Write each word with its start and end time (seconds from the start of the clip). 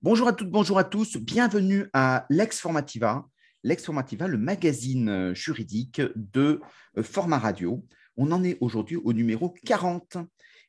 Bonjour 0.00 0.28
à 0.28 0.32
toutes, 0.32 0.50
bonjour 0.50 0.78
à 0.78 0.84
tous. 0.84 1.16
Bienvenue 1.16 1.86
à 1.92 2.24
Lex 2.30 2.60
Formativa. 2.60 3.26
Lex 3.64 3.84
Formativa, 3.84 4.28
le 4.28 4.38
magazine 4.38 5.08
euh, 5.08 5.34
juridique 5.34 6.00
de 6.14 6.60
euh, 6.96 7.02
Format 7.02 7.40
Radio. 7.40 7.84
On 8.16 8.30
en 8.30 8.44
est 8.44 8.58
aujourd'hui 8.60 8.94
au 8.94 9.12
numéro 9.12 9.52
40. 9.66 10.18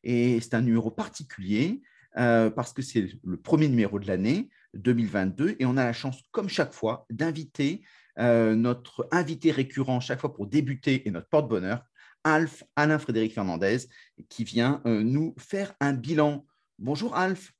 Et 0.03 0.39
c'est 0.41 0.55
un 0.55 0.61
numéro 0.61 0.89
particulier 0.89 1.83
euh, 2.17 2.49
parce 2.49 2.73
que 2.73 2.81
c'est 2.81 3.07
le 3.23 3.37
premier 3.37 3.67
numéro 3.67 3.99
de 3.99 4.07
l'année 4.07 4.49
2022. 4.73 5.57
Et 5.59 5.65
on 5.67 5.77
a 5.77 5.83
la 5.83 5.93
chance, 5.93 6.23
comme 6.31 6.49
chaque 6.49 6.73
fois, 6.73 7.05
d'inviter 7.11 7.83
notre 8.17 9.07
invité 9.11 9.49
récurrent 9.49 10.01
chaque 10.01 10.19
fois 10.19 10.33
pour 10.33 10.45
débuter 10.45 11.07
et 11.07 11.11
notre 11.11 11.29
porte-bonheur, 11.29 11.85
Alf, 12.25 12.65
Alain 12.75 12.99
Frédéric 12.99 13.33
Fernandez, 13.33 13.77
qui 14.27 14.43
vient 14.43 14.81
nous 14.83 15.33
faire 15.37 15.73
un 15.79 15.93
bilan. 15.93 16.45
Bonjour 16.79 17.15
Alf. 17.15 17.53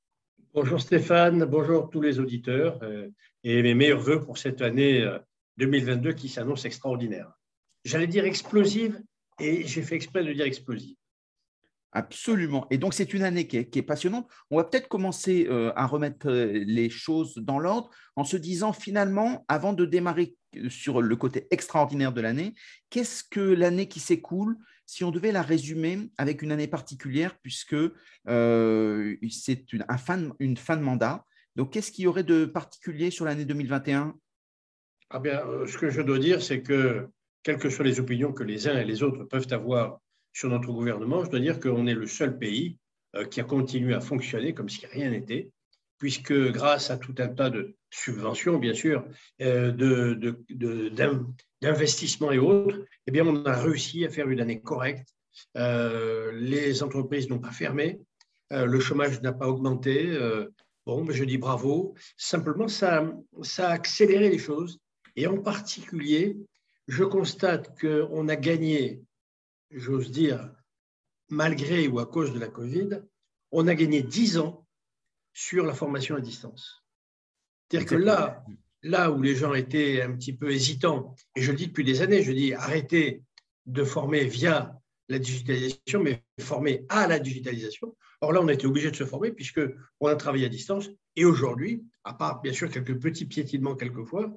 Bonjour 0.62 0.82
Stéphane, 0.82 1.46
bonjour 1.46 1.90
tous 1.90 2.02
les 2.02 2.20
auditeurs 2.20 2.80
euh, 2.84 3.08
et 3.46 3.64
mes 3.64 3.74
meilleurs 3.74 4.02
voeux 4.02 4.20
pour 4.20 4.38
cette 4.38 4.62
année 4.62 5.10
2022 5.56 6.10
euh, 6.10 6.12
qui 6.12 6.28
s'annonce 6.28 6.66
extraordinaire. 6.66 7.32
J'allais 7.86 8.08
dire 8.08 8.26
explosive 8.26 9.02
et 9.40 9.66
j'ai 9.66 9.82
fait 9.82 9.96
exprès 9.96 10.22
de 10.22 10.34
dire 10.34 10.44
explosive. 10.44 10.98
Absolument. 11.94 12.68
Et 12.72 12.78
donc, 12.78 12.94
c'est 12.94 13.14
une 13.14 13.24
année 13.24 13.48
qui 13.48 13.56
est, 13.56 13.82
passionnante. 13.82 14.30
On 14.52 14.58
va 14.58 14.66
peut-être 14.66 14.90
commencer 14.90 15.48
euh, 15.50 15.72
à 15.78 15.88
remettre 15.88 16.30
les 16.30 16.90
choses 16.90 17.36
dans 17.38 17.58
l'ordre 17.58 17.90
en 18.18 18.26
se 18.26 18.36
disant 18.36 18.74
finalement, 18.74 19.46
avant 19.48 19.72
de 19.72 19.86
démarrer 19.86 20.36
sur 20.68 21.02
le 21.02 21.16
côté 21.16 21.48
extraordinaire 21.52 22.12
de 22.12 22.20
l'année, 22.20 22.54
qu'est-ce 22.90 23.24
que 23.24 23.40
l'année 23.40 23.88
qui 23.88 24.02
s'écoule 24.02 24.58
si 24.90 25.04
on 25.04 25.12
devait 25.12 25.32
la 25.32 25.44
résumer 25.44 26.10
avec 26.18 26.42
une 26.42 26.52
année 26.52 26.68
particulière, 26.68 27.38
puisque 27.44 27.76
euh, 28.28 29.16
c'est 29.30 29.72
une, 29.72 29.86
fin 29.88 30.18
de 30.18 30.82
mandat, 30.82 31.26
donc 31.56 31.72
qu'est-ce 31.72 31.92
qu'il 31.92 32.06
y 32.06 32.08
aurait 32.08 32.24
de 32.24 32.46
particulier 32.46 33.12
sur 33.12 33.24
l'année 33.24 33.46
2021 33.46 34.16
ah 35.12 35.20
bien, 35.20 35.46
euh, 35.46 35.68
Ce 35.68 35.78
que 35.78 35.92
je 35.92 36.02
dois 36.02 36.18
dire, 36.18 36.42
c'est 36.42 36.64
que, 36.64 37.08
quelles 37.44 37.60
que 37.60 37.70
soient 37.70 37.86
les 37.86 38.00
opinions 38.00 38.34
que 38.34 38.42
les 38.42 38.68
uns 38.68 38.80
et 38.80 38.84
les 38.84 39.04
autres 39.04 39.26
peuvent 39.26 39.46
avoir 39.52 40.00
sur 40.34 40.50
notre 40.50 40.72
gouvernement, 40.72 41.24
je 41.24 41.30
dois 41.30 41.40
dire 41.40 41.60
qu'on 41.60 41.86
est 41.86 41.94
le 41.94 42.08
seul 42.08 42.40
pays 42.40 42.80
euh, 43.16 43.26
qui 43.26 43.42
a 43.42 43.44
continué 43.44 43.94
à 43.94 44.02
fonctionner 44.02 44.56
comme 44.56 44.70
si 44.70 44.88
rien 44.88 45.12
n'était, 45.12 45.52
puisque 46.00 46.34
grâce 46.52 46.90
à 46.90 46.98
tout 46.98 47.14
un 47.20 47.28
tas 47.28 47.50
de 47.50 47.76
subventions, 47.92 48.58
bien 48.58 48.74
sûr, 48.74 49.06
d'investissements 51.62 52.32
et 52.32 52.40
autres, 52.40 52.86
eh 53.06 53.12
bien, 53.12 53.28
on 53.28 53.46
a 53.46 53.56
réussi 53.56 54.06
à 54.06 54.10
faire 54.10 54.30
une 54.30 54.40
année 54.40 54.62
correcte. 54.62 55.14
Euh, 55.58 56.32
les 56.34 56.82
entreprises 56.84 57.30
n'ont 57.30 57.40
pas 57.40 57.52
fermé, 57.52 58.00
euh, 58.52 58.66
le 58.66 58.80
chômage 58.80 59.22
n'a 59.22 59.34
pas 59.34 59.48
augmenté. 59.48 60.10
Euh, 60.10 60.48
bon, 60.86 61.06
je 61.10 61.24
dis 61.24 61.38
bravo. 61.38 61.94
Simplement, 62.18 62.68
ça, 62.68 63.14
ça 63.42 63.70
a 63.70 63.74
accéléré 63.74 64.30
les 64.30 64.40
choses. 64.40 64.80
Et 65.16 65.28
en 65.28 65.38
particulier, 65.38 66.38
je 66.88 67.04
constate 67.04 67.80
qu'on 67.80 68.28
a 68.30 68.36
gagné, 68.36 69.02
j'ose 69.70 70.12
dire, 70.12 70.52
malgré 71.30 71.88
ou 71.88 72.00
à 72.00 72.06
cause 72.06 72.34
de 72.34 72.40
la 72.40 72.48
Covid, 72.48 73.02
on 73.52 73.68
a 73.68 73.76
gagné 73.76 74.02
10 74.02 74.38
ans 74.40 74.66
sur 75.34 75.66
la 75.66 75.74
formation 75.74 76.16
à 76.16 76.22
distance. 76.22 76.84
C'est-à-dire 77.70 77.90
que 77.90 77.96
là, 77.96 78.44
là 78.84 79.12
où 79.12 79.22
les 79.22 79.36
gens 79.36 79.54
étaient 79.54 80.02
un 80.02 80.14
petit 80.14 80.34
peu 80.34 80.52
hésitants, 80.52 81.16
et 81.36 81.42
je 81.42 81.52
le 81.52 81.58
dis 81.58 81.68
depuis 81.68 81.84
des 81.84 82.02
années, 82.02 82.24
je 82.24 82.32
dis 82.32 82.54
arrêtez 82.54 83.24
de 83.66 83.84
former 83.84 84.26
via 84.26 84.80
la 85.08 85.20
digitalisation, 85.20 86.02
mais 86.02 86.24
former 86.40 86.86
à 86.90 87.08
la 87.08 87.20
digitalisation. 87.20 87.96
Or 88.22 88.34
là, 88.34 88.42
on 88.42 88.48
a 88.48 88.54
été 88.54 88.68
obligé 88.68 88.92
de 88.92 88.96
se 88.96 89.06
former 89.06 89.32
puisqu'on 89.32 90.08
a 90.08 90.16
travaillé 90.16 90.46
à 90.46 90.50
distance. 90.50 90.90
Et 91.16 91.26
aujourd'hui, 91.26 91.84
à 92.04 92.14
part 92.14 92.42
bien 92.42 92.54
sûr 92.54 92.70
quelques 92.70 93.00
petits 93.00 93.26
piétinements 93.26 93.76
quelquefois, 93.76 94.32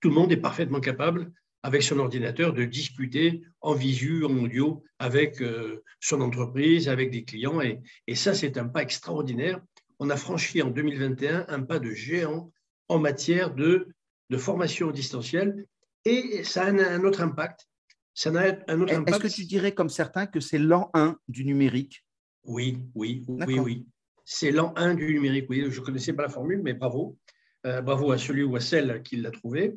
tout 0.00 0.08
le 0.08 0.14
monde 0.14 0.32
est 0.32 0.36
parfaitement 0.36 0.80
capable, 0.80 1.32
avec 1.62 1.82
son 1.82 1.98
ordinateur, 1.98 2.52
de 2.52 2.64
discuter 2.64 3.42
en 3.60 3.74
visu, 3.74 4.24
en 4.24 4.36
audio, 4.38 4.82
avec 4.98 5.42
euh, 5.42 5.82
son 6.00 6.20
entreprise, 6.20 6.88
avec 6.88 7.10
des 7.10 7.24
clients. 7.24 7.60
Et, 7.60 7.80
et 8.06 8.14
ça, 8.14 8.34
c'est 8.34 8.56
un 8.56 8.66
pas 8.66 8.82
extraordinaire. 8.82 9.60
On 9.98 10.08
a 10.08 10.16
franchi 10.16 10.62
en 10.62 10.70
2021 10.70 11.46
un 11.48 11.62
pas 11.62 11.78
de 11.78 11.90
géant 11.90 12.50
en 12.88 12.98
matière 12.98 13.54
de, 13.54 13.88
de 14.30 14.36
formation 14.38 14.90
distancielle 14.90 15.66
et 16.04 16.44
ça 16.44 16.64
a 16.64 16.70
un, 16.70 17.04
autre 17.04 17.20
impact. 17.20 17.68
Ça 18.14 18.30
a 18.30 18.54
un 18.68 18.80
autre 18.80 18.92
Est-ce 19.06 19.18
que 19.18 19.28
tu 19.28 19.44
dirais, 19.44 19.72
comme 19.72 19.90
certains, 19.90 20.26
que 20.26 20.40
c'est 20.40 20.58
l'an 20.58 20.90
1 20.94 21.16
du 21.28 21.44
numérique? 21.44 22.04
Oui, 22.44 22.78
oui, 22.94 23.24
oui, 23.28 23.58
oui. 23.58 23.86
C'est 24.24 24.50
l'an 24.50 24.72
1 24.76 24.94
du 24.94 25.12
numérique. 25.14 25.46
Oui, 25.50 25.66
je 25.68 25.80
ne 25.80 25.84
connaissais 25.84 26.12
pas 26.12 26.22
la 26.22 26.28
formule, 26.28 26.62
mais 26.62 26.74
bravo. 26.74 27.18
Euh, 27.66 27.82
bravo 27.82 28.10
à 28.10 28.18
celui 28.18 28.42
ou 28.42 28.56
à 28.56 28.60
celle 28.60 29.02
qui 29.02 29.16
l'a 29.16 29.30
trouvé. 29.30 29.74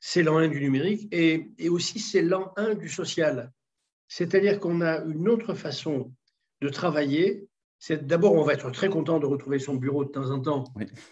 C'est 0.00 0.22
l'an 0.22 0.38
1 0.38 0.48
du 0.48 0.60
numérique 0.60 1.08
et, 1.12 1.50
et 1.58 1.68
aussi 1.68 1.98
c'est 1.98 2.22
l'an 2.22 2.52
1 2.56 2.74
du 2.74 2.88
social. 2.88 3.52
C'est-à-dire 4.08 4.60
qu'on 4.60 4.80
a 4.80 5.02
une 5.04 5.28
autre 5.28 5.54
façon 5.54 6.12
de 6.60 6.68
travailler 6.68 7.48
c'est 7.78 8.06
d'abord, 8.06 8.34
on 8.34 8.42
va 8.42 8.54
être 8.54 8.70
très 8.70 8.88
content 8.88 9.18
de 9.18 9.26
retrouver 9.26 9.58
son 9.58 9.74
bureau 9.74 10.04
de 10.04 10.10
temps 10.10 10.30
en 10.30 10.40
temps 10.40 10.64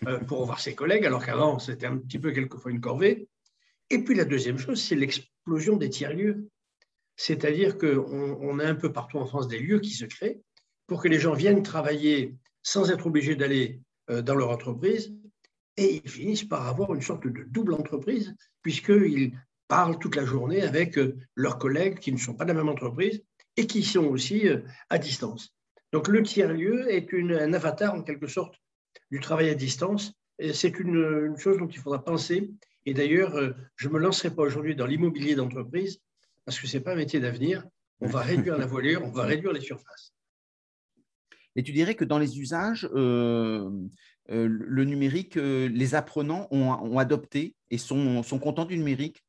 euh, 0.06 0.18
pour 0.20 0.44
voir 0.44 0.60
ses 0.60 0.74
collègues, 0.74 1.04
alors 1.04 1.24
qu'avant, 1.24 1.58
c'était 1.58 1.86
un 1.86 1.98
petit 1.98 2.18
peu 2.18 2.32
quelquefois 2.32 2.70
une 2.70 2.80
corvée. 2.80 3.28
Et 3.90 4.02
puis 4.02 4.14
la 4.14 4.24
deuxième 4.24 4.58
chose, 4.58 4.82
c'est 4.82 4.96
l'explosion 4.96 5.76
des 5.76 5.90
tiers-lieux. 5.90 6.48
C'est-à-dire 7.16 7.78
qu'on 7.78 8.38
on 8.40 8.58
a 8.58 8.66
un 8.66 8.74
peu 8.74 8.92
partout 8.92 9.18
en 9.18 9.26
France 9.26 9.46
des 9.46 9.58
lieux 9.58 9.78
qui 9.78 9.90
se 9.90 10.04
créent 10.04 10.40
pour 10.86 11.02
que 11.02 11.08
les 11.08 11.18
gens 11.18 11.34
viennent 11.34 11.62
travailler 11.62 12.34
sans 12.62 12.90
être 12.90 13.06
obligés 13.06 13.36
d'aller 13.36 13.80
euh, 14.10 14.22
dans 14.22 14.34
leur 14.34 14.50
entreprise 14.50 15.14
et 15.76 16.02
ils 16.04 16.10
finissent 16.10 16.44
par 16.44 16.66
avoir 16.68 16.94
une 16.94 17.02
sorte 17.02 17.26
de 17.26 17.44
double 17.44 17.74
entreprise 17.74 18.34
puisqu'ils 18.62 19.32
parlent 19.68 19.98
toute 19.98 20.16
la 20.16 20.24
journée 20.24 20.62
avec 20.62 20.98
euh, 20.98 21.16
leurs 21.34 21.58
collègues 21.58 21.98
qui 21.98 22.12
ne 22.12 22.18
sont 22.18 22.34
pas 22.34 22.44
de 22.44 22.50
la 22.50 22.54
même 22.54 22.68
entreprise 22.68 23.22
et 23.56 23.66
qui 23.66 23.82
sont 23.82 24.04
aussi 24.06 24.48
à 24.90 24.98
distance. 24.98 25.54
Donc 25.94 26.08
le 26.08 26.24
tiers-lieu 26.24 26.90
est 26.92 27.14
un 27.14 27.52
avatar 27.52 27.94
en 27.94 28.02
quelque 28.02 28.26
sorte 28.26 28.56
du 29.12 29.20
travail 29.20 29.48
à 29.48 29.54
distance. 29.54 30.12
C'est 30.52 30.80
une, 30.80 31.36
chose 31.38 31.58
dont 31.58 31.68
il 31.68 31.78
faudra 31.78 32.04
penser. 32.04 32.50
Et 32.84 32.94
d'ailleurs, 32.94 33.36
euh, 33.36 33.52
je 33.76 33.86
ne 33.86 33.94
me 33.94 34.00
lancerai 34.00 34.34
pas 34.34 34.42
aujourd'hui 34.42 34.74
dans 34.74 34.86
l'immobilier 34.86 35.36
d'entreprise 35.36 36.00
parce 36.44 36.58
que 36.58 36.66
ce 36.66 36.76
n'est 36.76 36.82
pas 36.82 36.94
un 36.94 36.96
métier 36.96 37.20
d'avenir. 37.20 37.64
On 38.00 38.08
va 38.08 38.22
réduire 38.22 38.58
la 38.58 38.66
voilure, 38.66 39.04
on 39.04 39.12
va 39.12 39.22
réduire 39.22 39.52
les 39.52 39.60
surfaces. 39.60 40.12
Et 41.54 41.62
tu 41.62 41.70
dirais 41.70 41.94
que 41.94 42.04
dans 42.04 42.18
les 42.18 42.40
usages, 42.40 42.88
euh, 42.92 43.70
euh, 44.30 44.48
le 44.48 44.84
numérique, 44.84 45.36
les 45.36 45.94
apprenants 45.94 46.48
ont, 46.50 46.98
adopté 46.98 47.54
et 47.70 47.78
sont, 47.78 48.22
sont 48.22 48.38
contents 48.38 48.64
du 48.64 48.76
numérique? 48.76 49.24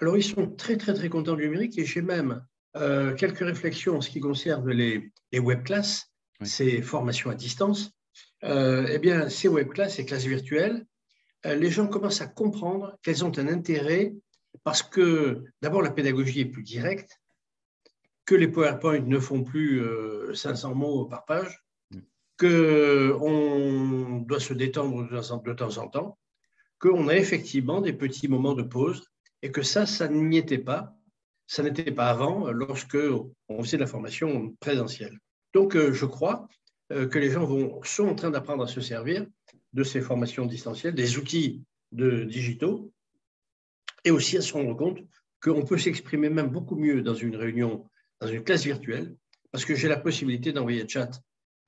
Alors, 0.00 0.16
ils 0.16 0.24
sont 0.24 0.50
très, 0.50 0.76
très, 0.76 0.92
très 0.92 1.08
contents 1.08 1.34
du 1.34 1.44
numérique 1.44 1.78
et 1.78 1.84
j'ai 1.84 2.02
même 2.02 2.44
euh, 2.76 3.14
quelques 3.14 3.38
réflexions 3.38 3.96
en 3.96 4.00
ce 4.00 4.10
qui 4.10 4.20
concerne 4.20 4.68
les, 4.70 5.12
les 5.30 5.38
web 5.38 5.62
classes, 5.62 6.10
ces 6.42 6.82
formations 6.82 7.30
à 7.30 7.34
distance. 7.34 7.92
Euh, 8.42 8.86
eh 8.90 8.98
bien, 8.98 9.28
ces 9.28 9.48
web 9.48 9.68
classes, 9.68 9.96
ces 9.96 10.04
classes 10.04 10.24
virtuelles, 10.24 10.84
euh, 11.46 11.54
les 11.54 11.70
gens 11.70 11.86
commencent 11.86 12.20
à 12.20 12.26
comprendre 12.26 12.98
qu'elles 13.02 13.24
ont 13.24 13.36
un 13.38 13.46
intérêt 13.46 14.12
parce 14.64 14.82
que 14.82 15.44
d'abord 15.62 15.82
la 15.82 15.90
pédagogie 15.90 16.40
est 16.40 16.46
plus 16.46 16.62
directe, 16.62 17.20
que 18.24 18.34
les 18.34 18.48
PowerPoint 18.48 19.00
ne 19.00 19.18
font 19.18 19.44
plus 19.44 19.82
500 20.32 20.74
mots 20.74 21.04
par 21.04 21.24
page. 21.26 21.63
Qu'on 22.38 24.24
doit 24.26 24.40
se 24.40 24.54
détendre 24.54 25.08
de 25.42 25.52
temps 25.52 25.78
en 25.78 25.88
temps, 25.88 26.18
qu'on 26.78 27.08
a 27.08 27.16
effectivement 27.16 27.80
des 27.80 27.92
petits 27.92 28.28
moments 28.28 28.54
de 28.54 28.62
pause 28.62 29.04
et 29.42 29.50
que 29.50 29.62
ça, 29.62 29.86
ça 29.86 30.08
n'y 30.08 30.38
était 30.38 30.58
pas 30.58 30.94
ça 31.46 31.62
n'était 31.62 31.92
pas 31.92 32.08
avant, 32.08 32.50
lorsque 32.50 32.96
on 33.48 33.62
faisait 33.62 33.76
de 33.76 33.82
la 33.82 33.88
formation 33.88 34.54
présentielle. 34.60 35.18
Donc, 35.52 35.76
euh, 35.76 35.92
je 35.92 36.06
crois 36.06 36.48
euh, 36.92 37.06
que 37.06 37.18
les 37.18 37.30
gens 37.30 37.48
sont 37.82 38.08
en 38.08 38.14
train 38.14 38.30
d'apprendre 38.30 38.64
à 38.64 38.66
se 38.66 38.80
servir 38.80 39.26
de 39.72 39.84
ces 39.84 40.00
formations 40.00 40.46
distancielles, 40.46 40.94
des 40.94 41.18
outils 41.18 41.62
de 41.92 42.24
digitaux, 42.24 42.92
et 44.04 44.10
aussi 44.10 44.36
à 44.36 44.40
se 44.40 44.52
rendre 44.52 44.74
compte 44.74 44.98
qu'on 45.42 45.64
peut 45.64 45.78
s'exprimer 45.78 46.30
même 46.30 46.48
beaucoup 46.48 46.76
mieux 46.76 47.02
dans 47.02 47.14
une 47.14 47.36
réunion, 47.36 47.88
dans 48.20 48.28
une 48.28 48.42
classe 48.42 48.64
virtuelle, 48.64 49.14
parce 49.50 49.64
que 49.64 49.74
j'ai 49.74 49.88
la 49.88 49.98
possibilité 49.98 50.52
d'envoyer 50.52 50.88
chat 50.88 51.10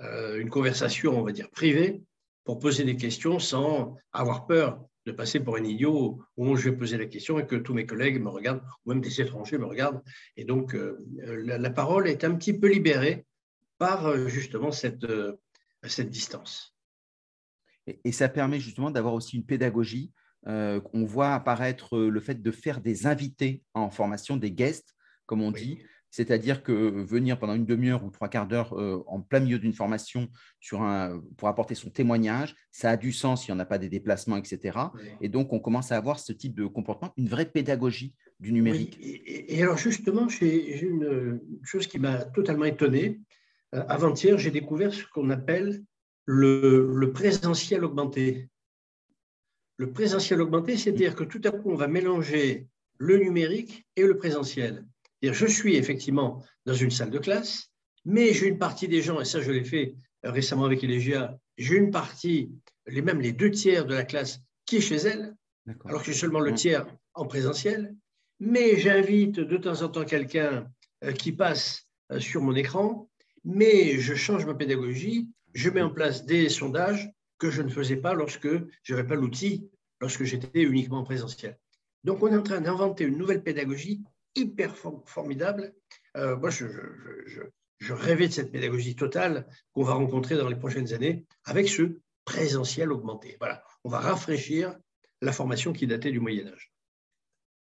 une 0.00 0.50
conversation, 0.50 1.18
on 1.18 1.22
va 1.22 1.32
dire, 1.32 1.50
privée, 1.50 2.02
pour 2.44 2.58
poser 2.58 2.84
des 2.84 2.96
questions 2.96 3.38
sans 3.38 3.96
avoir 4.12 4.46
peur 4.46 4.80
de 5.06 5.12
passer 5.12 5.40
pour 5.40 5.56
un 5.56 5.64
idiot 5.64 6.20
où 6.36 6.56
je 6.56 6.68
vais 6.70 6.76
poser 6.76 6.98
la 6.98 7.06
question 7.06 7.38
et 7.38 7.46
que 7.46 7.56
tous 7.56 7.72
mes 7.72 7.86
collègues 7.86 8.20
me 8.20 8.28
regardent, 8.28 8.62
ou 8.84 8.90
même 8.90 9.00
des 9.00 9.20
étrangers 9.20 9.56
me 9.56 9.64
regardent. 9.64 10.02
Et 10.36 10.44
donc, 10.44 10.74
euh, 10.74 10.98
la, 11.44 11.70
parole 11.70 12.08
est 12.08 12.24
un 12.24 12.34
petit 12.34 12.52
peu 12.52 12.68
libérée 12.68 13.24
par 13.78 14.06
euh, 14.06 14.26
justement 14.26 14.72
cette, 14.72 15.04
euh, 15.04 15.36
cette 15.84 16.10
distance. 16.10 16.76
Et, 17.86 18.10
ça 18.10 18.28
permet 18.28 18.58
justement 18.58 18.90
d'avoir 18.90 19.14
aussi 19.14 19.36
une 19.36 19.46
pédagogie. 19.46 20.12
on 20.44 21.04
voit 21.04 21.34
apparaître 21.34 21.98
le 21.98 22.20
fait 22.20 22.42
de 22.42 22.50
faire 22.50 22.80
des 22.80 23.06
invités 23.06 23.62
en 23.74 23.90
formation, 23.90 24.36
des 24.36 24.50
guests, 24.50 24.94
comme 25.26 25.42
on 25.42 25.52
dit. 25.52 25.78
C'est-à-dire 26.16 26.62
que 26.62 26.72
venir 26.72 27.38
pendant 27.38 27.52
une 27.52 27.66
demi-heure 27.66 28.02
ou 28.02 28.08
trois 28.08 28.28
quarts 28.28 28.46
d'heure 28.46 28.72
euh, 28.72 29.04
en 29.06 29.20
plein 29.20 29.38
milieu 29.38 29.58
d'une 29.58 29.74
formation 29.74 30.30
sur 30.60 30.80
un, 30.80 31.22
pour 31.36 31.48
apporter 31.48 31.74
son 31.74 31.90
témoignage, 31.90 32.56
ça 32.70 32.88
a 32.88 32.96
du 32.96 33.12
sens 33.12 33.44
s'il 33.44 33.52
n'y 33.52 33.60
en 33.60 33.62
a 33.62 33.66
pas 33.66 33.76
des 33.76 33.90
déplacements, 33.90 34.38
etc. 34.38 34.78
Et 35.20 35.28
donc, 35.28 35.52
on 35.52 35.60
commence 35.60 35.92
à 35.92 35.98
avoir 35.98 36.18
ce 36.18 36.32
type 36.32 36.54
de 36.54 36.64
comportement, 36.64 37.12
une 37.18 37.28
vraie 37.28 37.44
pédagogie 37.44 38.14
du 38.40 38.54
numérique. 38.54 38.98
et, 38.98 39.62
alors, 39.62 39.76
justement, 39.76 40.26
j'ai 40.26 40.80
une, 40.80 41.38
chose 41.62 41.86
qui 41.86 41.98
m'a 41.98 42.24
totalement 42.24 42.64
étonné. 42.64 43.20
Euh, 43.74 43.84
avant-hier, 43.86 44.38
j'ai 44.38 44.50
découvert 44.50 44.94
ce 44.94 45.04
qu'on 45.12 45.28
appelle 45.28 45.84
le, 46.24 46.94
le 46.94 47.12
présentiel 47.12 47.84
augmenté. 47.84 48.48
Le 49.76 49.92
présentiel 49.92 50.40
augmenté, 50.40 50.78
c'est-à-dire 50.78 51.14
que 51.14 51.24
tout 51.24 51.42
à 51.44 51.50
coup, 51.50 51.70
on 51.70 51.76
va 51.76 51.88
mélanger 51.88 52.68
le 52.96 53.18
numérique 53.18 53.86
et 53.96 54.06
le 54.06 54.16
présentiel. 54.16 54.86
Je 55.22 55.46
suis 55.46 55.76
effectivement 55.76 56.44
dans 56.64 56.74
une 56.74 56.90
salle 56.90 57.10
de 57.10 57.18
classe, 57.18 57.70
mais 58.04 58.32
j'ai 58.32 58.46
une 58.46 58.58
partie 58.58 58.88
des 58.88 59.02
gens, 59.02 59.20
et 59.20 59.24
ça 59.24 59.40
je 59.40 59.50
l'ai 59.50 59.64
fait 59.64 59.94
récemment 60.22 60.64
avec 60.64 60.84
Elegia, 60.84 61.38
j'ai 61.58 61.76
une 61.76 61.90
partie, 61.90 62.50
les, 62.86 63.02
même 63.02 63.20
les 63.20 63.32
deux 63.32 63.50
tiers 63.50 63.86
de 63.86 63.94
la 63.94 64.04
classe 64.04 64.40
qui 64.64 64.76
est 64.76 64.80
chez 64.80 64.96
elle, 64.96 65.34
alors 65.84 66.00
que 66.00 66.06
j'ai 66.06 66.18
seulement 66.18 66.40
le 66.40 66.54
tiers 66.54 66.86
en 67.14 67.26
présentiel, 67.26 67.94
mais 68.38 68.78
j'invite 68.78 69.40
de 69.40 69.56
temps 69.56 69.82
en 69.82 69.88
temps 69.88 70.04
quelqu'un 70.04 70.70
euh, 71.04 71.12
qui 71.12 71.32
passe 71.32 71.88
euh, 72.12 72.20
sur 72.20 72.42
mon 72.42 72.54
écran, 72.54 73.08
mais 73.44 73.98
je 73.98 74.14
change 74.14 74.44
ma 74.44 74.54
pédagogie, 74.54 75.28
je 75.54 75.70
mets 75.70 75.82
en 75.82 75.90
place 75.90 76.24
des 76.26 76.48
sondages 76.48 77.10
que 77.38 77.50
je 77.50 77.62
ne 77.62 77.68
faisais 77.68 77.96
pas 77.96 78.14
lorsque 78.14 78.48
je 78.82 78.94
n'avais 78.94 79.06
pas 79.06 79.14
l'outil, 79.14 79.68
lorsque 80.00 80.24
j'étais 80.24 80.62
uniquement 80.62 80.98
en 80.98 81.04
présentiel. 81.04 81.58
Donc 82.04 82.22
on 82.22 82.28
est 82.28 82.36
en 82.36 82.42
train 82.42 82.60
d'inventer 82.60 83.04
une 83.04 83.18
nouvelle 83.18 83.42
pédagogie 83.42 84.02
hyper 84.36 84.76
formidable. 85.06 85.74
Euh, 86.16 86.36
moi, 86.36 86.50
je, 86.50 86.66
je, 87.78 87.92
rêvais 87.92 88.28
de 88.28 88.32
cette 88.32 88.52
pédagogie 88.52 88.96
totale 88.96 89.46
qu'on 89.72 89.82
va 89.82 89.94
rencontrer 89.94 90.36
dans 90.36 90.48
les 90.48 90.56
prochaines 90.56 90.92
années 90.92 91.26
avec 91.44 91.68
ce 91.68 91.98
présentiel 92.24 92.92
augmenté. 92.92 93.36
Voilà, 93.38 93.62
on 93.84 93.90
va 93.90 94.00
rafraîchir 94.00 94.76
la 95.22 95.32
formation 95.32 95.72
qui 95.72 95.86
datait 95.86 96.10
du 96.10 96.20
Moyen 96.20 96.48
Âge. 96.48 96.72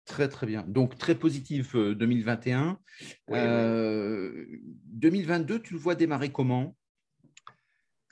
Très, 0.05 0.29
très 0.29 0.47
bien. 0.47 0.65
Donc, 0.69 0.97
très 0.97 1.17
positif 1.17 1.75
2021. 1.75 2.79
Euh, 3.31 4.47
2022, 4.85 5.55
euh, 5.55 5.59
tu 5.59 5.75
le 5.75 5.81
vois 5.81 5.97
démarrer 5.97 6.31
comment? 6.31 6.77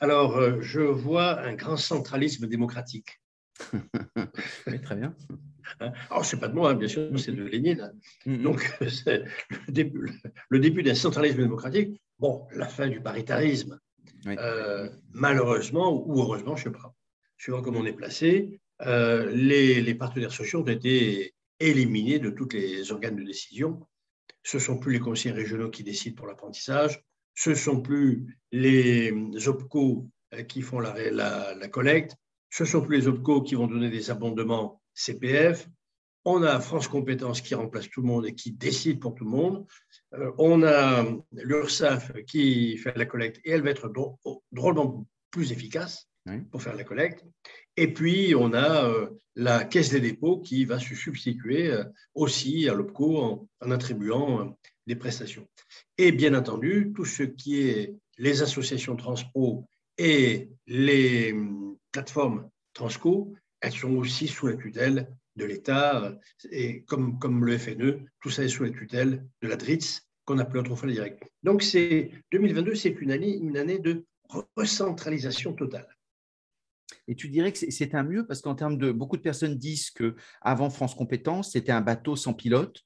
Alors, 0.00 0.60
je 0.60 0.80
vois 0.80 1.40
un 1.40 1.54
grand 1.54 1.76
centralisme 1.76 2.48
démocratique. 2.48 3.20
très 4.82 4.96
bien. 4.96 5.16
Alors, 5.80 5.94
oh, 6.18 6.22
ce 6.22 6.36
n'est 6.36 6.40
pas 6.40 6.48
de 6.48 6.54
moi, 6.54 6.70
hein, 6.70 6.74
bien 6.74 6.88
sûr, 6.88 7.08
c'est 7.18 7.32
de 7.32 7.44
Lénine. 7.44 7.92
Mm-hmm. 8.26 8.42
Donc, 8.42 8.76
c'est 8.88 9.24
le 9.68 10.58
début, 10.58 10.82
d'un 10.82 10.94
centralisme 10.94 11.38
démocratique. 11.38 12.00
Bon, 12.18 12.46
la 12.52 12.66
fin 12.66 12.88
du 12.88 13.00
paritarisme, 13.00 13.78
euh, 14.26 14.88
malheureusement 15.12 15.92
ou 16.06 16.20
heureusement, 16.20 16.56
je 16.56 16.68
ne 16.68 16.74
sais 16.74 16.80
pas, 16.80 16.94
suivant 17.38 17.62
comment 17.62 17.80
on 17.80 17.86
est 17.86 17.92
placé, 17.92 18.60
euh, 18.82 19.30
les, 19.30 19.94
partenaires 19.94 20.32
sociaux 20.32 20.60
ont 20.60 20.66
été 20.66 21.34
éliminés 21.60 22.18
de 22.18 22.30
tous 22.30 22.48
les 22.52 22.90
organes 22.92 23.16
de 23.16 23.24
décision. 23.24 23.80
Ce 24.42 24.58
ne 24.58 24.62
sont 24.62 24.78
plus 24.78 24.92
les 24.92 25.00
conseils 25.00 25.32
régionaux 25.32 25.70
qui 25.70 25.82
décident 25.82 26.16
pour 26.16 26.26
l'apprentissage, 26.26 27.02
ce 27.34 27.50
ne 27.50 27.54
sont 27.54 27.80
plus 27.80 28.38
les 28.52 29.12
OPCO 29.46 30.08
euh, 30.34 30.42
qui 30.42 30.62
font 30.62 30.80
la, 30.80 31.10
la, 31.10 31.54
la 31.54 31.68
collecte, 31.68 32.16
ce 32.50 32.62
ne 32.62 32.68
sont 32.68 32.82
plus 32.82 32.98
les 32.98 33.08
OPCO 33.08 33.42
qui 33.42 33.54
vont 33.54 33.66
donner 33.66 33.90
des 33.90 34.10
abondements 34.10 34.80
CPF. 34.94 35.68
On 36.24 36.42
a 36.42 36.58
France 36.58 36.88
Compétences 36.88 37.42
qui 37.42 37.54
remplace 37.54 37.90
tout 37.90 38.00
le 38.00 38.06
monde 38.06 38.26
et 38.26 38.34
qui 38.34 38.52
décide 38.52 38.98
pour 38.98 39.14
tout 39.14 39.24
le 39.24 39.30
monde. 39.30 39.66
Euh, 40.14 40.32
on 40.38 40.62
a 40.62 41.04
l'URSSAF 41.32 42.12
qui 42.24 42.78
fait 42.78 42.96
la 42.96 43.04
collecte 43.04 43.40
et 43.44 43.50
elle 43.50 43.62
va 43.62 43.70
être 43.70 43.92
drôlement 44.52 45.06
plus 45.30 45.52
efficace 45.52 46.08
pour 46.50 46.62
faire 46.62 46.76
la 46.76 46.84
collecte. 46.84 47.24
Et 47.76 47.92
puis, 47.92 48.34
on 48.34 48.54
a 48.54 48.88
euh, 48.88 49.10
la 49.34 49.64
Caisse 49.64 49.90
des 49.90 50.00
dépôts 50.00 50.40
qui 50.40 50.64
va 50.64 50.78
se 50.78 50.94
substituer 50.94 51.70
euh, 51.70 51.84
aussi 52.14 52.68
à 52.68 52.74
l'OPCO 52.74 53.18
en, 53.18 53.48
en, 53.60 53.70
attribuant 53.70 54.56
des 54.86 54.96
prestations. 54.96 55.46
Et 55.98 56.12
bien 56.12 56.34
entendu, 56.34 56.92
tout 56.94 57.04
ce 57.04 57.24
qui 57.24 57.68
est 57.68 57.94
les 58.16 58.42
associations 58.42 58.96
Transpro 58.96 59.66
et 59.98 60.50
les 60.66 61.32
hum, 61.32 61.76
plateformes 61.92 62.48
Transco 62.72 63.34
elles 63.64 63.72
sont 63.72 63.96
aussi 63.96 64.28
sous 64.28 64.46
la 64.46 64.56
tutelle 64.56 65.08
de 65.36 65.44
l'État, 65.46 66.16
et 66.50 66.82
comme, 66.82 67.18
comme 67.18 67.44
le 67.44 67.56
FNE, 67.56 68.06
tout 68.20 68.30
ça 68.30 68.44
est 68.44 68.48
sous 68.48 68.64
la 68.64 68.70
tutelle 68.70 69.26
de 69.40 69.48
la 69.48 69.56
DRITS, 69.56 70.02
qu'on 70.26 70.38
appelait 70.38 70.60
autrefois 70.60 70.88
la 70.88 70.94
directe. 70.94 71.24
Donc, 71.42 71.62
c'est 71.62 72.10
2022, 72.32 72.74
c'est 72.74 72.90
une 73.00 73.10
année, 73.10 73.34
une 73.34 73.56
année 73.56 73.78
de 73.78 74.04
recentralisation 74.56 75.54
totale. 75.54 75.88
Et 77.08 77.14
tu 77.14 77.28
dirais 77.28 77.52
que 77.52 77.58
c'est 77.58 77.94
un 77.94 78.02
mieux 78.02 78.26
parce 78.26 78.42
qu'en 78.42 78.54
termes 78.54 78.78
de 78.78 78.92
beaucoup 78.92 79.16
de 79.16 79.22
personnes 79.22 79.56
disent 79.56 79.90
que 79.90 80.14
avant 80.42 80.70
France 80.70 80.94
Compétences, 80.94 81.52
c'était 81.52 81.72
un 81.72 81.80
bateau 81.80 82.16
sans 82.16 82.34
pilote. 82.34 82.82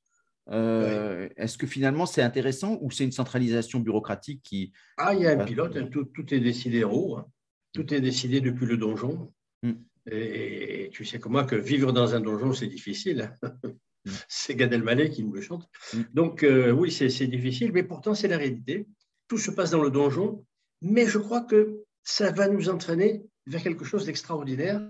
Euh, 0.50 1.28
est-ce 1.36 1.58
que 1.58 1.66
finalement 1.66 2.06
c'est 2.06 2.22
intéressant 2.22 2.78
ou 2.80 2.90
c'est 2.90 3.04
une 3.04 3.12
centralisation 3.12 3.80
bureaucratique 3.80 4.42
qui 4.42 4.72
Ah, 4.96 5.12
il 5.14 5.20
y 5.20 5.26
a 5.26 5.38
un 5.38 5.44
pilote, 5.44 5.76
hein, 5.76 5.88
tout, 5.92 6.04
tout, 6.04 6.32
est 6.32 6.40
décidé 6.40 6.84
en 6.84 6.90
haut, 6.90 7.16
hein. 7.16 7.28
tout 7.74 7.92
est 7.92 8.00
décidé 8.00 8.40
depuis 8.40 8.64
le 8.66 8.78
donjon. 8.78 9.32
Hmm. 9.62 9.74
Et, 10.10 10.90
tu 10.92 11.04
sais 11.04 11.18
comme 11.18 11.32
moi 11.32 11.44
que 11.44 11.56
vivre 11.56 11.92
dans 11.92 12.14
un 12.14 12.20
donjon, 12.20 12.52
c'est 12.52 12.66
difficile. 12.66 13.32
C'est 14.28 14.54
Gad 14.54 14.72
Elmaleh 14.72 15.10
qui 15.10 15.22
nous 15.22 15.32
le 15.32 15.42
chante. 15.42 15.68
Mm. 15.92 16.02
Donc 16.14 16.42
euh, 16.42 16.70
oui, 16.70 16.90
c'est 16.90 17.26
difficile, 17.26 17.72
mais 17.72 17.82
pourtant 17.82 18.14
c'est 18.14 18.28
la 18.28 18.38
réalité. 18.38 18.86
Tout 19.26 19.38
se 19.38 19.50
passe 19.50 19.70
dans 19.70 19.82
le 19.82 19.90
donjon, 19.90 20.46
mais 20.80 21.06
je 21.06 21.18
crois 21.18 21.42
que 21.42 21.82
ça 22.02 22.30
va 22.30 22.48
nous 22.48 22.70
entraîner 22.70 23.22
vers 23.46 23.62
quelque 23.62 23.84
chose 23.84 24.06
d'extraordinaire. 24.06 24.80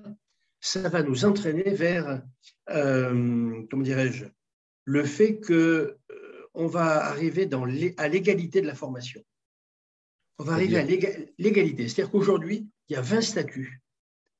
Ça 0.60 0.88
va 0.88 1.02
nous 1.02 1.24
entraîner 1.24 1.74
vers, 1.74 2.22
euh, 2.70 3.62
comment 3.70 3.82
dirais-je, 3.82 4.26
le 4.84 5.04
fait 5.04 5.38
que 5.38 5.96
euh, 6.10 6.48
on 6.54 6.66
va 6.66 7.04
arriver 7.06 7.46
dans 7.46 7.64
à 7.96 8.08
l'égalité 8.08 8.60
de 8.60 8.66
la 8.66 8.74
formation. 8.74 9.22
On 10.38 10.44
va 10.44 10.52
arriver 10.52 10.78
à 10.78 10.84
l'égalité. 10.84 11.88
C'est-à-dire 11.88 12.10
qu'aujourd'hui, 12.10 12.68
il 12.88 12.92
y 12.92 12.96
a 12.96 13.00
20 13.00 13.20
statuts 13.20 13.82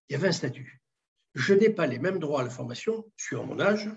il 0.08 0.14
y 0.14 0.16
avait 0.16 0.28
un 0.28 0.32
statut. 0.32 0.80
Je 1.34 1.54
n'ai 1.54 1.70
pas 1.70 1.86
les 1.86 1.98
mêmes 1.98 2.18
droits 2.18 2.40
à 2.40 2.44
la 2.44 2.50
formation 2.50 3.04
suivant 3.16 3.46
mon 3.46 3.60
âge. 3.60 3.90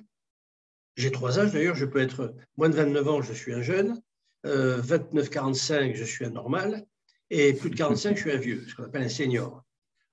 J'ai 0.96 1.12
trois 1.12 1.40
âges 1.40 1.52
d'ailleurs, 1.52 1.76
je 1.76 1.86
peux 1.86 2.00
être 2.00 2.36
moins 2.58 2.70
de 2.70 2.76
29 2.76 3.08
ans, 3.08 3.22
je 3.22 3.34
suis 3.34 3.54
un 3.54 3.62
jeune, 3.62 4.02
29-45, 4.44 5.74
euh, 5.74 5.94
je 5.96 6.04
suis 6.04 6.26
un 6.26 6.32
normal, 6.32 6.86
et 7.30 7.54
plus 7.54 7.70
de 7.70 7.76
45, 7.76 8.16
je 8.16 8.22
suis 8.22 8.32
un 8.32 8.38
vieux, 8.38 8.68
ce 8.68 8.76
qu'on 8.76 8.84
appelle 8.84 9.04
un 9.04 9.10
senior. 9.10 9.64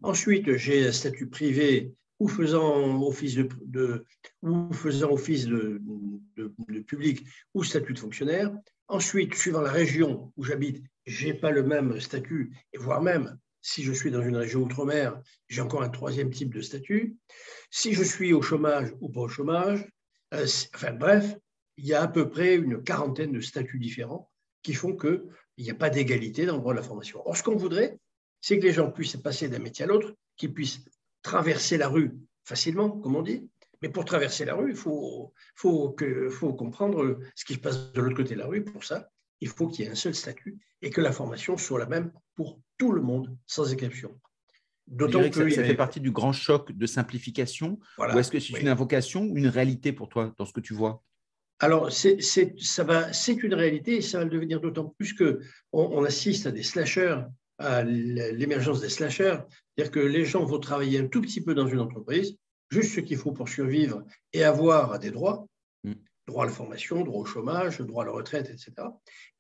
Ensuite, 0.02 0.56
j'ai 0.56 0.86
un 0.86 0.92
statut 0.92 1.28
privé 1.28 1.92
ou 2.20 2.28
faisant 2.28 3.02
office 3.02 3.36
de, 3.36 4.04
ou 4.42 4.72
faisant 4.72 5.10
office 5.10 5.46
de, 5.46 5.80
public 6.86 7.24
ou 7.54 7.64
statut 7.64 7.92
de 7.92 7.98
fonctionnaire. 7.98 8.52
Ensuite, 8.86 9.34
suivant 9.34 9.60
la 9.60 9.72
région 9.72 10.32
où 10.36 10.44
j'habite, 10.44 10.82
je 11.06 11.26
n'ai 11.26 11.34
pas 11.34 11.50
le 11.50 11.62
même 11.62 12.00
statut, 12.00 12.52
et 12.72 12.78
voire 12.78 13.02
même 13.02 13.38
si 13.68 13.82
je 13.82 13.92
suis 13.92 14.10
dans 14.10 14.22
une 14.22 14.36
région 14.36 14.62
outre-mer, 14.62 15.20
j'ai 15.48 15.60
encore 15.60 15.82
un 15.82 15.90
troisième 15.90 16.30
type 16.30 16.54
de 16.54 16.62
statut. 16.62 17.16
Si 17.70 17.92
je 17.92 18.02
suis 18.02 18.32
au 18.32 18.40
chômage 18.40 18.94
ou 19.02 19.10
pas 19.10 19.20
au 19.20 19.28
chômage, 19.28 19.86
euh, 20.32 20.46
enfin 20.74 20.94
bref, 20.94 21.36
il 21.76 21.86
y 21.86 21.92
a 21.92 22.02
à 22.02 22.08
peu 22.08 22.30
près 22.30 22.56
une 22.56 22.82
quarantaine 22.82 23.30
de 23.30 23.40
statuts 23.40 23.78
différents 23.78 24.30
qui 24.62 24.72
font 24.72 24.96
qu'il 24.96 25.22
n'y 25.58 25.70
a 25.70 25.74
pas 25.74 25.90
d'égalité 25.90 26.46
dans 26.46 26.54
le 26.54 26.60
droit 26.60 26.72
de 26.72 26.78
la 26.78 26.82
formation. 26.82 27.22
Or, 27.26 27.36
ce 27.36 27.42
qu'on 27.42 27.56
voudrait, 27.56 27.98
c'est 28.40 28.58
que 28.58 28.64
les 28.64 28.72
gens 28.72 28.90
puissent 28.90 29.16
passer 29.16 29.50
d'un 29.50 29.58
métier 29.58 29.84
à 29.84 29.88
l'autre, 29.88 30.14
qu'ils 30.38 30.54
puissent 30.54 30.80
traverser 31.20 31.76
la 31.76 31.88
rue 31.88 32.16
facilement, 32.44 32.90
comme 32.90 33.16
on 33.16 33.22
dit. 33.22 33.50
Mais 33.82 33.90
pour 33.90 34.06
traverser 34.06 34.46
la 34.46 34.54
rue, 34.54 34.70
il 34.70 34.76
faut, 34.76 35.34
faut, 35.54 35.94
comprendre 36.54 37.18
ce 37.34 37.44
qui 37.44 37.54
se 37.54 37.58
passe 37.58 37.92
de 37.92 38.00
l'autre 38.00 38.16
côté 38.16 38.34
de 38.34 38.40
la 38.40 38.46
rue. 38.46 38.64
Pour 38.64 38.82
ça, 38.82 39.10
il 39.40 39.48
faut 39.48 39.68
qu'il 39.68 39.84
y 39.84 39.88
ait 39.88 39.90
un 39.90 39.94
seul 39.94 40.14
statut 40.14 40.58
et 40.80 40.88
que 40.88 41.02
la 41.02 41.12
formation 41.12 41.58
soit 41.58 41.78
la 41.78 41.86
même 41.86 42.10
pour 42.34 42.60
tout 42.78 42.92
le 42.92 43.02
monde, 43.02 43.36
sans 43.46 43.72
exception. 43.72 44.18
D'autant 44.86 45.28
que, 45.28 45.50
ça, 45.50 45.64
fait 45.64 45.74
partie 45.74 46.00
du 46.00 46.10
grand 46.10 46.32
choc 46.32 46.72
de 46.72 46.86
simplification. 46.86 47.78
ou 47.98 48.18
est-ce 48.18 48.30
que 48.30 48.40
c'est 48.40 48.58
une 48.58 48.68
invocation 48.68 49.24
ou 49.24 49.36
une 49.36 49.48
réalité 49.48 49.92
pour 49.92 50.08
toi 50.08 50.34
dans 50.38 50.46
ce 50.46 50.52
que 50.52 50.60
tu 50.60 50.72
vois? 50.72 51.02
Alors, 51.60 51.92
c'est, 51.92 52.18
une 53.42 53.54
réalité 53.54 53.96
et 53.96 54.00
ça 54.00 54.18
va 54.18 54.24
le 54.24 54.30
devenir 54.30 54.60
d'autant 54.60 54.94
plus 54.96 55.12
qu'on 55.12 55.36
on 55.72 56.04
assiste 56.04 56.46
à 56.46 56.52
des 56.52 56.62
slashers, 56.62 57.18
à 57.58 57.82
l'émergence 57.82 58.80
des 58.80 58.88
slashers. 58.88 59.38
C'est-à-dire 59.76 59.90
que 59.92 60.00
les 60.00 60.24
gens 60.24 60.44
vont 60.44 60.60
travailler 60.60 60.98
un 61.00 61.08
tout 61.08 61.20
petit 61.20 61.42
peu 61.42 61.54
dans 61.54 61.66
une 61.66 61.80
entreprise, 61.80 62.36
juste 62.70 62.94
ce 62.94 63.00
qu'il 63.00 63.18
faut 63.18 63.32
pour 63.32 63.48
survivre 63.48 64.04
et 64.32 64.44
avoir 64.44 64.98
des 64.98 65.10
droits 65.10 65.46
droit 66.28 66.44
à 66.44 66.46
la 66.46 66.52
formation, 66.52 67.02
droit 67.02 67.22
au 67.22 67.24
chômage, 67.24 67.80
droit 67.80 68.04
à 68.04 68.06
la 68.06 68.12
retraite, 68.12 68.50
etc. 68.50 68.72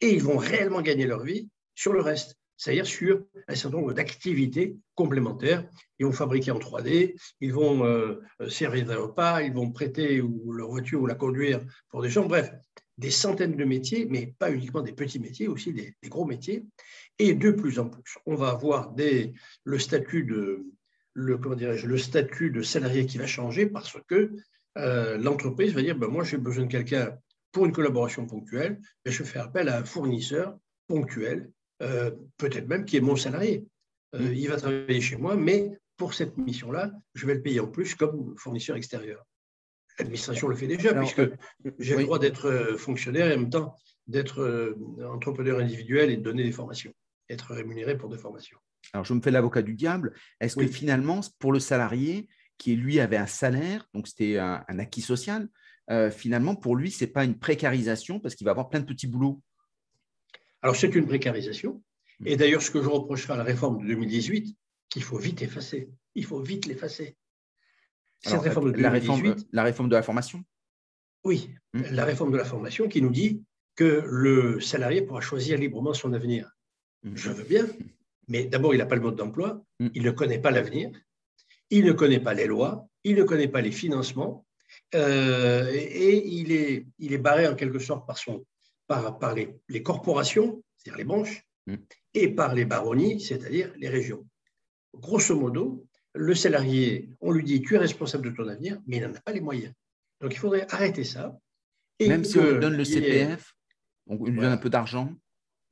Et 0.00 0.14
ils 0.14 0.22
vont 0.22 0.38
réellement 0.38 0.80
gagner 0.80 1.06
leur 1.06 1.22
vie 1.22 1.48
sur 1.74 1.92
le 1.92 2.00
reste, 2.00 2.36
c'est-à-dire 2.58 2.86
sur 2.86 3.24
un 3.46 3.54
certain 3.54 3.78
nombre 3.78 3.94
d'activités 3.94 4.76
complémentaires. 4.94 5.66
Ils 5.98 6.06
vont 6.06 6.12
fabriquer 6.12 6.50
en 6.50 6.58
3D, 6.58 7.14
ils 7.40 7.54
vont 7.54 7.86
euh, 7.86 8.20
servir 8.48 8.84
des 8.84 8.94
repas, 8.94 9.40
ils 9.42 9.52
vont 9.52 9.70
prêter 9.70 10.20
ou 10.20 10.52
leur 10.52 10.68
voiture 10.68 11.00
ou 11.00 11.06
la 11.06 11.14
conduire 11.14 11.60
pour 11.88 12.02
des 12.02 12.10
gens. 12.10 12.26
Bref, 12.26 12.52
des 12.98 13.10
centaines 13.10 13.56
de 13.56 13.64
métiers, 13.64 14.06
mais 14.10 14.34
pas 14.38 14.50
uniquement 14.50 14.82
des 14.82 14.92
petits 14.92 15.20
métiers, 15.20 15.46
aussi 15.46 15.72
des, 15.72 15.94
gros 16.08 16.26
métiers. 16.26 16.66
Et 17.20 17.32
de 17.34 17.52
plus 17.52 17.78
en 17.78 17.88
plus, 17.88 18.18
on 18.26 18.34
va 18.34 18.50
avoir 18.50 18.92
des, 18.92 19.32
le 19.64 19.78
statut 19.78 20.24
de 20.24 20.66
le, 21.14 21.38
comment 21.38 21.56
le 21.56 21.98
statut 21.98 22.50
de 22.50 22.62
salarié 22.62 23.06
qui 23.06 23.18
va 23.18 23.26
changer 23.26 23.66
parce 23.66 23.96
que 24.06 24.32
euh, 24.76 25.16
l'entreprise 25.18 25.74
va 25.74 25.82
dire 25.82 25.96
ben, 25.96 26.06
moi 26.06 26.22
j'ai 26.22 26.36
besoin 26.36 26.66
de 26.66 26.70
quelqu'un 26.70 27.18
pour 27.50 27.66
une 27.66 27.72
collaboration 27.72 28.26
ponctuelle, 28.26 28.80
ben, 29.04 29.10
je 29.10 29.24
fais 29.24 29.40
appel 29.40 29.68
à 29.68 29.78
un 29.78 29.84
fournisseur 29.84 30.56
ponctuel, 30.86 31.50
euh, 31.82 32.10
peut-être 32.36 32.68
même 32.68 32.84
qui 32.84 32.96
est 32.96 33.00
mon 33.00 33.16
salarié. 33.16 33.64
Euh, 34.14 34.20
mmh. 34.20 34.34
il 34.34 34.48
va 34.48 34.56
travailler 34.56 35.00
chez 35.00 35.16
moi, 35.16 35.36
mais 35.36 35.70
pour 35.96 36.14
cette 36.14 36.36
mission-là, 36.38 36.92
je 37.14 37.26
vais 37.26 37.34
le 37.34 37.42
payer 37.42 37.60
en 37.60 37.66
plus 37.66 37.94
comme 37.94 38.34
fournisseur 38.36 38.76
extérieur. 38.76 39.24
L'administration 39.98 40.48
le 40.48 40.54
fait 40.54 40.68
déjà, 40.68 40.94
puisque 40.94 41.22
j'ai 41.80 41.96
le 41.96 42.04
droit 42.04 42.20
d'être 42.20 42.76
fonctionnaire 42.78 43.26
et 43.26 43.34
en 43.34 43.40
même 43.40 43.50
temps 43.50 43.74
d'être 44.06 44.76
entrepreneur 45.04 45.58
individuel 45.58 46.10
et 46.10 46.16
de 46.16 46.22
donner 46.22 46.44
des 46.44 46.52
formations, 46.52 46.92
être 47.28 47.52
rémunéré 47.52 47.98
pour 47.98 48.08
des 48.08 48.16
formations. 48.16 48.58
Alors, 48.92 49.04
je 49.04 49.12
me 49.12 49.20
fais 49.20 49.32
l'avocat 49.32 49.62
du 49.62 49.74
diable. 49.74 50.14
Est-ce 50.40 50.56
que 50.56 50.68
finalement, 50.68 51.20
pour 51.40 51.52
le 51.52 51.58
salarié, 51.58 52.28
qui 52.58 52.74
lui 52.74 53.00
avait 53.00 53.16
un 53.16 53.26
salaire, 53.26 53.88
donc 53.94 54.08
c'était 54.08 54.36
un, 54.38 54.78
acquis 54.78 55.00
social, 55.00 55.48
euh, 55.90 56.10
finalement, 56.10 56.54
pour 56.54 56.76
lui, 56.76 56.90
ce 56.90 57.04
n'est 57.04 57.10
pas 57.10 57.24
une 57.24 57.38
précarisation 57.38 58.20
parce 58.20 58.34
qu'il 58.34 58.44
va 58.44 58.50
avoir 58.50 58.68
plein 58.68 58.80
de 58.80 58.84
petits 58.84 59.06
boulots? 59.06 59.40
Alors, 60.62 60.76
c'est 60.76 60.94
une 60.94 61.06
précarisation. 61.06 61.82
Et 62.24 62.34
hmm. 62.34 62.38
d'ailleurs, 62.38 62.62
ce 62.62 62.70
que 62.70 62.82
je 62.82 62.88
reprocherai 62.88 63.34
à 63.34 63.36
la 63.36 63.44
réforme 63.44 63.82
de 63.82 63.86
2018, 63.86 64.56
qu'il 64.88 65.02
faut 65.02 65.18
vite 65.18 65.42
effacer. 65.42 65.90
Il 66.14 66.24
faut 66.24 66.40
vite 66.40 66.66
l'effacer. 66.66 67.16
Cette 68.20 68.40
réforme 68.40 68.72
de 68.72 68.76
2018, 68.76 68.82
la, 68.82 69.20
réforme, 69.20 69.44
la 69.52 69.62
réforme 69.62 69.88
de 69.88 69.96
la 69.96 70.02
formation? 70.02 70.44
Oui, 71.24 71.50
hmm. 71.74 71.82
la 71.90 72.04
réforme 72.04 72.32
de 72.32 72.36
la 72.36 72.44
formation 72.44 72.88
qui 72.88 73.02
nous 73.02 73.10
dit 73.10 73.42
que 73.76 74.02
le 74.06 74.60
salarié 74.60 75.02
pourra 75.02 75.20
choisir 75.20 75.58
librement 75.58 75.94
son 75.94 76.12
avenir. 76.12 76.50
Hmm. 77.04 77.14
Je 77.14 77.30
veux 77.30 77.44
bien, 77.44 77.66
mais 78.26 78.44
d'abord, 78.44 78.74
il 78.74 78.78
n'a 78.78 78.86
pas 78.86 78.96
le 78.96 79.02
mode 79.02 79.16
d'emploi, 79.16 79.64
il 79.78 80.02
ne 80.02 80.10
connaît 80.10 80.40
pas 80.40 80.50
l'avenir, 80.50 80.90
il 81.70 81.84
ne 81.84 81.92
connaît 81.92 82.20
pas 82.20 82.34
les 82.34 82.46
lois, 82.46 82.88
il 83.04 83.16
ne 83.16 83.22
connaît 83.22 83.48
pas 83.48 83.60
les 83.60 83.70
financements, 83.70 84.46
euh, 84.94 85.70
et, 85.72 86.26
il, 86.26 86.52
est, 86.52 86.86
il 86.98 87.12
est 87.12 87.18
barré 87.18 87.46
en 87.46 87.54
quelque 87.54 87.78
sorte 87.78 88.06
par, 88.06 88.18
son, 88.18 88.44
par, 88.88 89.18
par 89.18 89.34
les, 89.34 89.54
les 89.68 89.82
corporations, 89.84 90.64
c'est-à-dire 90.76 90.98
les 90.98 91.04
branches, 91.04 91.46
mm. 91.66 91.76
et 92.14 92.28
par 92.28 92.54
les 92.54 92.64
baronnies, 92.64 93.20
c'est-à-dire 93.20 93.72
les 93.76 93.88
régions. 93.88 94.26
Grosso 94.94 95.38
modo, 95.38 95.86
le 96.14 96.34
salarié, 96.34 97.10
on 97.20 97.30
lui 97.30 97.44
dit 97.44 97.62
tu 97.62 97.76
es 97.76 97.78
responsable 97.78 98.30
de 98.30 98.36
ton 98.36 98.48
avenir, 98.48 98.80
mais 98.86 98.96
il 98.96 99.02
n'en 99.02 99.14
a 99.14 99.20
pas 99.20 99.32
les 99.32 99.40
moyens. 99.40 99.72
Donc 100.20 100.34
il 100.34 100.38
faudrait 100.38 100.66
arrêter 100.70 101.04
ça. 101.04 101.38
Et 102.00 102.08
Même 102.08 102.24
si 102.24 102.38
on 102.38 102.50
lui 102.50 102.58
donne 102.58 102.76
le 102.76 102.84
CPF, 102.84 103.54
on 104.06 104.24
lui 104.24 104.34
donne 104.34 104.52
un 104.52 104.56
peu 104.56 104.70
d'argent. 104.70 105.12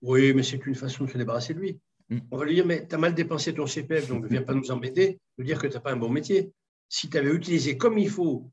Oui, 0.02 0.34
mais 0.34 0.42
c'est 0.42 0.64
une 0.66 0.74
façon 0.74 1.04
de 1.04 1.10
se 1.10 1.18
débarrasser 1.18 1.54
de 1.54 1.60
lui. 1.60 1.80
Mm. 2.10 2.18
On 2.30 2.36
va 2.36 2.44
lui 2.44 2.54
dire, 2.54 2.66
mais 2.66 2.86
tu 2.86 2.94
as 2.94 2.98
mal 2.98 3.14
dépensé 3.14 3.54
ton 3.54 3.66
CPF, 3.66 4.08
donc 4.08 4.24
ne 4.24 4.28
viens 4.28 4.42
pas 4.42 4.54
nous 4.54 4.70
embêter, 4.70 5.18
nous 5.38 5.44
dire 5.44 5.58
que 5.58 5.66
tu 5.66 5.74
n'as 5.74 5.80
pas 5.80 5.92
un 5.92 5.96
bon 5.96 6.10
métier. 6.10 6.52
Si 6.88 7.08
tu 7.08 7.16
avais 7.16 7.32
utilisé 7.32 7.76
comme 7.76 7.98
il 7.98 8.10
faut 8.10 8.50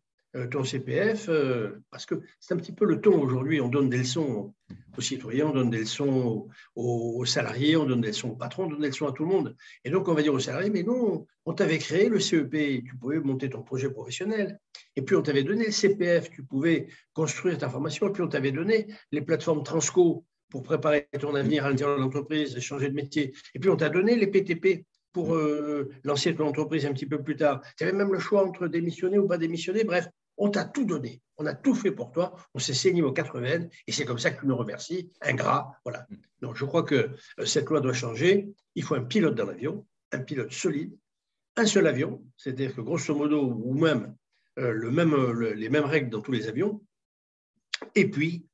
ton 0.50 0.63
CPF, 0.63 1.28
euh, 1.30 1.82
parce 1.92 2.06
que 2.06 2.16
c'est 2.40 2.54
un 2.54 2.58
petit 2.58 2.72
peu 2.72 2.86
le 2.86 3.02
ton 3.02 3.22
aujourd'hui, 3.22 3.62
on 3.62 3.68
donne 3.68 3.90
des 3.90 4.00
leçons 4.00 4.54
aux 4.98 5.02
citoyens, 5.02 5.48
on 5.48 5.54
donne 5.54 5.70
des 5.70 5.80
leçons 5.80 6.48
aux, 6.75 7.25
salariés, 7.25 7.75
on 7.75 7.86
donne 7.86 8.02
des 8.02 8.10
leçons 8.10 8.30
aux 8.30 8.36
patrons, 8.36 8.66
on 8.66 8.70
donne 8.70 8.82
des 8.82 8.88
leçons 8.88 9.08
à 9.08 9.12
tout 9.12 9.24
le 9.24 9.30
monde. 9.30 9.56
Et 9.84 9.90
donc 9.90 10.08
on 10.08 10.13
va 10.13 10.22
dire 10.22 10.34
aux 10.34 10.40
salariés, 10.40 10.70
mais 10.70 10.84
non, 10.84 11.25
on 11.46 11.54
t'avait 11.54 11.78
créé 11.78 12.10
le 12.10 12.20
CEP, 12.20 12.84
tu 12.86 12.98
pouvais 13.00 13.20
monter 13.20 13.50
ton 13.50 13.62
projet 13.62 13.90
professionnel. 13.90 14.60
Et 14.96 15.02
puis 15.02 15.16
on 15.16 15.22
t'avait 15.22 15.44
donné 15.44 15.66
le 15.66 15.72
CPF, 15.72 16.30
tu 16.30 16.44
pouvais 16.44 16.88
construire 17.13 17.58
ta 17.58 17.70
formation, 17.70 18.08
et 18.08 18.12
puis 18.12 18.22
on 18.22 18.28
t'avait 18.28 18.52
donné 18.52 18.88
les 19.12 19.22
plateformes 19.22 19.63
Transco 19.63 20.25
pour 20.54 20.62
préparer 20.62 21.10
ton 21.20 21.34
avenir 21.34 21.66
à 21.66 21.70
l'intérieur 21.72 21.98
de 21.98 22.04
l'entreprise, 22.04 22.60
changer 22.60 22.88
de 22.88 22.94
métier. 22.94 23.34
Et 23.56 23.60
puis, 23.60 23.72
on 23.72 23.75
t'a 23.75 23.90
donné 23.90 24.16
les 24.16 24.28
PTP 24.28 24.86
pour 25.12 25.34
euh, 25.34 25.90
lancer 26.04 26.36
ton 26.36 26.48
entreprise 26.48 26.86
un 26.86 26.94
petit 26.94 27.08
peu 27.08 27.24
plus 27.24 27.36
tard. 27.36 27.62
Tu 27.75 27.84
avais 27.84 27.92
même 27.92 28.13
le 28.13 28.20
choix 28.20 28.46
entre 28.46 28.68
démissionner 28.68 29.18
ou 29.18 29.28
pas 29.28 29.40
démissionner. 29.40 29.84
Bref, 29.84 30.08
on 30.38 30.50
t'a 30.50 30.66
tout 30.66 30.86
donné. 30.86 31.22
On 31.38 31.46
a 31.46 31.54
tout 31.54 31.75
fait 31.75 31.92
pour 31.92 32.12
toi. 32.12 32.36
On 32.54 32.60
s'est 32.60 32.74
saigné 32.74 33.02
aux 33.02 33.13
quatre 33.13 33.40
veines 33.40 33.70
et 33.88 33.92
c'est 33.92 34.06
comme 34.06 34.20
ça 34.20 34.32
que 34.32 34.42
tu 34.42 34.48
nous 34.48 34.56
remercies. 34.56 35.12
Ingrat. 35.22 35.80
Voilà. 35.84 36.08
Donc, 36.42 36.56
je 36.56 36.66
crois 36.66 36.84
que 36.84 37.16
euh, 37.40 37.46
cette 37.46 37.70
loi 37.70 37.82
doit 37.82 37.94
changer. 37.94 38.50
Il 38.75 38.84
faut 38.84 38.96
un 38.96 39.04
pilote 39.04 39.36
dans 39.36 39.46
l'avion, 39.46 39.86
un 40.12 40.20
pilote 40.20 40.52
solide, 40.52 40.96
un 41.56 41.66
seul 41.66 41.88
avion, 41.88 42.24
c'est-à-dire 42.38 42.75
que 42.75 42.82
grosso 42.82 43.13
modo, 43.16 43.42
ou 43.42 43.74
même, 43.74 44.16
euh, 44.60 44.72
le 44.72 44.92
même 44.92 45.16
les 45.54 45.70
mêmes 45.70 45.86
règles 45.86 46.10
dans 46.10 46.22
tous 46.22 46.32
les 46.32 46.48
avions. 46.48 46.82
Et 47.96 48.10
puis, 48.10 48.46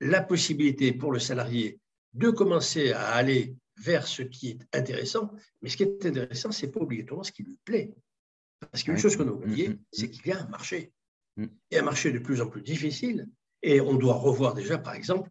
la 0.00 0.22
possibilité 0.22 0.92
pour 0.92 1.10
le 1.10 1.18
salarié 1.18 1.80
de 2.14 2.30
commencer 2.30 2.92
à 2.92 3.08
aller 3.12 3.56
vers 3.76 4.06
ce 4.06 4.22
qui 4.22 4.50
est 4.50 4.76
intéressant. 4.76 5.32
Mais 5.60 5.68
ce 5.68 5.76
qui 5.76 5.84
est 5.84 6.06
intéressant, 6.06 6.52
ce 6.52 6.66
n'est 6.66 6.72
pas 6.72 6.80
obligatoirement 6.80 7.24
ce 7.24 7.32
qui 7.32 7.42
lui 7.42 7.58
plaît. 7.64 7.92
Parce 8.70 8.82
qu'une 8.84 8.98
chose 8.98 9.16
qu'on 9.16 9.28
a 9.28 9.32
oubliée, 9.32 9.68
mm, 9.68 9.72
mm, 9.72 9.74
mm. 9.74 9.84
c'est 9.92 10.10
qu'il 10.10 10.26
y 10.26 10.32
a 10.32 10.40
un 10.40 10.48
marché. 10.48 10.92
Et 11.70 11.78
un 11.78 11.82
marché 11.82 12.12
de 12.12 12.18
plus 12.18 12.40
en 12.42 12.46
plus 12.46 12.60
difficile. 12.60 13.26
Et 13.62 13.80
on 13.80 13.94
doit 13.94 14.14
revoir 14.14 14.54
déjà, 14.54 14.76
par 14.76 14.94
exemple, 14.94 15.30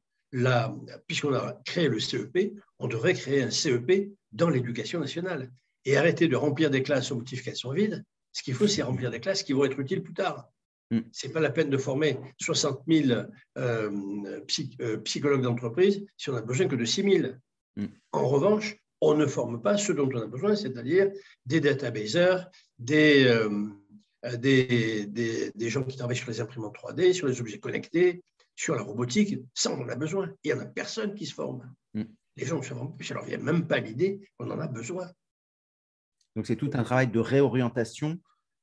puisqu'on 1.07 1.33
a 1.33 1.61
créé 1.65 1.87
le 1.89 1.99
CEP, 1.99 2.53
on 2.79 2.87
devrait 2.87 3.13
créer 3.13 3.43
un 3.43 3.51
CEP 3.51 4.11
dans 4.31 4.49
l'éducation 4.49 4.99
nationale 4.99 5.51
et 5.85 5.97
arrêter 5.97 6.27
de 6.27 6.35
remplir 6.35 6.69
des 6.69 6.83
classes 6.83 7.11
au 7.11 7.17
motif 7.17 7.43
qu'elles 7.43 7.55
sont 7.55 7.73
vides. 7.73 8.03
Ce 8.31 8.43
qu'il 8.43 8.53
faut, 8.53 8.67
c'est 8.67 8.81
remplir 8.81 9.11
des 9.11 9.19
classes 9.19 9.43
qui 9.43 9.53
vont 9.53 9.65
être 9.65 9.79
utiles 9.79 10.01
plus 10.01 10.13
tard. 10.13 10.49
Mm. 10.89 10.99
Ce 11.11 11.27
n'est 11.27 11.33
pas 11.33 11.39
la 11.39 11.49
peine 11.49 11.69
de 11.69 11.77
former 11.77 12.17
60 12.39 12.81
000 12.87 13.21
euh, 13.57 13.89
euh, 14.79 14.97
psychologues 15.03 15.41
d'entreprise 15.41 16.05
si 16.17 16.29
on 16.29 16.33
n'a 16.33 16.41
besoin 16.41 16.67
que 16.67 16.75
de 16.75 16.85
6 16.85 17.03
000. 17.03 17.33
Mm. 17.75 17.85
En 18.13 18.27
revanche, 18.27 18.77
on 19.01 19.15
ne 19.15 19.25
forme 19.25 19.61
pas 19.61 19.77
ceux 19.77 19.95
dont 19.95 20.09
on 20.13 20.21
a 20.21 20.27
besoin, 20.27 20.55
c'est-à-dire 20.55 21.11
des 21.45 21.59
databasers, 21.59 22.49
des, 22.77 23.25
euh, 23.25 24.37
des, 24.37 25.07
des, 25.07 25.69
gens 25.69 25.83
qui 25.83 25.97
travaillent 25.97 26.15
sur 26.15 26.29
les 26.29 26.39
imprimantes 26.39 26.75
3D, 26.75 27.13
sur 27.13 27.27
les 27.27 27.41
objets 27.41 27.59
connectés, 27.59 28.23
sur 28.55 28.75
la 28.75 28.83
robotique. 28.83 29.39
Ça, 29.55 29.71
on 29.71 29.81
en 29.81 29.89
a 29.89 29.95
besoin. 29.95 30.31
Il 30.43 30.53
n'y 30.53 30.59
en 30.59 30.61
a 30.61 30.67
personne 30.67 31.15
qui 31.15 31.25
se 31.25 31.33
forme. 31.33 31.73
Mm. 31.95 32.03
Les 32.37 32.45
gens 32.45 32.57
ne 32.57 32.61
se 32.63 32.73
forment 32.73 32.95
plus, 32.95 33.05
ça 33.05 33.15
ne 33.15 33.19
leur 33.19 33.27
vient 33.27 33.39
même 33.39 33.67
pas 33.67 33.79
l'idée 33.79 34.21
qu'on 34.37 34.49
en 34.51 34.59
a 34.59 34.67
besoin. 34.67 35.09
Donc, 36.35 36.45
c'est 36.45 36.55
tout 36.55 36.69
un 36.73 36.83
travail 36.83 37.07
de 37.07 37.19
réorientation 37.19 38.19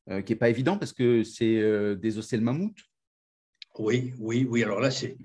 euh, 0.08 0.22
qui 0.22 0.32
n'est 0.32 0.38
pas 0.38 0.48
évident 0.48 0.78
parce 0.78 0.92
que 0.92 1.22
c'est 1.24 1.58
euh, 1.58 1.96
désosser 1.96 2.36
le 2.36 2.44
mammouth. 2.44 2.78
Oui, 3.78 4.14
oui, 4.18 4.46
oui. 4.48 4.62
Alors 4.62 4.80
là, 4.80 4.90
c'est 4.90 5.16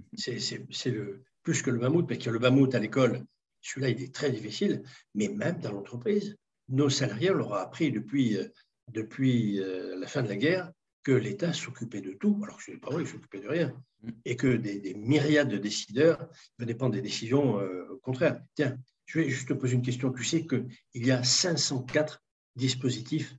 plus 1.44 1.62
que 1.62 1.70
le 1.70 1.80
mammouth, 1.80 2.08
parce 2.08 2.20
que 2.20 2.30
le 2.30 2.40
mammouth 2.40 2.74
à 2.76 2.80
l'école, 2.80 3.24
celui-là, 3.64 3.90
il 3.90 4.02
est 4.02 4.14
très 4.14 4.32
difficile, 4.32 4.84
mais 5.16 5.30
même 5.30 5.60
dans 5.60 5.72
l'entreprise, 5.72 6.36
nos 6.70 6.90
salariés, 6.90 7.32
on 7.32 7.36
leur 7.36 7.54
a 7.54 7.62
appris 7.62 7.92
depuis, 7.92 8.38
euh, 8.38 8.48
depuis 8.92 9.60
la 9.98 10.08
fin 10.08 10.22
de 10.22 10.28
la 10.28 10.36
guerre 10.36 10.72
que 11.04 11.12
l'État 11.12 11.52
s'occupait 11.52 12.02
de 12.02 12.14
tout, 12.14 12.40
alors 12.44 12.58
que 12.58 12.64
ce 12.64 12.72
n'est 12.72 12.78
pas 12.78 12.90
vrai, 12.90 13.04
il 13.04 13.08
s'occupait 13.08 13.42
de 13.42 13.48
rien, 13.48 13.74
mm. 14.02 14.10
et 14.26 14.36
que 14.36 14.56
des, 14.56 14.94
myriades 14.94 15.50
de 15.50 15.58
décideurs 15.58 16.30
venaient 16.60 16.76
prendre 16.76 16.94
des 16.94 17.02
décisions 17.02 17.60
contraires. 18.02 18.42
Tiens, 18.56 18.78
je 19.06 19.20
vais 19.20 19.30
juste 19.30 19.50
te 19.50 19.54
poser 19.54 19.76
une 19.76 19.82
question. 19.82 20.12
Tu 20.12 20.24
sais 20.24 20.46
qu'il 20.46 20.68
y 20.94 21.12
a 21.12 21.24
504 21.24 22.22
dispositifs 22.56 23.36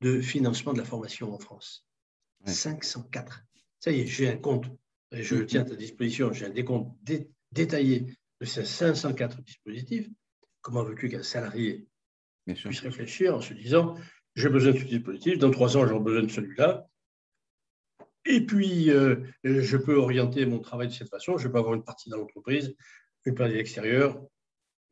de 0.00 0.20
financement 0.20 0.72
de 0.72 0.78
la 0.78 0.84
formation 0.84 1.32
en 1.32 1.38
France. 1.38 1.84
504. 2.46 3.44
Ça 3.80 3.90
y 3.90 4.00
est, 4.00 4.06
j'ai 4.06 4.28
un 4.28 4.36
compte, 4.36 4.66
je 5.12 5.36
le 5.36 5.46
tiens 5.46 5.62
à 5.62 5.64
ta 5.64 5.76
disposition, 5.76 6.32
j'ai 6.32 6.46
un 6.46 6.50
décompte 6.50 6.96
détaillé 7.52 8.06
de 8.40 8.46
ces 8.46 8.64
504 8.64 9.42
dispositifs. 9.42 10.08
Comment 10.60 10.84
veux-tu 10.84 11.08
qu'un 11.08 11.22
salarié 11.22 11.86
puisse 12.46 12.80
réfléchir 12.80 13.34
en 13.34 13.40
se 13.40 13.52
disant 13.52 13.96
j'ai 14.34 14.48
besoin 14.48 14.72
de 14.72 14.78
ce 14.78 14.84
dispositif, 14.84 15.38
dans 15.38 15.50
trois 15.50 15.76
ans 15.76 15.86
j'aurai 15.86 16.00
besoin 16.00 16.22
de 16.22 16.30
celui-là, 16.30 16.88
et 18.24 18.44
puis 18.44 18.90
euh, 18.90 19.16
je 19.44 19.76
peux 19.76 19.96
orienter 19.96 20.46
mon 20.46 20.60
travail 20.60 20.88
de 20.88 20.92
cette 20.92 21.10
façon, 21.10 21.36
je 21.36 21.48
peux 21.48 21.58
avoir 21.58 21.74
une 21.74 21.84
partie 21.84 22.08
dans 22.08 22.18
l'entreprise, 22.18 22.74
une 23.24 23.34
partie 23.34 23.54
à 23.54 23.56
l'extérieur, 23.56 24.22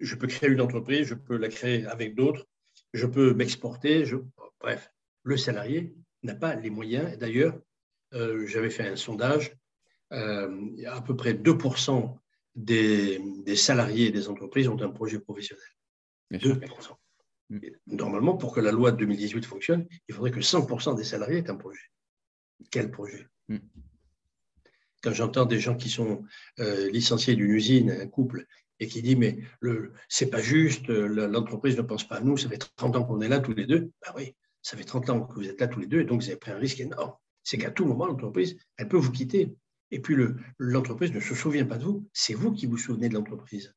je 0.01 0.15
peux 0.17 0.27
créer 0.27 0.51
une 0.51 0.61
entreprise, 0.61 1.07
je 1.07 1.15
peux 1.15 1.37
la 1.37 1.49
créer 1.49 1.87
avec 1.87 2.15
d'autres, 2.15 2.47
je 2.93 3.07
peux 3.07 3.35
m'exporter, 3.35 4.05
je... 4.05 4.17
bref 4.61 4.91
le 5.27 5.37
salarié 5.37 5.93
n'a 6.23 6.37
pas 6.37 6.55
les 6.55 6.71
moyens. 6.71 7.19
D'ailleurs, 7.19 7.59
euh, 8.15 8.47
j'avais 8.47 8.71
fait 8.71 8.89
un 8.89 8.97
sondage, 8.97 9.57
euh, 10.13 10.71
à 10.87 11.01
peu 11.03 11.17
près 11.17 11.35
2% 11.35 12.17
des, 12.57 13.21
salariés 13.55 14.11
des 14.11 14.29
entreprises 14.29 14.69
ont 14.69 14.81
un 14.83 14.91
projet 14.91 15.21
professionnel. 15.21 15.65
2%. 16.33 16.97
Mm. 17.51 17.59
Normalement, 17.87 18.37
pour 18.37 18.53
que 18.53 18.61
la 18.61 18.73
loi 18.73 18.91
de 18.91 18.97
2018 18.97 19.45
fonctionne, 19.45 19.87
il 20.09 20.15
faudrait 20.15 20.33
que 20.33 20.41
100% 20.41 20.97
des 20.97 21.05
salariés 21.05 21.39
aient 21.39 21.51
un 21.51 21.57
projet. 21.57 21.85
Quel 22.71 22.91
projet? 22.91 23.29
Mm. 23.49 23.59
Quand 25.03 25.13
j'entends 25.13 25.45
des 25.45 25.61
gens 25.61 25.77
qui 25.77 25.91
sont 25.91 26.25
euh, 26.59 26.91
licenciés 26.91 27.37
d'une 27.37 27.53
usine, 27.53 27.91
un 27.91 28.09
couple, 28.09 28.47
et 28.79 28.89
qui 28.89 29.01
dit 29.01 29.17
mais 29.17 29.39
le 29.61 29.93
c'est 30.09 30.29
pas 30.29 30.41
juste, 30.41 30.89
l'entreprise 30.89 31.77
ne 31.77 31.83
pense 31.83 32.07
pas 32.07 32.17
à 32.17 32.21
nous, 32.21 32.37
ça 32.37 32.49
fait 32.49 32.59
30 32.59 32.97
ans 32.97 33.05
qu'on 33.05 33.21
est 33.21 33.29
là 33.29 33.39
tous 33.39 33.55
les 33.55 33.67
deux. 33.67 33.91
Ben 34.03 34.13
oui, 34.17 34.35
ça 34.63 34.77
fait 34.77 34.85
30 34.85 35.11
ans 35.11 35.21
que 35.23 35.35
vous 35.35 35.49
êtes 35.49 35.61
là 35.61 35.69
tous 35.69 35.81
les 35.81 35.87
deux, 35.87 36.01
et 36.01 36.05
donc 36.05 36.23
vous 36.23 36.29
avez 36.29 36.37
pris 36.37 36.51
un 36.51 36.59
risque 36.59 36.81
énorme. 36.81 37.15
C'est 37.43 37.57
qu'à 37.59 37.71
tout 37.71 37.87
moment, 37.87 38.07
l'entreprise, 38.07 38.57
elle 38.77 38.89
peut 38.89 38.97
vous 38.97 39.13
quitter. 39.13 39.55
Et 39.91 40.01
puis 40.01 40.17
l'entreprise 40.59 41.13
ne 41.13 41.21
se 41.21 41.35
souvient 41.35 41.65
pas 41.65 41.79
de 41.79 41.85
vous, 41.85 42.09
c'est 42.13 42.35
vous 42.35 42.53
qui 42.53 42.67
vous 42.67 42.77
souvenez 42.77 43.09
de 43.09 43.15
l'entreprise. 43.15 43.75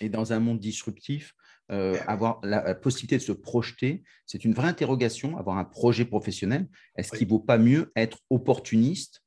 Et 0.00 0.08
dans 0.08 0.32
un 0.32 0.40
monde 0.40 0.60
disruptif, 0.60 1.34
euh, 1.70 1.92
ben 1.92 2.04
avoir 2.06 2.40
la, 2.42 2.74
possibilité 2.74 3.16
de 3.16 3.22
se 3.22 3.32
projeter, 3.32 4.02
c'est 4.24 4.44
une 4.44 4.54
vraie 4.54 4.68
interrogation, 4.68 5.36
avoir 5.36 5.58
un 5.58 5.64
projet 5.64 6.04
professionnel. 6.04 6.68
Est-ce 6.96 7.12
qu'il 7.12 7.26
ne 7.26 7.32
vaut 7.32 7.40
pas 7.40 7.58
mieux 7.58 7.92
être 7.96 8.18
opportuniste, 8.30 9.22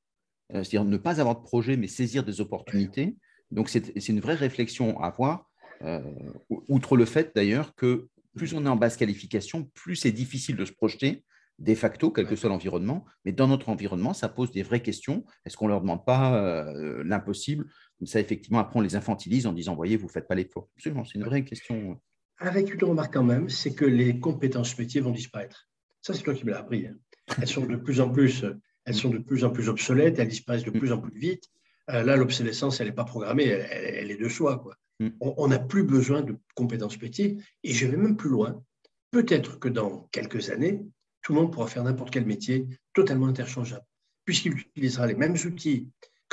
euh, 0.54 0.64
c'est-à-dire 0.64 0.86
ne 0.86 0.98
pas 0.98 1.20
avoir 1.20 1.36
de 1.38 1.44
projet, 1.44 1.78
mais 1.78 1.88
saisir 1.88 2.24
des 2.24 2.42
opportunités? 2.42 3.18
Donc, 3.52 3.70
c'est 3.70 4.10
une 4.10 4.22
vraie 4.22 4.36
réflexion 4.36 5.00
à 5.02 5.08
avoir, 5.08 5.52
euh, 5.84 6.02
outre 6.50 6.96
le 6.96 7.06
fait 7.06 7.32
d'ailleurs 7.36 7.76
que 7.76 8.08
plus 8.36 8.54
on 8.54 8.66
est 8.66 8.70
en 8.70 8.78
basse 8.78 8.98
qualification, 8.98 9.70
plus 9.74 9.98
c'est 9.98 10.12
difficile 10.12 10.56
de 10.56 10.66
se 10.66 10.72
projeter, 10.72 11.24
de 11.62 11.76
facto, 11.76 12.12
quel 12.12 12.26
que 12.26 12.36
soit 12.36 12.50
l'environnement. 12.50 13.06
Mais 13.24 13.32
dans 13.32 13.48
notre 13.48 13.70
environnement, 13.70 14.14
ça 14.14 14.30
pose 14.30 14.52
des 14.52 14.64
vraies 14.64 14.82
questions. 14.82 15.24
Est-ce 15.46 15.58
qu'on 15.58 15.66
ne 15.66 15.72
leur 15.72 15.82
demande 15.82 16.04
pas 16.06 16.36
euh, 16.36 17.04
l'impossible? 17.06 17.66
Comme 18.00 18.08
ça, 18.08 18.20
effectivement, 18.20 18.60
après, 18.60 18.80
on 18.80 18.82
les 18.82 18.96
infantilise 18.96 19.46
en 19.46 19.54
disant, 19.54 19.76
voyez, 19.76 19.96
vous 19.96 20.08
ne 20.08 20.12
faites 20.12 20.28
pas 20.28 20.36
l'effort. 20.36 20.70
Absolument, 20.76 21.06
c'est 21.06 21.20
une 21.20 21.24
vraie 21.24 21.44
question. 21.44 22.00
Avec 22.40 22.74
une 22.74 22.84
remarque 22.84 23.14
quand 23.14 23.24
même, 23.24 23.48
c'est 23.48 23.76
que 23.76 23.86
les 23.86 24.20
compétences 24.20 24.78
métiers 24.78 25.02
vont 25.02 25.12
disparaître. 25.12 25.70
Ça, 26.02 26.16
c'est 26.16 26.24
toi 26.24 26.34
qui 26.34 26.46
me 26.46 26.52
l'as 26.52 26.60
appris. 26.60 26.88
Hein. 26.88 26.96
Elles 27.40 27.48
sont 27.48 27.66
de 27.66 27.76
plus 27.76 28.02
en 28.02 28.10
plus, 28.10 28.44
elles 28.86 28.96
sont 28.96 29.10
de 29.10 29.20
plus 29.20 29.46
en 29.46 29.52
plus 29.52 29.70
obsolètes, 29.70 30.18
elles 30.18 30.28
disparaissent 30.28 30.64
de 30.64 30.72
plus 30.72 30.92
en 30.92 30.98
plus 30.98 31.18
vite. 31.18 31.44
Euh, 31.92 32.02
là, 32.02 32.16
l'obsolescence, 32.16 32.80
elle 32.80 32.88
n'est 32.88 32.94
pas 32.94 33.04
programmée, 33.04 33.46
elle, 33.46 34.10
est 34.10 34.18
de 34.18 34.30
soi. 34.30 34.58
Quoi. 34.58 34.76
Mm. 35.00 35.10
On 35.22 35.48
n'a 35.48 35.60
plus 35.60 35.84
besoin 35.84 36.22
de 36.24 36.36
compétences 36.56 37.00
métiers. 37.00 37.38
Et 37.64 37.72
je 37.72 37.86
vais 37.86 37.98
même 37.98 38.18
plus 38.18 38.30
loin. 38.30 38.64
Peut-être 39.12 39.60
que 39.60 39.70
dans 39.70 40.08
quelques 40.12 40.50
années, 40.50 40.82
tout 41.22 41.34
le 41.34 41.42
monde 41.42 41.52
pourra 41.52 41.68
faire 41.68 41.84
n'importe 41.84 42.12
quel 42.12 42.26
métier 42.26 42.68
totalement 42.94 43.28
interchangeable, 43.28 43.86
puisqu'il 44.26 44.54
utilisera 44.54 45.08
les 45.08 45.16
mêmes 45.16 45.36
outils, 45.46 45.88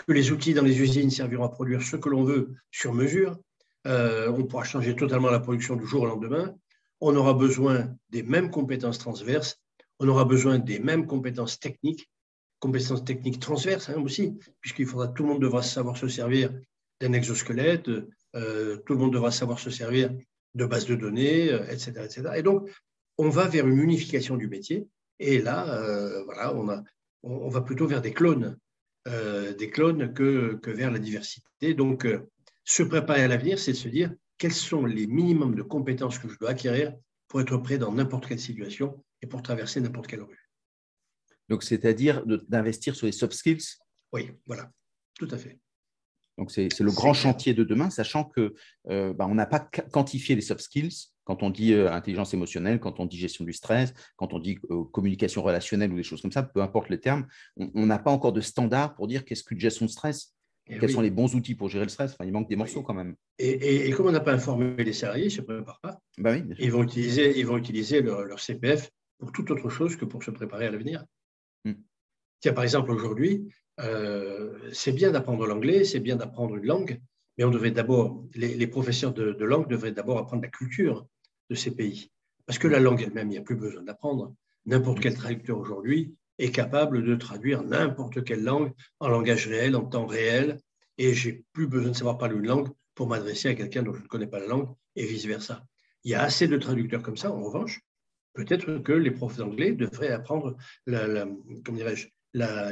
que 0.07 0.13
les 0.13 0.31
outils 0.31 0.55
dans 0.55 0.63
les 0.63 0.81
usines 0.81 1.11
serviront 1.11 1.45
à 1.45 1.49
produire 1.49 1.83
ce 1.83 1.97
que 1.97 2.09
l'on 2.09 2.25
veut 2.25 2.55
sur 2.71 2.95
mesure. 2.95 3.39
Euh, 3.87 4.31
on 4.31 4.45
pourra 4.45 4.65
changer 4.65 4.95
totalement 4.95 5.31
la 5.31 5.41
production 5.41 5.77
du 5.77 5.87
jour 5.87 6.03
au 6.03 6.07
lendemain. 6.07 6.55
On 7.01 7.15
aura 7.17 7.35
besoin 7.35 7.95
des 8.11 8.23
mêmes 8.23 8.51
compétences 8.51 8.99
transverses. 8.99 9.61
On 9.99 10.09
aura 10.09 10.25
besoin 10.25 10.59
des 10.59 10.79
mêmes 10.79 11.07
compétences 11.07 11.59
techniques, 11.59 12.09
compétences 12.61 13.05
techniques 13.05 13.41
transverses 13.41 13.89
hein, 13.89 14.01
aussi, 14.01 14.39
puisqu'il 14.61 14.87
faudra 14.87 15.09
tout 15.09 15.25
le 15.25 15.31
monde 15.31 15.43
devra 15.43 15.63
savoir 15.63 15.97
se 15.97 16.09
servir 16.09 16.53
d'un 17.01 17.13
exosquelette, 17.13 17.91
euh, 18.37 18.77
tout 18.79 18.95
le 18.95 18.99
monde 18.99 19.13
devra 19.13 19.31
savoir 19.31 19.59
se 19.59 19.71
servir 19.71 20.11
de 20.55 20.65
bases 20.65 20.87
de 20.87 20.95
données, 20.95 21.47
etc., 21.47 21.93
euh, 21.97 22.05
etc. 22.05 22.23
Et 22.37 22.43
donc, 22.43 22.69
on 23.19 23.29
va 23.29 23.49
vers 23.49 23.67
une 23.67 23.79
unification 23.79 24.37
du 24.37 24.49
métier. 24.49 24.87
Et 25.19 25.41
là, 25.41 25.69
euh, 25.75 26.23
voilà, 26.25 26.55
on, 26.55 26.69
a, 26.69 26.83
on, 27.25 27.49
va 27.49 27.61
plutôt 27.61 27.87
vers 27.87 28.01
des 28.01 28.13
clones, 28.13 28.57
euh, 29.09 29.53
des 29.55 29.69
clones 29.71 30.15
que, 30.15 30.59
vers 30.65 30.93
la 30.93 31.01
diversité. 31.01 31.75
Donc, 31.75 32.07
euh, 32.07 32.31
se 32.65 32.85
préparer 32.85 33.23
à 33.23 33.29
l'avenir, 33.29 33.59
c'est 33.59 33.73
de 33.73 33.77
se 33.77 33.89
dire 33.89 34.15
quels 34.39 34.53
sont 34.53 34.87
les 34.87 35.09
minimums 35.09 35.57
de 35.57 35.63
compétences 35.63 36.19
que 36.19 36.29
je 36.29 36.39
dois 36.39 36.51
acquérir 36.51 36.95
pour 37.27 37.41
être 37.41 37.57
prêt 37.59 37.79
dans 37.79 37.93
n'importe 37.93 38.27
quelle 38.27 38.39
situation 38.39 39.05
et 39.21 39.27
pour 39.27 39.43
traverser 39.43 39.81
n'importe 39.81 40.07
quelle 40.07 40.23
rue. 40.23 40.49
Donc, 41.49 41.65
c'est-à-dire 41.65 42.25
d'investir 42.49 42.95
sur 42.95 43.07
les 43.07 43.13
soft 43.13 43.33
skills? 43.33 43.65
Oui, 44.13 44.31
voilà, 44.47 44.71
tout 45.19 45.29
à 45.31 45.39
fait. 45.39 45.59
Donc, 46.37 46.53
c'est 46.53 46.79
le 46.79 46.93
grand 46.93 47.15
chantier 47.15 47.53
de 47.53 47.65
demain, 47.65 47.91
sachant 47.91 48.23
que 48.23 48.55
bah, 48.85 49.27
on 49.27 49.35
n'a 49.35 49.47
pas 49.47 49.59
quantifié 49.59 50.37
les 50.37 50.43
soft 50.43 50.61
skills 50.61 51.09
quand 51.29 51.43
on 51.43 51.51
dit 51.51 51.75
euh, 51.75 51.93
intelligence 51.93 52.33
émotionnelle, 52.33 52.81
quand 52.81 53.01
on 53.01 53.07
dit 53.07 53.19
gestion 53.19 53.45
du 53.45 53.53
stress, 53.53 53.93
quand 54.17 54.33
on 54.33 54.39
dit 54.39 54.59
euh, 54.71 54.85
communication 54.85 55.43
relationnelle 55.43 55.93
ou 55.93 55.97
des 55.97 56.03
choses 56.03 56.23
comme 56.23 56.33
ça, 56.33 56.43
peu 56.43 56.63
importe 56.63 56.89
les 56.89 56.99
termes, 56.99 57.27
on 57.59 57.85
n'a 57.85 57.99
pas 57.99 58.11
encore 58.11 58.33
de 58.33 58.41
standard 58.41 58.95
pour 58.95 59.07
dire 59.07 59.27
qu'est-ce 59.27 59.45
qu'une 59.45 59.61
gestion 59.61 59.85
de 59.85 59.91
stress. 59.91 60.35
Eh 60.71 60.79
quels 60.79 60.91
sont 60.91 61.03
les 61.03 61.11
bons 61.11 61.35
outils 61.35 61.55
pour 61.55 61.69
gérer 61.69 61.85
le 61.85 61.91
stress? 61.91 62.17
Il 62.25 62.33
manque 62.33 62.49
des 62.49 62.57
morceaux 62.57 62.83
quand 62.83 62.95
même. 62.95 63.15
Et, 63.39 63.91
comme 63.91 64.07
on 64.07 64.13
n'a 64.13 64.21
pas 64.21 64.33
informé 64.33 64.83
les 64.83 64.93
salariés, 64.95 65.25
ils 65.25 65.27
ne 65.27 65.33
se 65.33 65.41
préparent 65.43 65.81
pas. 65.81 66.01
Bah 66.17 66.33
oui, 66.33 66.45
ils, 66.59 66.73
vont 66.73 66.83
utiliser, 66.83 67.39
ils 67.39 67.47
vont 67.47 67.59
utiliser 67.59 68.01
leur, 68.01 68.41
CPF 68.41 68.91
pour 69.19 69.31
toute 69.31 69.51
autre 69.51 69.69
chose 69.69 69.97
que 69.97 70.07
pour 70.07 70.23
se 70.23 70.31
préparer 70.31 70.67
à 70.67 70.71
l'avenir. 70.71 71.05
Hmm. 71.65 71.75
Tiens, 72.41 72.55
par 72.55 72.65
exemple, 72.65 72.91
aujourd'hui, 72.91 73.49
euh, 73.81 74.71
c'est 74.73 74.93
bien 74.93 75.11
d'apprendre 75.11 75.47
l'anglais, 75.47 75.85
c'est 75.85 76.01
bien 76.01 76.17
d'apprendre 76.17 76.57
une 76.57 76.67
langue, 76.67 77.01
mais 77.37 77.45
on 77.45 77.51
devait 77.51 77.71
d'abord, 77.71 78.25
les, 78.35 78.67
professeurs 78.67 79.13
de, 79.13 79.33
de 79.33 79.45
langue 79.45 79.69
devraient 79.69 79.93
d'abord 79.93 80.19
apprendre 80.19 80.43
la 80.43 80.49
culture 80.49 81.07
de 81.51 81.55
ces 81.55 81.71
pays. 81.71 82.11
Parce 82.47 82.59
que 82.59 82.69
la 82.69 82.81
langue 82.81 83.03
elle-même, 83.03 83.29
il 83.29 83.33
n'y 83.33 83.39
a 83.39 83.43
plus 83.43 83.57
besoin 83.57 83.83
d'apprendre. 83.83 84.35
N'importe 84.67 85.01
quel 85.01 85.15
traducteur 85.15 85.59
aujourd'hui 85.59 86.15
est 86.39 86.51
capable 86.51 87.05
de 87.05 87.15
traduire 87.15 87.63
n'importe 87.63 88.25
quelle 88.25 88.43
langue 88.43 88.73
en 89.01 89.09
langage 89.09 89.47
réel, 89.47 89.77
en 89.77 89.85
temps 89.85 90.07
réel, 90.07 90.59
et 90.97 91.15
j'ai 91.15 91.45
plus 91.53 91.67
besoin 91.67 91.91
de 91.91 91.97
savoir 91.97 92.19
parler 92.19 92.37
une 92.37 92.47
langue 92.47 92.69
pour 92.95 93.09
m'adresser 93.09 93.49
à 93.49 93.55
quelqu'un 93.55 93.83
dont 93.83 93.95
je 93.95 94.03
ne 94.03 94.07
connais 94.07 94.27
pas 94.27 94.41
la 94.41 94.47
langue, 94.47 94.69
et 94.97 95.05
vice-versa. 95.07 95.65
Il 96.05 96.11
y 96.11 96.15
a 96.15 96.23
assez 96.23 96.49
de 96.49 96.57
traducteurs 96.57 97.03
comme 97.03 97.17
ça, 97.17 97.31
en 97.31 97.43
revanche. 97.43 97.81
Peut-être 98.35 98.79
que 98.79 98.93
les 98.93 99.11
profs 99.11 99.37
d'anglais 99.37 99.73
devraient 99.73 100.11
apprendre 100.11 100.57
la, 100.87 101.27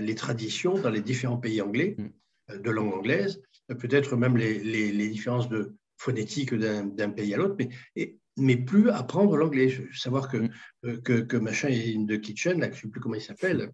les 0.00 0.14
traditions 0.14 0.74
dans 0.74 0.90
les 0.90 1.00
différents 1.00 1.38
pays 1.38 1.60
anglais, 1.60 1.96
mm. 1.98 2.08
euh, 2.50 2.58
de 2.58 2.70
langue 2.70 2.94
anglaise, 2.94 3.42
peut-être 3.68 4.16
même 4.16 4.36
les, 4.36 4.58
les, 4.60 5.08
différences 5.08 5.48
de 5.48 5.74
phonétique 5.96 6.54
d'un 6.54 7.10
pays 7.10 7.34
à 7.34 7.36
l'autre, 7.36 7.56
mais 7.58 8.16
mais 8.37 8.57
plus 8.57 8.90
apprendre 8.90 9.37
l'anglais. 9.37 9.75
Savoir 9.94 10.29
que, 10.29 10.38
mm. 10.38 10.51
euh, 10.85 10.96
que, 10.99 11.20
que, 11.20 11.37
machin 11.37 11.68
est 11.68 11.94
in 11.96 12.07
the 12.07 12.20
kitchen, 12.20 12.61
là, 12.61 12.66
je 12.70 12.77
ne 12.77 12.81
sais 12.83 12.88
plus 12.88 13.01
comment 13.01 13.14
il 13.14 13.22
s'appelle. 13.22 13.70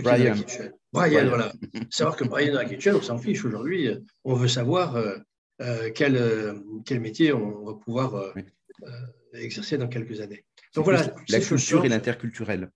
Brian. 0.00 0.34
Brian, 0.92 1.28
voilà. 1.28 1.52
Savoir 1.90 2.16
que 2.16 2.24
Brian 2.24 2.52
dans 2.52 2.58
la 2.58 2.64
kitchen, 2.64 2.96
on 2.96 3.02
s'en 3.02 3.18
fiche 3.18 3.44
aujourd'hui. 3.44 3.88
On 4.24 4.34
veut 4.34 4.48
savoir 4.48 4.96
euh, 4.96 5.18
euh, 5.62 5.90
quel, 5.94 6.18
quel 6.84 7.00
métier 7.00 7.32
on 7.32 7.64
va 7.64 7.74
pouvoir 7.74 8.34
exercer 9.34 9.78
dans 9.78 9.88
quelques 9.88 10.20
années. 10.20 10.44
Donc 10.74 10.84
voilà. 10.84 11.14
La 11.28 11.40
culture 11.40 11.84
et 11.84 11.88
l'interculturel. 11.88 12.70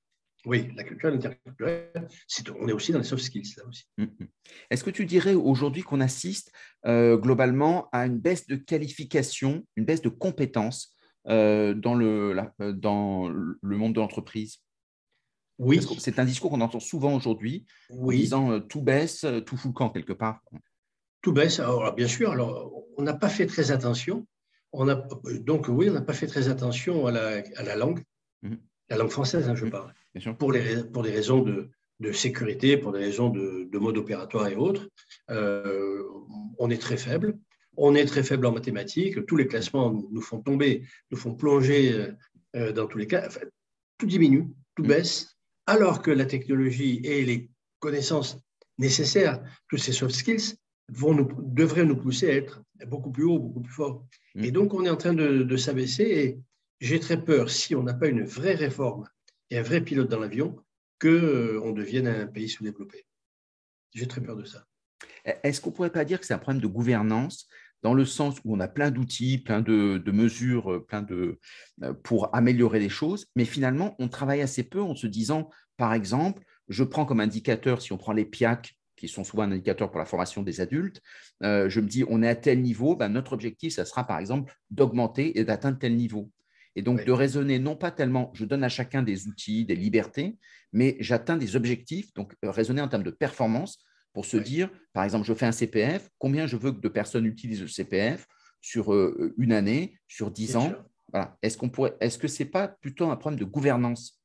Oui, 0.46 0.70
la 0.77 0.85
culture 0.85 1.09
et 1.09 1.12
l'interculturel, 1.12 2.09
on 2.61 2.68
est 2.68 2.72
aussi 2.72 2.92
dans 2.92 2.98
les 2.98 3.05
soft 3.05 3.24
skills 3.24 3.55
là 3.57 3.64
aussi. 3.66 3.85
Mm, 3.98 4.05
mm. 4.05 4.29
Est-ce 4.70 4.85
que 4.85 4.90
tu 4.90 5.05
dirais 5.05 5.35
aujourd'hui 5.35 5.83
qu'on 5.83 6.01
assiste 6.01 6.53
globalement 6.85 7.88
à 7.90 8.07
une 8.07 8.18
baisse 8.18 8.46
de 8.46 8.55
qualification, 8.55 9.66
une 9.74 9.85
baisse 9.85 10.03
de 10.03 10.09
compétences 10.09 10.94
euh, 11.26 11.74
dans, 11.74 11.94
le, 11.94 12.37
euh, 12.61 12.72
dans 12.72 13.28
le 13.28 13.76
monde 13.76 13.92
de 13.94 14.00
l'entreprise 14.00 14.62
Oui. 15.59 15.81
C'est 15.98 16.18
un 16.18 16.24
discours 16.24 16.50
qu'on 16.50 16.61
entend 16.61 16.81
souvent 16.81 17.14
aujourd'hui, 17.14 17.66
en 17.90 18.11
disant 18.11 18.52
euh, 18.52 18.61
tout 18.61 18.83
baisse, 18.83 19.26
tout 19.44 19.57
fout 19.57 19.72
le 19.72 19.74
camp 19.74 19.90
quelque 19.90 20.12
part. 20.12 20.40
Tout 21.20 21.33
baisse, 21.33 21.61
alors 21.61 21.94
bien 21.94 22.07
sûr, 22.07 22.31
alors, 22.31 22.72
on 22.96 23.02
n'a 23.02 23.14
pas 23.14 23.28
fait 23.28 23.46
très 23.46 23.72
attention. 23.72 24.26
On 24.72 24.88
a, 24.88 24.94
donc 25.40 25.66
oui, 25.68 25.90
on 25.90 25.94
n'a 25.94 26.02
pas 26.02 26.12
fait 26.12 26.26
très 26.26 26.48
attention 26.48 27.07
à 27.07 27.12
la, 27.12 27.42
à 27.57 27.62
la 27.62 27.74
langue, 27.74 28.02
mhm. 28.42 28.59
la 28.88 28.96
langue 28.96 29.11
française, 29.11 29.48
hein, 29.48 29.54
je 29.54 29.64
mhm. 29.64 29.70
parle, 29.70 29.92
pour, 30.38 30.52
les, 30.52 30.85
pour 30.85 31.02
des 31.02 31.11
raisons 31.11 31.42
de, 31.42 31.70
de, 32.00 32.12
sécurité, 32.12 32.76
pour 32.76 32.92
des 32.92 33.00
raisons 33.00 33.31
de, 33.31 33.68
de 33.70 33.78
mode 33.78 33.98
opératoire 33.98 34.46
et 34.48 34.57
autres. 34.57 34.88
on 35.28 36.70
est 36.70 36.81
très 36.81 36.96
faible. 36.96 37.38
On 37.80 37.94
est 37.94 38.06
très 38.06 38.24
faible 38.24 38.44
en 38.46 38.52
mathématiques, 38.52 39.24
tous 39.26 39.36
les 39.36 39.46
classements 39.46 39.92
nous 39.92 40.20
font 40.20 40.40
tomber, 40.40 40.84
nous 41.12 41.16
font 41.16 41.34
plonger 41.34 41.92
euh, 41.92 42.12
euh, 42.56 42.72
dans 42.72 42.88
tous 42.88 42.98
les 42.98 43.06
cas. 43.06 43.28
tout 43.98 44.06
diminue, 44.06 44.48
tout 44.74 44.82
mm. 44.82 44.88
baisse, 44.88 45.36
alors 45.66 46.02
que 46.02 46.10
la 46.10 46.26
technologie 46.26 47.00
et 47.04 47.24
les 47.24 47.48
connaissances 47.78 48.36
nécessaires, 48.78 49.40
tous 49.68 49.78
ces 49.78 49.92
soft 49.92 50.14
skills, 50.14 50.56
vont 50.88 51.14
nous, 51.14 51.28
devraient 51.38 51.84
nous 51.84 51.96
pousser 51.96 52.28
à 52.28 52.34
être 52.34 52.62
beaucoup 52.86 53.12
plus 53.12 53.24
haut, 53.24 53.38
beaucoup 53.38 53.60
plus 53.60 53.72
fort. 53.72 54.04
Mm. 54.34 54.44
Et 54.44 54.50
donc, 54.50 54.74
on 54.74 54.84
est 54.84 54.90
en 54.90 54.96
train 54.96 55.14
de, 55.14 55.56
s'abaisser 55.56 56.02
et 56.02 56.40
j'ai 56.80 56.98
très 56.98 57.22
peur, 57.22 57.48
si 57.48 57.76
on 57.76 57.84
n'a 57.84 57.94
pas 57.94 58.08
une 58.08 58.24
vraie 58.24 58.56
réforme 58.56 59.04
et 59.50 59.58
un 59.58 59.62
vrai 59.62 59.82
pilote 59.82 60.08
dans 60.08 60.18
l'avion, 60.18 60.56
qu'on 61.00 61.08
euh, 61.08 61.72
devienne 61.72 62.08
un 62.08 62.26
pays 62.26 62.48
sous-développé. 62.48 63.06
J'ai 63.94 64.08
très 64.08 64.20
peur 64.20 64.34
de 64.34 64.44
ça. 64.44 64.64
Est-ce 65.42 65.60
qu'on 65.60 65.70
ne 65.70 65.74
pourrait 65.76 65.90
pas 65.90 66.04
dire 66.04 66.18
que 66.18 66.26
c'est 66.26 66.34
un 66.34 66.38
problème 66.38 66.62
de 66.62 66.66
gouvernance 66.66 67.48
dans 67.82 67.94
le 67.94 68.04
sens 68.04 68.36
où 68.44 68.56
on 68.56 68.60
a 68.60 68.68
plein 68.68 68.90
d'outils, 68.90 69.38
plein 69.38 69.60
de, 69.60 70.10
mesures, 70.10 70.72
euh, 70.72 70.84
plein 70.84 71.02
de, 71.02 71.38
euh, 71.82 71.94
pour 72.02 72.34
améliorer 72.34 72.80
les 72.80 72.88
choses, 72.88 73.26
mais 73.36 73.44
finalement, 73.44 73.94
on 73.98 74.08
travaille 74.08 74.40
assez 74.40 74.64
peu 74.64 74.82
en 74.82 74.94
se 74.94 75.06
disant, 75.06 75.50
par 75.76 75.94
exemple, 75.94 76.42
je 76.68 76.84
prends 76.84 77.06
comme 77.06 77.20
indicateur, 77.20 77.80
si 77.80 77.92
on 77.92 77.98
prend 77.98 78.12
les 78.12 78.24
PIAC, 78.24 78.74
qui 78.96 79.06
sont 79.06 79.22
souvent 79.22 79.44
un 79.44 79.52
indicateur 79.52 79.90
pour 79.90 80.00
la 80.00 80.04
formation 80.04 80.42
des 80.42 80.60
adultes, 80.60 81.00
euh, 81.44 81.68
je 81.68 81.80
me 81.80 81.86
dis, 81.86 82.04
on 82.08 82.22
est 82.22 82.28
à 82.28 82.34
tel 82.34 82.60
niveau, 82.60 82.96
ben, 82.96 83.08
notre 83.08 83.32
objectif, 83.32 83.74
ça 83.74 83.84
sera 83.84 84.04
par 84.04 84.18
exemple 84.18 84.52
d'augmenter 84.70 85.38
et 85.38 85.44
d'atteindre 85.44 85.78
tel 85.78 85.94
niveau. 85.94 86.30
Et 86.74 86.82
donc 86.82 87.04
de 87.04 87.12
raisonner 87.12 87.58
non 87.58 87.76
pas 87.76 87.90
tellement, 87.90 88.30
je 88.34 88.44
donne 88.44 88.64
à 88.64 88.68
chacun 88.68 89.02
des 89.02 89.26
outils, 89.26 89.64
des 89.64 89.76
libertés, 89.76 90.36
mais 90.72 90.96
j'atteins 91.00 91.36
des 91.36 91.56
objectifs, 91.56 92.12
donc 92.14 92.34
raisonner 92.42 92.80
en 92.80 92.88
termes 92.88 93.04
de 93.04 93.10
performance, 93.10 93.84
pour 94.18 94.26
se 94.26 94.37
dire, 94.37 94.68
par 94.94 95.04
exemple, 95.04 95.24
je 95.24 95.33
fais 95.33 95.46
un 95.46 95.52
CPF, 95.52 96.11
combien 96.18 96.48
je 96.48 96.57
veux 96.57 96.72
que 96.72 96.81
de 96.81 96.88
personnes 96.88 97.24
utilisent 97.24 97.62
le 97.62 97.68
CPF 97.68 98.26
sur 98.61 98.92
euh, 98.92 99.33
une 99.38 99.52
année, 99.52 99.96
sur 100.09 100.33
dix 100.33 100.57
ans 100.57 100.72
Est-ce 101.40 101.57
qu'on 101.57 101.68
pourrait, 101.68 101.96
est-ce 102.00 102.18
que 102.18 102.26
c'est 102.26 102.44
pas 102.44 102.66
plutôt 102.66 103.09
un 103.11 103.14
problème 103.14 103.38
de 103.38 103.44
gouvernance 103.44 104.20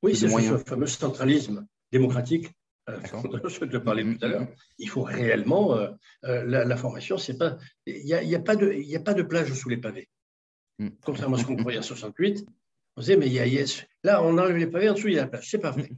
Oui, 0.00 0.14
c'est 0.14 0.28
ce 0.28 0.58
fameux 0.58 0.86
centralisme 0.86 1.66
démocratique 1.90 2.52
je 2.86 3.64
te 3.64 3.78
parlais 3.78 4.04
tout 4.04 4.24
à 4.24 4.28
l'heure, 4.28 4.46
il 4.78 4.88
faut 4.88 5.02
réellement 5.02 5.76
la, 6.22 6.76
formation. 6.76 7.18
C'est 7.18 7.36
pas, 7.36 7.58
il 7.84 8.04
n'y 8.04 8.14
a, 8.14 8.22
y 8.22 8.36
a, 8.36 8.38
pas 8.38 8.54
de, 8.54 8.72
il 8.74 8.94
a 8.94 9.00
pas 9.00 9.14
de 9.14 9.24
plage 9.24 9.52
sous 9.54 9.68
les 9.68 9.76
pavés. 9.76 10.08
Mm. 10.78 10.90
Contrairement 11.04 11.34
à 11.34 11.40
ce 11.40 11.46
qu'on 11.46 11.56
croyait 11.56 11.80
en 11.80 11.82
68, 11.82 12.46
on 12.94 13.00
disait 13.00 13.16
mais 13.16 13.26
il 13.26 13.32
y 13.32 13.40
a, 13.40 13.64
là 14.04 14.22
on 14.22 14.38
enlève 14.38 14.56
les 14.56 14.68
pavés 14.68 14.88
en 14.88 14.94
dessous 14.94 15.08
il 15.08 15.14
y 15.14 15.18
a 15.18 15.22
la 15.22 15.26
plage. 15.26 15.50
C'est 15.50 15.58
pas 15.58 15.72
vrai. 15.72 15.90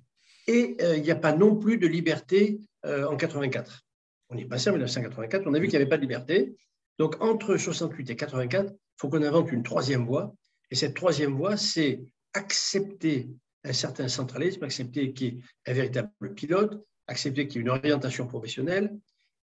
Et 0.49 0.77
il 0.97 1.03
n'y 1.03 1.11
a 1.11 1.17
pas 1.17 1.35
non 1.37 1.55
plus 1.55 1.79
de 1.79 1.87
liberté 1.87 2.61
en 2.83 3.17
84. 3.17 3.85
On 4.31 4.37
est 4.37 4.47
passé 4.47 4.71
en 4.71 4.73
1984, 4.73 5.47
on 5.47 5.55
a 5.55 5.59
vu 5.59 5.67
qu'il 5.69 5.79
n'y 5.79 5.83
avait 5.83 5.89
pas 5.89 5.97
de 5.97 6.03
liberté. 6.03 6.57
Donc 6.99 7.23
entre 7.23 7.57
68 7.57 8.11
et 8.11 8.17
84, 8.17 8.73
il 8.73 8.77
faut 8.97 9.09
qu'on 9.09 9.23
invente 9.23 9.53
une 9.53 9.63
troisième 9.63 10.05
voie. 10.05 10.35
Et 10.71 10.75
cette 10.75 10.95
troisième 10.95 11.35
voie, 11.35 11.57
c'est 11.57 12.01
accepter 12.35 13.29
un 13.65 13.73
certain 13.73 14.09
centralisme, 14.09 14.65
accepter 14.65 15.13
qu'il 15.13 15.27
y 15.27 15.31
ait 15.39 15.43
un 15.67 15.73
véritable 15.75 16.35
pilote, 16.35 16.85
accepter 17.07 17.47
qu'il 17.47 17.57
y 17.57 17.59
ait 17.59 17.63
une 17.63 17.71
orientation 17.71 18.27
professionnelle, 18.27 18.97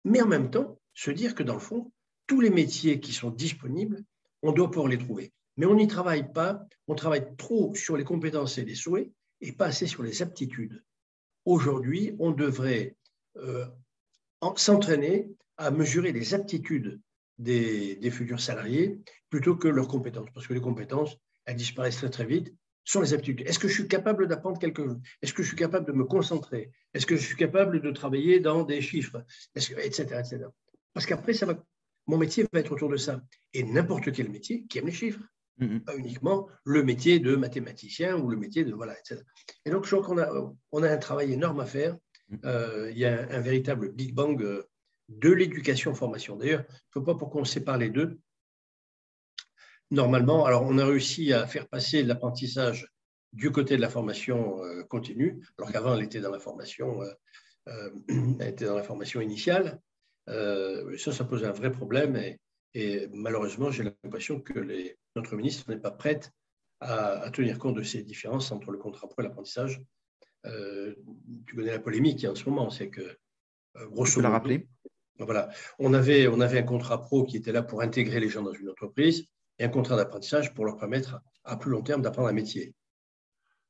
mais 0.05 0.23
en 0.23 0.27
même 0.27 0.51
temps 0.51 0.79
se 0.95 1.11
dire 1.11 1.35
que 1.35 1.43
dans 1.43 1.55
le 1.55 1.61
fond, 1.61 1.93
tous 2.27 2.41
les 2.41 2.51
métiers 2.51 3.01
qui 3.01 3.13
sont 3.13 3.31
disponibles, 3.31 4.03
on 4.43 4.53
doit 4.53 4.71
pouvoir 4.71 4.89
les 4.89 4.99
trouver. 4.99 5.33
Mais 5.57 5.67
on 5.67 5.75
n'y 5.75 5.87
travaille 5.87 6.33
pas, 6.33 6.65
on 6.87 6.95
travaille 6.95 7.27
trop 7.37 7.75
sur 7.75 7.97
les 7.97 8.05
compétences 8.05 8.59
et 8.59 8.65
les 8.65 8.75
souhaits 8.75 9.11
et 9.41 9.53
pas 9.53 9.67
assez 9.67 9.87
sur 9.87 10.03
les 10.03 10.23
aptitudes. 10.23 10.83
Aujourd'hui, 11.45 12.15
on 12.19 12.31
devrait 12.31 12.97
euh, 13.37 13.67
s'entraîner 14.57 15.31
à 15.57 15.71
mesurer 15.71 16.13
les 16.13 16.35
aptitudes 16.35 17.01
des, 17.39 18.11
futurs 18.11 18.41
salariés 18.41 19.01
plutôt 19.31 19.57
que 19.57 19.69
leurs 19.69 19.89
compétences, 19.89 20.29
parce 20.35 20.47
que 20.47 20.55
les 20.55 20.61
compétences, 20.61 21.17
elles 21.45 21.57
disparaissent 21.57 21.97
très 21.97 22.11
très 22.11 22.27
vite 22.27 22.55
sont 22.85 23.01
les 23.01 23.15
aptitudes. 23.15 23.47
Est-ce 23.47 23.59
que 23.59 23.69
je 23.69 23.75
suis 23.75 23.89
capable 23.89 24.27
d'apprendre 24.27 24.59
quelque 24.59 24.85
chose? 24.85 24.99
Est-ce 25.23 25.33
que 25.33 25.43
je 25.43 25.49
suis 25.49 25.57
capable 25.57 25.87
de 25.87 25.93
me 25.93 26.05
concentrer? 26.05 26.73
Est-ce 26.95 27.07
que 27.07 27.17
je 27.17 27.25
suis 27.25 27.37
capable 27.37 27.81
de 27.81 27.91
travailler 27.93 28.41
dans 28.41 28.65
des 28.65 28.81
chiffres? 28.81 29.25
Etc. 29.55 30.03
etc. 30.03 30.47
Parce 30.93 31.07
qu'après, 31.07 31.33
ça 31.33 31.47
va, 31.47 31.65
mon 32.07 32.19
métier 32.19 32.45
va 32.53 32.59
être 32.59 32.73
autour 32.73 32.89
de 32.89 32.97
ça. 32.97 33.23
Et 33.55 33.63
n'importe 33.63 34.11
quel 34.13 34.31
métier 34.31 34.65
qui 34.67 34.79
aime 34.79 34.87
les 34.87 34.93
chiffres. 34.93 35.21
Mm-hmm. 35.63 35.81
Pas 35.85 35.97
uniquement 35.97 36.49
le 36.65 36.83
métier 36.83 37.21
de 37.21 37.37
mathématicien 37.37 38.17
ou 38.17 38.29
le 38.29 38.37
métier 38.37 38.65
de. 38.65 38.75
Voilà, 38.75 38.99
etc. 38.99 39.23
Et 39.65 39.71
donc, 39.71 39.87
je 39.87 39.95
crois 39.95 40.07
qu'on 40.07 40.19
a, 40.19 40.55
on 40.73 40.83
a 40.83 40.91
un 40.91 40.99
travail 40.99 41.33
énorme 41.33 41.61
à 41.61 41.67
faire. 41.67 41.97
Mm-hmm. 42.31 42.39
Euh, 42.45 42.91
il 42.91 42.99
y 42.99 43.05
a 43.05 43.29
un, 43.31 43.41
véritable 43.41 43.93
Big 43.93 44.15
Bang 44.15 44.41
euh, 44.43 44.65
de 45.09 45.31
l'éducation-formation. 45.31 46.37
D'ailleurs, 46.37 46.65
il 46.69 46.73
ne 46.73 46.93
faut 46.93 47.03
pas 47.03 47.15
pour 47.15 47.31
qu'on 47.31 47.45
sépare 47.45 47.79
les 47.79 47.91
deux 47.91 48.19
normalement, 49.91 50.47
alors 50.47 50.63
on 50.63 50.79
a 50.79 50.87
réussi 50.87 51.35
à 51.35 51.47
faire 51.47 51.69
passer 51.69 52.03
l'apprentissage 52.03 52.89
du 53.35 53.51
côté 53.51 53.77
de 53.77 53.83
la 53.83 53.91
formation 53.91 54.65
euh, 54.65 54.85
continue, 54.85 55.43
alors 55.59 55.71
qu'avant 55.71 55.95
elle 55.95 56.05
était 56.05 56.21
dans 56.21 56.31
la 56.31 56.39
formation, 56.39 57.03
euh, 57.69 57.91
était 58.41 58.65
dans 58.65 58.75
la 58.75 58.83
formation 58.83 59.21
initiale. 59.21 59.81
ça, 60.27 61.13
ça 61.13 61.25
pose 61.25 61.45
un 61.45 61.53
vrai 61.53 61.71
problème 61.71 62.17
et, 62.17 62.41
malheureusement, 63.13 63.71
j'ai 63.71 63.85
l'impression 63.85 64.41
que 64.41 64.59
les, 64.59 64.97
notre 65.17 65.37
ministre 65.37 65.71
n'est 65.71 65.81
pas 65.81 65.91
prête 65.91 66.33
à, 66.81 67.31
tenir 67.31 67.59
compte 67.59 67.77
de 67.77 67.83
ces 67.83 68.03
différences 68.03 68.51
entre 68.53 68.73
le 68.73 68.79
contrat 68.79 69.09
pro 69.09 69.23
et 69.23 69.25
l'apprentissage. 69.25 69.81
tu 70.45 71.57
connais 71.57 71.71
la 71.71 71.79
polémique 71.79 72.25
en 72.25 72.35
ce 72.35 72.49
moment, 72.49 72.71
c'est 72.71 72.89
que 72.89 73.19
grosso 73.91 74.21
modo, 74.21 74.33
rappeler? 74.33 74.69
Voilà, 75.19 75.51
on 75.79 75.95
avait, 75.95 76.27
on 76.27 76.41
avait 76.41 76.59
un 76.59 76.65
contrat 76.65 77.01
pro 77.01 77.25
qui 77.25 77.37
était 77.37 77.53
là 77.53 77.63
pour 77.63 77.83
intégrer 77.83 78.19
les 78.19 78.29
gens 78.29 78.43
dans 78.43 78.53
une 78.53 78.69
entreprise 78.69 79.27
et 79.59 79.65
un 79.65 79.69
contrat 79.69 79.97
d'apprentissage 79.97 80.55
pour 80.55 80.65
leur 80.65 80.77
permettre 80.77 81.21
à 81.45 81.57
plus 81.57 81.71
long 81.71 81.83
terme 81.83 82.03
d'apprendre 82.03 82.29
un 82.29 82.33
métier. 82.33 82.75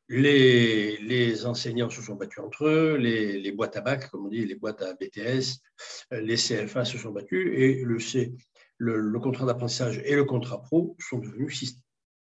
Les, 0.08 0.98
les, 0.98 1.46
enseignants 1.46 1.88
se 1.88 2.02
sont 2.02 2.16
battus 2.16 2.42
entre 2.42 2.66
eux, 2.66 2.96
les, 2.96 3.40
les, 3.40 3.52
boîtes 3.52 3.76
à 3.76 3.80
bac, 3.80 4.10
comme 4.10 4.26
on 4.26 4.28
dit, 4.28 4.44
les 4.44 4.56
boîtes 4.56 4.82
à 4.82 4.94
BTS, 4.94 5.60
les 6.10 6.36
CFA 6.36 6.84
se 6.84 6.98
sont 6.98 7.12
battus 7.12 7.50
et 7.54 7.82
le, 7.82 7.98
le, 8.78 9.00
le 9.00 9.18
contrat 9.20 9.46
d'apprentissage 9.46 10.00
et 10.04 10.14
le 10.14 10.24
contrat 10.24 10.62
pro 10.62 10.96
sont 10.98 11.18
devenus 11.18 11.76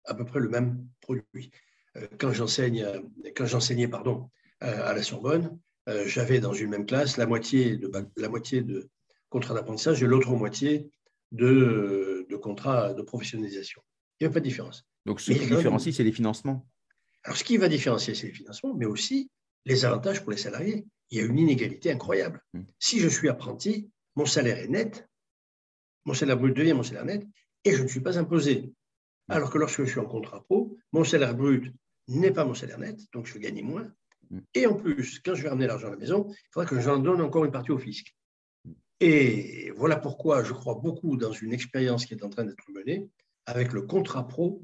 à 0.05 0.13
peu 0.13 0.25
près 0.25 0.39
le 0.39 0.49
même 0.49 0.87
produit. 1.01 1.51
Euh, 1.97 2.07
quand 2.19 2.31
j'enseignais 2.33 3.87
pardon 3.87 4.29
euh, 4.63 4.89
à 4.89 4.93
la 4.93 5.03
Sorbonne, 5.03 5.59
euh, 5.89 6.07
j'avais 6.07 6.39
dans 6.39 6.53
une 6.53 6.69
même 6.69 6.85
classe 6.85 7.17
la 7.17 7.25
moitié 7.25 7.77
de 7.77 7.91
la 8.17 8.29
moitié 8.29 8.61
de 8.61 8.89
contrat 9.29 9.53
d'apprentissage 9.53 10.03
et 10.03 10.07
l'autre 10.07 10.31
moitié 10.35 10.91
de, 11.31 12.25
de 12.29 12.35
contrats 12.35 12.93
de 12.93 13.01
professionnalisation. 13.01 13.81
Il 14.19 14.25
n'y 14.25 14.27
a 14.27 14.33
pas 14.33 14.39
de 14.39 14.45
différence. 14.45 14.85
Donc, 15.05 15.19
ce 15.21 15.31
qui 15.31 15.39
différencie, 15.39 15.95
c'est 15.95 16.03
les 16.03 16.11
financements. 16.11 16.67
Alors, 17.23 17.37
ce 17.37 17.43
qui 17.43 17.57
va 17.57 17.67
différencier, 17.67 18.13
c'est 18.13 18.27
les 18.27 18.33
financements, 18.33 18.73
mais 18.75 18.85
aussi 18.85 19.29
les 19.65 19.85
avantages 19.85 20.21
pour 20.21 20.31
les 20.31 20.37
salariés. 20.37 20.85
Il 21.09 21.17
y 21.17 21.21
a 21.21 21.25
une 21.25 21.39
inégalité 21.39 21.91
incroyable. 21.91 22.41
Hmm. 22.53 22.63
Si 22.79 22.99
je 22.99 23.07
suis 23.07 23.29
apprenti, 23.29 23.89
mon 24.15 24.25
salaire 24.25 24.57
est 24.57 24.67
net, 24.67 25.07
mon 26.05 26.13
salaire 26.13 26.37
brut 26.37 26.55
devient 26.55 26.73
mon 26.73 26.83
salaire 26.83 27.05
net, 27.05 27.25
et 27.63 27.73
je 27.73 27.83
ne 27.83 27.87
suis 27.87 28.01
pas 28.01 28.17
imposé. 28.17 28.73
Alors 29.29 29.49
que 29.49 29.57
lorsque 29.57 29.83
je 29.83 29.89
suis 29.89 29.99
en 29.99 30.05
contrat 30.05 30.43
pro, 30.43 30.75
mon 30.91 31.03
salaire 31.03 31.35
brut 31.35 31.73
n'est 32.07 32.31
pas 32.31 32.45
mon 32.45 32.53
salaire 32.53 32.79
net, 32.79 32.99
donc 33.13 33.27
je 33.27 33.33
vais 33.33 33.39
gagner 33.39 33.61
moins. 33.61 33.87
Hmm. 34.29 34.39
Et 34.53 34.65
en 34.65 34.75
plus, 34.75 35.19
quand 35.19 35.35
je 35.35 35.43
vais 35.43 35.49
ramener 35.49 35.67
l'argent 35.67 35.87
à 35.87 35.91
la 35.91 35.97
maison, 35.97 36.27
il 36.29 36.51
faudra 36.51 36.69
que 36.69 36.79
j'en 36.79 36.97
donne 36.97 37.21
encore 37.21 37.45
une 37.45 37.51
partie 37.51 37.71
au 37.71 37.77
fisc. 37.77 38.15
Et 38.99 39.71
voilà 39.77 39.95
pourquoi 39.95 40.43
je 40.43 40.53
crois 40.53 40.75
beaucoup 40.75 41.17
dans 41.17 41.31
une 41.31 41.53
expérience 41.53 42.05
qui 42.05 42.13
est 42.13 42.23
en 42.23 42.29
train 42.29 42.43
d'être 42.43 42.69
menée 42.71 43.09
avec 43.45 43.73
le 43.73 43.81
contrat 43.81 44.27
pro 44.27 44.63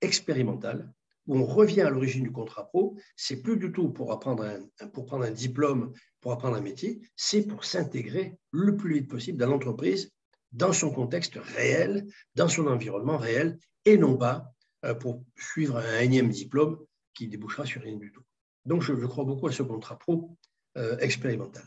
expérimental, 0.00 0.92
où 1.26 1.36
on 1.36 1.44
revient 1.44 1.82
à 1.82 1.90
l'origine 1.90 2.24
du 2.24 2.32
contrat 2.32 2.66
pro. 2.66 2.96
C'est 3.14 3.42
plus 3.42 3.56
du 3.56 3.70
tout 3.70 3.90
pour 3.90 4.12
apprendre 4.12 4.44
un, 4.44 4.88
pour 4.88 5.06
prendre 5.06 5.24
un 5.24 5.30
diplôme, 5.30 5.92
pour 6.20 6.32
apprendre 6.32 6.56
un 6.56 6.60
métier, 6.60 7.00
c'est 7.14 7.46
pour 7.46 7.64
s'intégrer 7.64 8.36
le 8.50 8.76
plus 8.76 8.94
vite 8.94 9.08
possible 9.08 9.38
dans 9.38 9.48
l'entreprise, 9.48 10.10
dans 10.52 10.72
son 10.72 10.90
contexte 10.90 11.36
réel, 11.56 12.06
dans 12.34 12.48
son 12.48 12.66
environnement 12.66 13.18
réel, 13.18 13.58
et 13.84 13.96
non 13.96 14.16
pas 14.16 14.52
euh, 14.84 14.94
pour 14.94 15.24
suivre 15.36 15.76
un 15.76 16.00
énième 16.00 16.28
diplôme 16.28 16.78
qui 17.14 17.28
débouchera 17.28 17.66
sur 17.66 17.82
rien 17.82 17.96
du 17.96 18.12
tout. 18.12 18.22
Donc 18.64 18.82
je, 18.82 18.92
crois 19.06 19.24
beaucoup 19.24 19.48
à 19.48 19.52
ce 19.52 19.62
contrat 19.62 19.98
pro 19.98 20.36
euh, 20.76 20.96
expérimental. 20.98 21.64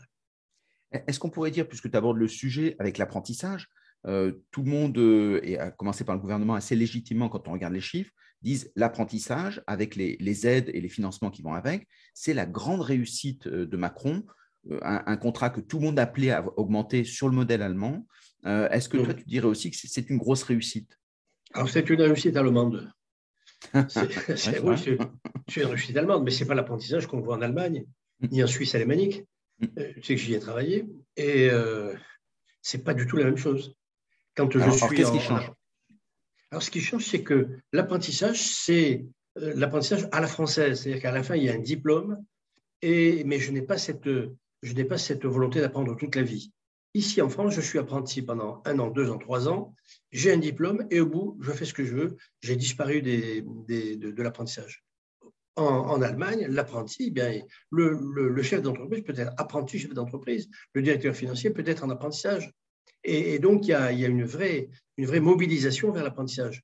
Est-ce 0.92 1.18
qu'on 1.18 1.30
pourrait 1.30 1.50
dire, 1.50 1.68
puisque 1.68 1.90
tu 1.90 1.96
abordes 1.96 2.18
le 2.18 2.28
sujet 2.28 2.76
avec 2.78 2.98
l'apprentissage, 2.98 3.68
euh, 4.06 4.32
tout 4.50 4.62
le 4.62 4.70
monde, 4.70 4.98
et 5.42 5.58
à 5.58 5.70
commencer 5.70 6.04
par 6.04 6.14
le 6.14 6.20
gouvernement 6.20 6.54
assez 6.54 6.76
légitimement 6.76 7.28
quand 7.28 7.48
on 7.48 7.52
regarde 7.52 7.72
les 7.72 7.80
chiffres, 7.80 8.12
disent 8.42 8.72
l'apprentissage 8.76 9.62
avec 9.66 9.94
les, 9.94 10.46
aides 10.46 10.70
et 10.74 10.80
les 10.80 10.88
financements 10.88 11.30
qui 11.30 11.42
vont 11.42 11.54
avec, 11.54 11.86
c'est 12.12 12.34
la 12.34 12.46
grande 12.46 12.80
réussite 12.80 13.46
de 13.46 13.76
Macron, 13.76 14.24
un, 14.82 15.16
contrat 15.16 15.50
que 15.50 15.60
tout 15.60 15.78
le 15.78 15.86
monde 15.86 15.98
appelait 15.98 16.30
à 16.30 16.44
augmenter 16.56 17.04
sur 17.04 17.28
le 17.28 17.34
modèle 17.34 17.62
allemand. 17.62 18.06
Est-ce 18.44 18.88
que 18.88 18.96
toi, 18.98 19.14
tu 19.14 19.24
dirais 19.24 19.46
aussi 19.46 19.70
que 19.70 19.76
c'est 19.76 20.10
une 20.10 20.18
grosse 20.18 20.42
réussite? 20.42 20.98
Alors, 21.54 21.68
c'est 21.68 21.88
une 21.88 22.02
réussite 22.02 22.36
allemande. 22.36 22.90
C'est 25.48 25.60
une 25.60 25.66
réussite 25.66 25.96
allemande, 25.96 26.24
mais 26.24 26.30
ce 26.30 26.42
n'est 26.42 26.48
pas 26.48 26.54
l'apprentissage 26.54 27.06
qu'on 27.06 27.20
voit 27.20 27.36
en 27.36 27.42
Allemagne, 27.42 27.84
ni 28.30 28.42
en 28.42 28.46
Suisse 28.46 28.74
alémanique. 28.74 29.24
Euh, 29.78 29.92
tu 29.94 30.02
sais 30.02 30.14
que 30.16 30.20
j'y 30.20 30.34
ai 30.34 30.40
travaillé 30.40 30.86
et 31.16 31.48
euh, 31.50 31.94
c'est 32.60 32.82
pas 32.82 32.94
du 32.94 33.06
tout 33.06 33.16
la 33.16 33.24
même 33.24 33.36
chose. 33.36 33.76
Quand 34.34 34.50
je 34.50 34.58
alors, 34.58 34.74
suis 34.74 34.96
qu'est-ce 34.96 35.12
qui 35.12 35.20
change? 35.20 35.52
Alors, 36.50 36.62
ce 36.62 36.70
qui 36.70 36.80
change, 36.80 37.04
c'est 37.06 37.22
que 37.22 37.48
l'apprentissage, 37.72 38.40
c'est 38.40 39.06
euh, 39.38 39.52
l'apprentissage 39.54 40.08
à 40.12 40.20
la 40.20 40.26
française, 40.26 40.80
c'est-à-dire 40.80 41.02
qu'à 41.02 41.12
la 41.12 41.22
fin, 41.22 41.36
il 41.36 41.44
y 41.44 41.50
a 41.50 41.54
un 41.54 41.58
diplôme, 41.58 42.24
et, 42.80 43.22
mais 43.24 43.38
je 43.38 43.52
n'ai 43.52 43.62
pas 43.62 43.78
cette, 43.78 44.08
je 44.08 44.72
n'ai 44.72 44.84
pas 44.84 44.98
cette 44.98 45.24
volonté 45.24 45.60
d'apprendre 45.60 45.96
toute 45.96 46.16
la 46.16 46.22
vie. 46.22 46.52
Ici, 46.94 47.22
en 47.22 47.28
France, 47.28 47.54
je 47.54 47.60
suis 47.60 47.78
apprenti 47.78 48.20
pendant 48.20 48.62
un 48.66 48.78
an, 48.78 48.90
deux 48.90 49.10
ans, 49.10 49.18
trois 49.18 49.48
ans. 49.48 49.74
J'ai 50.10 50.32
un 50.32 50.36
diplôme 50.36 50.86
et 50.90 51.00
au 51.00 51.06
bout, 51.06 51.38
je 51.40 51.52
fais 51.52 51.64
ce 51.64 51.72
que 51.72 51.84
je 51.84 51.94
veux. 51.94 52.16
J'ai 52.42 52.56
disparu 52.56 53.00
de 53.02 54.22
l'apprentissage 54.22 54.84
en, 55.56 56.00
Allemagne, 56.02 56.46
l'apprenti, 56.48 57.06
eh 57.08 57.10
bien, 57.10 57.42
le, 57.70 58.42
chef 58.42 58.62
d'entreprise 58.62 59.02
peut 59.02 59.14
être 59.16 59.32
apprenti 59.36 59.78
chef 59.78 59.92
d'entreprise, 59.92 60.48
le 60.74 60.82
directeur 60.82 61.14
financier 61.14 61.50
peut 61.50 61.64
être 61.66 61.84
en 61.84 61.90
apprentissage. 61.90 62.52
Et, 63.04 63.38
donc, 63.38 63.66
il 63.66 63.70
y, 63.70 63.74
a, 63.74 63.90
une, 63.90 64.24
vraie, 64.24 64.70
une 64.96 65.06
vraie 65.06 65.20
mobilisation 65.20 65.90
vers 65.90 66.04
l'apprentissage. 66.04 66.62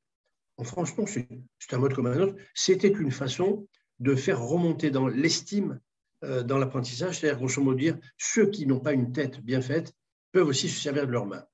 En 0.56 0.64
France, 0.64 0.96
non, 0.96 1.04
c'est 1.06 1.28
un 1.72 1.78
mode 1.78 1.94
comme 1.94 2.06
un 2.06 2.18
autre. 2.18 2.36
C'était 2.54 2.88
une 2.88 3.10
façon 3.10 3.66
de 3.98 4.14
faire 4.14 4.40
remonter 4.40 4.90
dans 4.90 5.08
l'estime 5.08 5.80
euh, 6.24 6.42
dans 6.42 6.58
l'apprentissage, 6.58 7.18
c'est-à-dire, 7.18 7.38
grosso 7.38 7.62
modo, 7.62 7.78
dire 7.78 7.98
ceux 8.16 8.46
qui 8.46 8.66
n'ont 8.66 8.80
pas 8.80 8.92
une 8.92 9.12
tête 9.12 9.40
bien 9.40 9.60
faite 9.60 9.92
peuvent 10.32 10.48
aussi 10.48 10.68
se 10.68 10.80
servir 10.80 11.06
de 11.06 11.12
leurs 11.12 11.26
mains. 11.26 11.44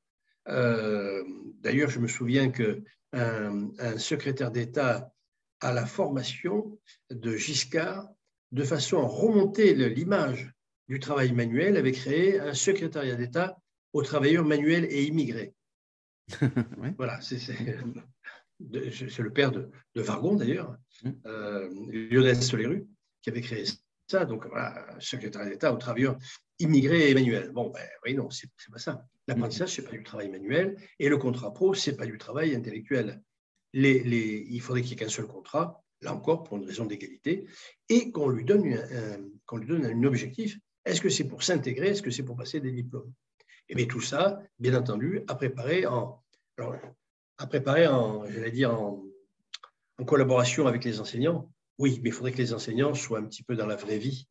Euh, 0.48 1.22
d'ailleurs, 1.60 1.90
je 1.90 1.98
me 1.98 2.08
souviens 2.08 2.50
qu'un 2.50 2.80
un 3.12 3.98
secrétaire 3.98 4.50
d'État 4.50 5.12
à 5.60 5.72
la 5.72 5.87
formation 5.87 6.78
de 7.10 7.37
Giscard 7.37 8.08
de 8.52 8.62
façon 8.62 8.98
à 8.98 9.06
remonter 9.06 9.74
l'image 9.74 10.52
du 10.88 11.00
travail 11.00 11.32
manuel, 11.32 11.76
avait 11.76 11.92
créé 11.92 12.38
un 12.38 12.54
secrétariat 12.54 13.16
d'État 13.16 13.58
aux 13.92 14.02
travailleurs 14.02 14.44
manuels 14.44 14.87
et 14.90 15.04
immigrés. 15.04 15.54
Voilà, 16.96 17.20
c'est 17.20 17.38
le 18.60 19.32
père 19.32 19.50
de, 19.50 19.70
de 19.94 20.02
Vargon 20.02 20.37
d'ailleurs, 20.37 20.76
mmh. 21.02 21.10
euh, 21.26 21.68
Lionel 22.10 22.40
Soleru, 22.42 22.87
qui 23.22 23.30
avait 23.30 23.40
créé 23.40 23.64
Donc, 24.12 24.47
voilà, 24.47 24.87
secrétaire 24.99 25.45
d'État 25.45 25.73
aux 25.73 25.79
travailleurs 25.79 26.19
immigrés 26.59 27.11
et 27.11 27.14
manuels. 27.14 27.51
Bon, 27.53 27.71
ben 27.71 27.87
oui, 28.05 28.14
non, 28.14 28.31
c'est 28.31 28.51
pas 28.71 28.79
ça. 28.79 29.05
L'apprentissage, 29.27 29.71
ce 29.71 29.81
n'est 29.81 29.87
pas 29.87 29.93
du 29.95 30.03
travail 30.03 30.29
manuel. 30.29 30.77
Et 30.99 31.09
le 31.09 31.17
contrat 31.17 31.53
pro, 31.53 31.75
ce 31.75 31.90
n'est 31.90 31.97
pas 31.97 32.07
du 32.07 32.19
travail 32.19 32.55
intellectuel. 32.55 33.23
Il 33.73 34.61
faudrait 34.61 34.83
qu'il 34.83 34.90
n'y 34.90 35.03
ait 35.03 35.05
qu'un 35.05 35.11
seul 35.11 35.27
contrat, 35.27 35.83
là 36.03 36.14
encore, 36.14 36.45
pour 36.45 36.59
une 36.59 36.67
raison 36.67 36.85
d'égalité, 36.85 37.47
et 37.88 38.12
qu'on 38.12 38.29
lui, 38.29 38.45
donne 38.45 38.79
qu'on 39.47 39.57
lui 39.57 39.67
donne 39.67 39.87
un 39.87 40.05
objectif. 40.05 40.59
Est-ce 40.85 41.01
que 41.01 41.09
c'est 41.09 41.25
pour 41.25 41.43
s'intégrer? 41.43 41.88
Est-ce 41.88 42.03
que 42.03 42.11
c'est 42.11 42.23
pour 42.23 42.37
passer 42.37 42.61
des 42.61 42.73
diplômes? 42.73 43.12
Et 43.67 43.73
eh 43.73 43.75
bien 43.75 43.87
tout 43.87 44.03
ça, 44.03 44.43
bien 44.59 44.79
entendu, 44.79 45.23
à 45.27 45.35
préparer 45.35 45.87
en, 45.87 46.23
à 47.38 47.47
préparer 47.47 47.87
en, 47.87 48.25
dire, 48.53 48.79
en 48.79 50.05
collaboration 50.05 50.67
avec 50.67 50.85
les 50.85 51.01
enseignants. 51.01 51.51
Oui, 51.78 52.00
mais 52.02 52.10
il 52.10 52.12
faudrait 52.12 52.32
que 52.32 52.38
les 52.38 52.52
enseignants 52.52 52.94
soient 52.94 53.18
un 53.18 53.24
petit 53.24 53.42
peu 53.42 53.56
dans 53.56 53.66
la 53.66 53.76
vraie 53.76 53.98
vie. 53.98 54.28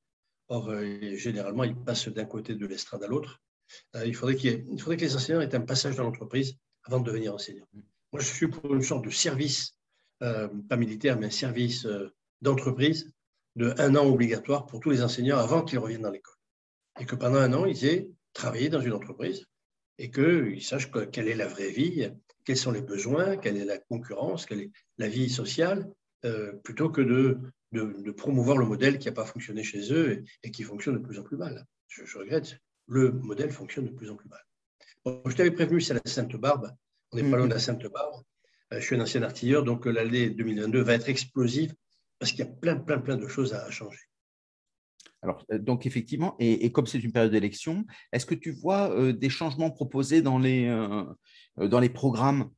Or, 0.48 0.70
euh, 0.70 1.16
généralement, 1.16 1.64
ils 1.64 1.76
passent 1.76 2.08
d'un 2.08 2.26
côté 2.26 2.56
de 2.56 2.66
l'estrade 2.66 3.04
à 3.04 3.08
l'autre. 3.08 3.42
Euh, 3.96 4.06
il, 4.06 4.16
faudrait 4.16 4.36
il 4.36 4.80
faudrait 4.80 4.98
que 4.98 5.06
les 5.06 5.16
enseignants 5.16 5.42
aient 5.42 5.56
un 5.56 5.62
passage 5.62 5.96
dans 5.96 6.04
l'entreprise 6.04 6.56
avant 6.84 7.00
de 7.00 7.06
devenir 7.06 7.34
enseignant. 7.34 7.66
Moi, 8.12 8.22
je 8.22 8.28
suis 8.28 8.48
pour 8.48 8.74
une 8.74 8.82
sorte 8.82 9.06
de 9.06 9.10
service, 9.10 9.78
euh, 10.22 10.48
pas 10.70 10.78
militaire, 10.78 11.18
mais 11.18 11.28
un 11.28 11.32
service 11.32 11.88
d'entreprise 12.42 13.12
de 13.56 13.74
un 13.78 13.96
an 13.96 14.06
obligatoire 14.06 14.66
pour 14.66 14.80
tous 14.80 14.90
les 14.90 15.02
enseignants 15.02 15.38
avant 15.38 15.64
qu'ils 15.64 15.80
reviennent 15.80 16.02
dans 16.02 16.12
l'école. 16.12 16.36
Et 17.00 17.06
que 17.06 17.16
pendant 17.16 17.40
un 17.40 17.54
an, 17.54 17.66
ils 17.66 17.86
aient 17.86 18.10
travaillé 18.34 18.70
dans 18.70 18.82
une 18.82 18.94
entreprise 18.94 19.46
et 19.98 20.12
qu'ils 20.12 20.64
sachent 20.64 20.92
quelle 21.12 21.28
est 21.28 21.36
la 21.36 21.48
vraie 21.48 21.70
vie, 21.70 22.10
quels 22.46 22.58
sont 22.58 22.72
les 22.72 22.82
besoins, 22.82 23.38
quelle 23.38 23.58
est 23.58 23.66
la 23.66 23.78
concurrence, 23.78 24.46
quelle 24.46 24.62
est 24.62 24.72
la 24.98 25.08
vie 25.08 25.30
sociale, 25.30 25.90
euh, 26.26 26.54
plutôt 26.64 26.90
que 26.90 27.02
de, 27.02 27.38
de, 27.74 28.12
promouvoir 28.12 28.58
le 28.58 28.66
modèle 28.66 28.98
qui 28.98 29.08
n'a 29.08 29.14
pas 29.14 29.26
fonctionné 29.26 29.62
chez 29.62 29.92
eux 29.92 30.24
et, 30.44 30.52
qui 30.52 30.64
fonctionne 30.64 30.94
de 30.94 31.06
plus 31.06 31.20
en 31.20 31.24
plus 31.24 31.36
mal. 31.36 31.66
Je, 31.90 32.18
regrette, 32.18 32.58
le 32.88 33.12
modèle 33.12 33.52
fonctionne 33.52 33.88
de 33.88 33.92
plus 33.92 34.10
en 34.10 34.16
plus 34.16 34.30
mal. 34.30 34.42
je 35.06 35.36
t'avais 35.36 35.52
prévenu, 35.52 35.82
c'est 35.82 35.94
la 35.94 36.02
Sainte-Barbe. 36.06 36.72
On 37.12 37.18
n'est 37.18 37.30
pas 37.30 37.36
loin 37.36 37.48
de 37.48 37.54
la 37.54 37.60
Sainte-Barbe. 37.60 38.24
Euh, 38.72 38.80
je 38.80 38.86
suis 38.86 38.96
un 38.96 39.02
ancien 39.02 39.22
artilleur, 39.22 39.64
donc 39.64 39.86
euh, 39.86 39.92
l'année 39.92 40.30
2022 40.30 40.82
va 40.82 40.94
être 40.94 41.10
explosive 41.10 41.76
parce 42.20 42.32
qu'il 42.32 42.40
y 42.40 42.48
a 42.48 42.52
plein, 42.52 42.78
plein, 42.78 43.00
plein 43.00 43.18
de 43.18 43.28
choses 43.28 43.54
à, 43.54 43.70
changer. 43.70 44.00
Alors, 45.22 45.46
donc 45.52 45.86
effectivement, 45.86 46.38
et, 46.40 46.72
comme 46.72 46.86
c'est 46.86 47.00
une 47.00 47.12
période 47.12 47.32
d'élection, 47.32 47.86
est-ce 48.14 48.26
que 48.26 48.36
tu 48.36 48.52
vois 48.52 49.12
des 49.14 49.30
changements 49.30 49.72
proposés 49.72 50.22
dans 50.22 50.38
les, 50.38 50.68
dans 51.58 51.80
les 51.80 51.90
programmes? 51.90 52.50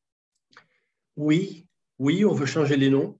Oui, 1.15 1.67
oui, 1.99 2.25
on 2.25 2.33
veut 2.33 2.47
changer 2.47 2.75
les 2.75 2.89
noms 2.89 3.19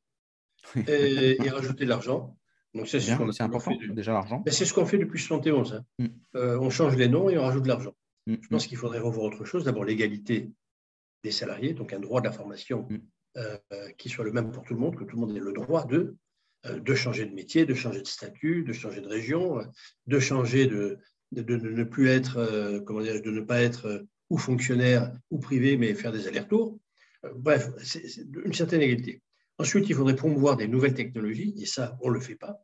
et, 0.88 1.50
rajouter 1.50 1.86
de 1.86 1.90
l'argent. 1.90 2.38
Donc, 2.74 2.88
c'est 2.88 3.00
ce 3.00 3.12
important, 3.42 3.72
déjà 3.90 4.12
l'argent. 4.12 4.44
C'est 4.48 4.66
ce 4.66 4.74
qu'on 4.74 4.86
fait 4.86 4.98
depuis 4.98 5.20
71. 5.20 5.74
Hein. 5.74 5.86
Mm. 5.98 6.06
Euh, 6.36 6.60
on 6.60 6.70
change 6.70 6.98
les 6.98 7.08
noms 7.08 7.30
et 7.30 7.38
on 7.38 7.44
rajoute 7.44 7.64
de 7.64 7.70
l'argent. 7.70 7.96
Mm. 8.28 8.36
Je 8.42 8.48
pense 8.50 8.68
qu'il 8.68 8.78
faudrait 8.78 9.00
revoir 9.00 9.26
autre 9.26 9.46
chose. 9.46 9.64
D'abord, 9.64 9.86
l'égalité 9.86 10.52
des 11.24 11.32
salariés, 11.32 11.74
donc 11.74 11.94
un 11.94 12.00
droit 12.00 12.20
d'information 12.20 12.86
mm. 12.90 12.98
euh, 13.38 13.58
qui 13.98 14.10
soit 14.10 14.26
le 14.26 14.34
même 14.34 14.52
pour 14.52 14.64
tout 14.64 14.74
le 14.74 14.80
monde, 14.82 14.98
que 14.98 15.06
tout 15.06 15.16
le 15.16 15.22
monde 15.26 15.36
ait 15.36 15.40
le 15.40 15.54
droit 15.54 15.86
de, 15.86 16.18
euh, 16.66 16.80
de 16.80 16.96
changer 16.96 17.26
de 17.26 17.34
métier, 17.34 17.66
de 17.66 17.74
changer 17.74 18.02
de 18.02 18.08
statut, 18.08 18.64
de 18.64 18.74
changer 18.74 19.00
de 19.00 19.08
région, 19.08 19.62
de 20.08 20.20
changer 20.20 20.68
de, 20.68 21.00
de, 21.32 21.56
ne 21.56 21.84
plus 21.86 22.10
être, 22.10 22.82
comment 22.86 23.02
dire, 23.02 23.22
de 23.22 23.32
ne 23.32 23.42
pas 23.42 23.62
être 23.62 24.06
ou 24.30 24.38
fonctionnaire 24.38 25.14
ou 25.32 25.40
privé, 25.40 25.78
mais 25.78 25.94
faire 25.94 26.12
des 26.12 26.28
allers-retours. 26.28 26.78
bref, 27.36 27.70
c'est 27.82 28.04
une 28.44 28.54
certaine 28.54 28.82
égalité. 28.82 29.22
Ensuite, 29.58 29.88
il 29.90 29.96
faudrait 29.96 30.16
promouvoir 30.16 30.58
des 30.58 30.68
nouvelles 30.68 30.94
technologies, 30.94 31.54
et 31.58 31.66
ça, 31.66 31.98
on 32.02 32.10
ne 32.10 32.14
le 32.14 32.20
fait 32.20 32.36
pas. 32.36 32.62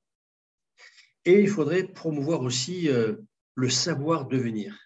Et 1.26 1.40
il 1.40 1.48
faudrait 1.48 1.84
promouvoir 1.84 2.42
aussi 2.42 2.90
euh, 2.90 3.16
le 3.56 3.70
savoir 3.70 4.28
devenir. 4.28 4.78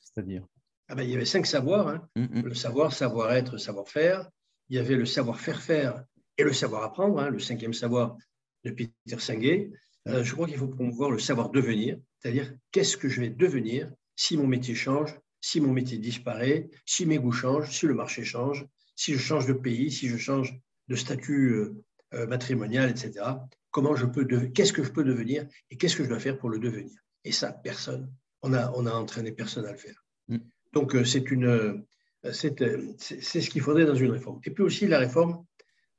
C'est-à-dire? 0.00 0.46
Ah 0.88 0.94
ben, 0.94 1.02
Il 1.02 1.10
y 1.10 1.14
avait 1.14 1.24
cinq 1.24 1.46
savoirs. 1.46 1.88
Hein. 1.88 2.08
Mm, 2.16 2.40
mm. 2.40 2.42
Le 2.42 2.54
savoir, 2.54 2.92
savoir-être, 2.92 3.58
savoir-faire. 3.58 4.28
Il 4.68 4.76
y 4.76 4.78
avait 4.78 4.96
le 4.96 5.06
savoir-faire-faire 5.06 6.04
et 6.38 6.42
le 6.42 6.52
savoir-apprendre, 6.52 7.20
hein, 7.20 7.30
le 7.30 7.38
cinquième 7.38 7.72
savoir 7.72 8.16
de 8.64 8.70
Peter 8.70 9.18
Senge. 9.18 9.70
Euh, 10.08 10.22
je 10.22 10.32
crois 10.32 10.46
qu'il 10.46 10.58
faut 10.58 10.68
promouvoir 10.68 11.10
le 11.10 11.18
savoir 11.18 11.50
devenir, 11.50 11.98
c'est-à-dire 12.18 12.52
qu'est-ce 12.70 12.96
que 12.96 13.08
je 13.08 13.20
vais 13.20 13.30
devenir 13.30 13.90
si 14.14 14.36
mon 14.36 14.46
métier 14.46 14.74
change, 14.74 15.18
si 15.40 15.60
mon 15.60 15.72
métier 15.72 15.98
disparaît, 15.98 16.68
si 16.84 17.06
mes 17.06 17.18
goûts 17.18 17.32
changent, 17.32 17.70
si 17.70 17.86
le 17.86 17.94
marché 17.94 18.24
change, 18.24 18.66
si 18.94 19.14
je 19.14 19.18
change 19.18 19.46
de 19.46 19.52
pays, 19.52 19.90
si 19.90 20.08
je 20.08 20.16
change 20.16 20.58
de 20.88 20.96
statut 20.96 21.52
euh, 21.52 21.84
euh, 22.14 22.26
matrimonial, 22.26 22.90
etc. 22.90 23.24
Comment 23.70 23.94
je 23.94 24.06
peux, 24.06 24.24
qu'est-ce 24.48 24.72
que 24.72 24.82
je 24.82 24.90
peux 24.90 25.04
devenir 25.04 25.46
et 25.70 25.76
qu'est-ce 25.76 25.96
que 25.96 26.04
je 26.04 26.08
dois 26.08 26.18
faire 26.18 26.38
pour 26.38 26.48
le 26.48 26.58
devenir? 26.58 26.98
Et 27.24 27.32
ça, 27.32 27.52
personne. 27.52 28.12
On 28.42 28.52
a, 28.52 28.70
on 28.72 28.86
a 28.86 28.92
entraîné 28.92 29.32
personne 29.32 29.66
à 29.66 29.72
le 29.72 29.78
faire. 29.78 30.04
Mm. 30.28 30.38
Donc 30.72 30.94
euh, 30.94 31.04
c'est 31.04 31.30
une, 31.30 31.84
c'est, 32.32 32.56
c'est 32.98 33.40
ce 33.40 33.50
qu'il 33.50 33.62
faudrait 33.62 33.86
dans 33.86 33.94
une 33.94 34.10
réforme. 34.10 34.40
Et 34.44 34.50
puis 34.50 34.62
aussi 34.62 34.86
la 34.86 34.98
réforme, 34.98 35.44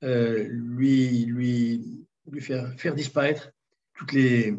lui, 0.01 1.25
lui, 1.25 2.05
lui 2.29 2.41
faire, 2.41 2.71
faire 2.79 2.93
disparaître 2.93 3.51
toutes 3.93 4.11
les, 4.13 4.55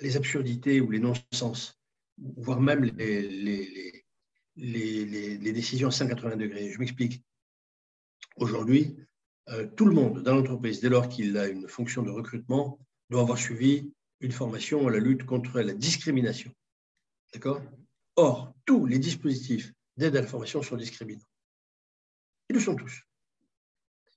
les 0.00 0.16
absurdités 0.16 0.80
ou 0.80 0.90
les 0.90 0.98
non-sens, 0.98 1.78
voire 2.18 2.60
même 2.60 2.84
les, 2.84 3.22
les, 3.22 4.04
les, 4.56 5.36
les, 5.38 5.52
décisions 5.52 5.88
à 5.88 5.92
180 5.92 6.36
degrés. 6.36 6.70
Je 6.70 6.78
m'explique. 6.78 7.22
Aujourd'hui, 8.36 8.96
euh, 9.50 9.66
tout 9.76 9.86
le 9.86 9.94
monde 9.94 10.22
dans 10.22 10.34
l'entreprise, 10.34 10.80
dès 10.80 10.88
lors 10.88 11.08
qu'il 11.08 11.36
a 11.36 11.48
une 11.48 11.68
fonction 11.68 12.02
de 12.02 12.10
recrutement, 12.10 12.78
doit 13.08 13.22
avoir 13.22 13.38
suivi 13.38 13.92
une 14.20 14.32
formation 14.32 14.86
à 14.86 14.90
la 14.90 14.98
lutte 14.98 15.24
contre 15.24 15.60
la 15.60 15.74
discrimination. 15.74 16.52
D'accord? 17.32 17.60
Or, 18.16 18.54
tous 18.66 18.86
les 18.86 18.98
dispositifs 18.98 19.72
d'aide 19.96 20.16
à 20.16 20.20
la 20.20 20.26
formation 20.26 20.62
sont 20.62 20.76
discriminants. 20.76 21.24
Ils 22.48 22.54
le 22.54 22.60
sont 22.60 22.76
tous. 22.76 23.02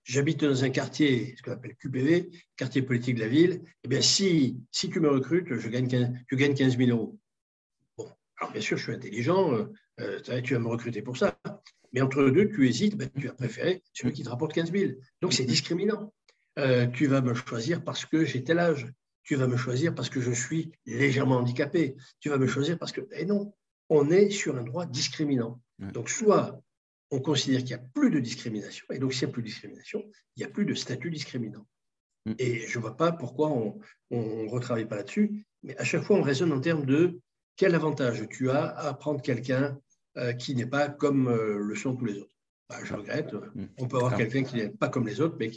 J'habite 0.04 0.44
dans 0.44 0.64
un 0.64 0.70
quartier, 0.70 1.34
ce 1.38 1.42
qu'on 1.42 1.52
appelle 1.52 1.76
QPV, 1.76 2.30
quartier 2.58 2.82
politique 2.82 3.16
de 3.16 3.22
la 3.22 3.28
ville. 3.28 3.62
Eh 3.84 3.88
bien, 3.88 4.02
si, 4.02 4.58
si 4.72 4.90
tu 4.90 5.00
me 5.00 5.10
recrutes, 5.10 5.56
je 5.56 5.70
gagne 5.70 5.88
15, 5.88 6.10
tu 6.28 6.36
gagnes 6.36 6.56
15 6.56 6.78
000 6.78 6.90
euros. 6.90 7.18
Bon, 7.98 8.12
alors 8.38 8.52
bien 8.52 8.62
sûr, 8.62 8.78
je 8.78 8.84
suis 8.84 8.94
intelligent, 8.94 9.54
euh, 9.54 9.66
euh, 10.02 10.42
tu 10.42 10.54
vas 10.54 10.60
me 10.60 10.68
recruter 10.68 11.02
pour 11.02 11.16
ça. 11.16 11.40
Mais 11.94 12.02
entre 12.02 12.30
deux, 12.30 12.50
tu 12.50 12.68
hésites, 12.68 12.98
ben, 12.98 13.10
tu 13.18 13.30
as 13.30 13.34
préféré 13.34 13.84
celui 13.94 14.14
qui 14.14 14.24
te 14.24 14.30
rapporte 14.30 14.54
15 14.54 14.72
000. 14.72 14.94
Donc 15.22 15.34
c'est 15.34 15.46
discriminant. 15.46 16.14
Euh, 16.60 16.88
tu 16.88 17.08
vas 17.08 17.22
me 17.22 17.34
choisir 17.34 17.84
parce 17.84 18.06
que 18.06 18.26
j'ai 18.26 18.44
tel 18.44 18.60
âge. 18.60 18.92
Tu 19.24 19.36
vas 19.36 19.48
me 19.48 19.58
choisir 19.58 19.96
parce 19.96 20.10
que 20.10 20.20
je 20.20 20.32
suis 20.32 20.72
légèrement 20.86 21.38
handicapé. 21.38 21.96
Tu 22.20 22.30
vas 22.30 22.38
me 22.38 22.48
choisir 22.48 22.78
parce 22.78 22.92
que. 22.92 23.02
Eh 23.14 23.26
non, 23.26 23.54
on 23.90 24.10
est 24.10 24.30
sur 24.30 24.58
un 24.58 24.64
droit 24.64 24.86
discriminant. 24.86 25.62
Donc 25.80 26.10
soit 26.10 26.62
on 27.12 27.20
considère 27.20 27.60
qu'il 27.60 27.76
n'y 27.76 27.82
a 27.82 27.88
plus 27.94 28.10
de 28.10 28.20
discrimination, 28.20 28.86
et 28.92 28.98
donc 28.98 29.14
s'il 29.14 29.28
n'y 29.28 29.32
a 29.32 29.34
plus 29.34 29.44
de 29.44 29.48
discrimination, 29.48 30.04
il 30.36 30.40
n'y 30.40 30.46
a 30.46 30.50
plus 30.50 30.66
de 30.66 30.74
statut 30.74 31.12
discriminant. 31.12 31.68
Mm. 32.26 32.34
Et 32.40 32.68
je 32.68 32.78
ne 32.78 32.82
vois 32.82 32.98
pas 32.98 33.12
pourquoi 33.12 33.50
on 33.50 33.80
ne 34.12 34.50
retravaille 34.50 34.88
pas 34.88 34.96
là-dessus, 34.96 35.46
mais 35.62 35.78
à 35.78 35.84
chaque 35.84 36.04
fois 36.04 36.18
on 36.18 36.22
raisonne 36.22 36.52
en 36.52 36.60
termes 36.60 36.86
de 36.86 37.20
quel 37.56 37.76
avantage 37.76 38.28
tu 38.30 38.50
as 38.50 38.66
à 38.66 38.94
prendre 38.94 39.22
quelqu'un 39.22 39.80
qui 40.38 40.56
n'est 40.56 40.66
pas 40.66 40.90
comme 40.90 41.28
euh, 41.28 41.58
le 41.58 41.76
sont 41.76 41.96
tous 41.96 42.06
les 42.06 42.20
autres. 42.20 42.32
Bah, 42.70 42.78
je 42.84 42.94
regrette. 42.94 43.34
Mm. 43.34 43.66
On 43.80 43.88
peut 43.88 43.98
avoir 43.98 44.16
quelqu'un 44.16 44.44
qui 44.44 44.56
n'est 44.56 44.70
pas 44.70 44.90
comme 44.90 45.08
les 45.08 45.22
autres, 45.22 45.36
mais 45.40 45.52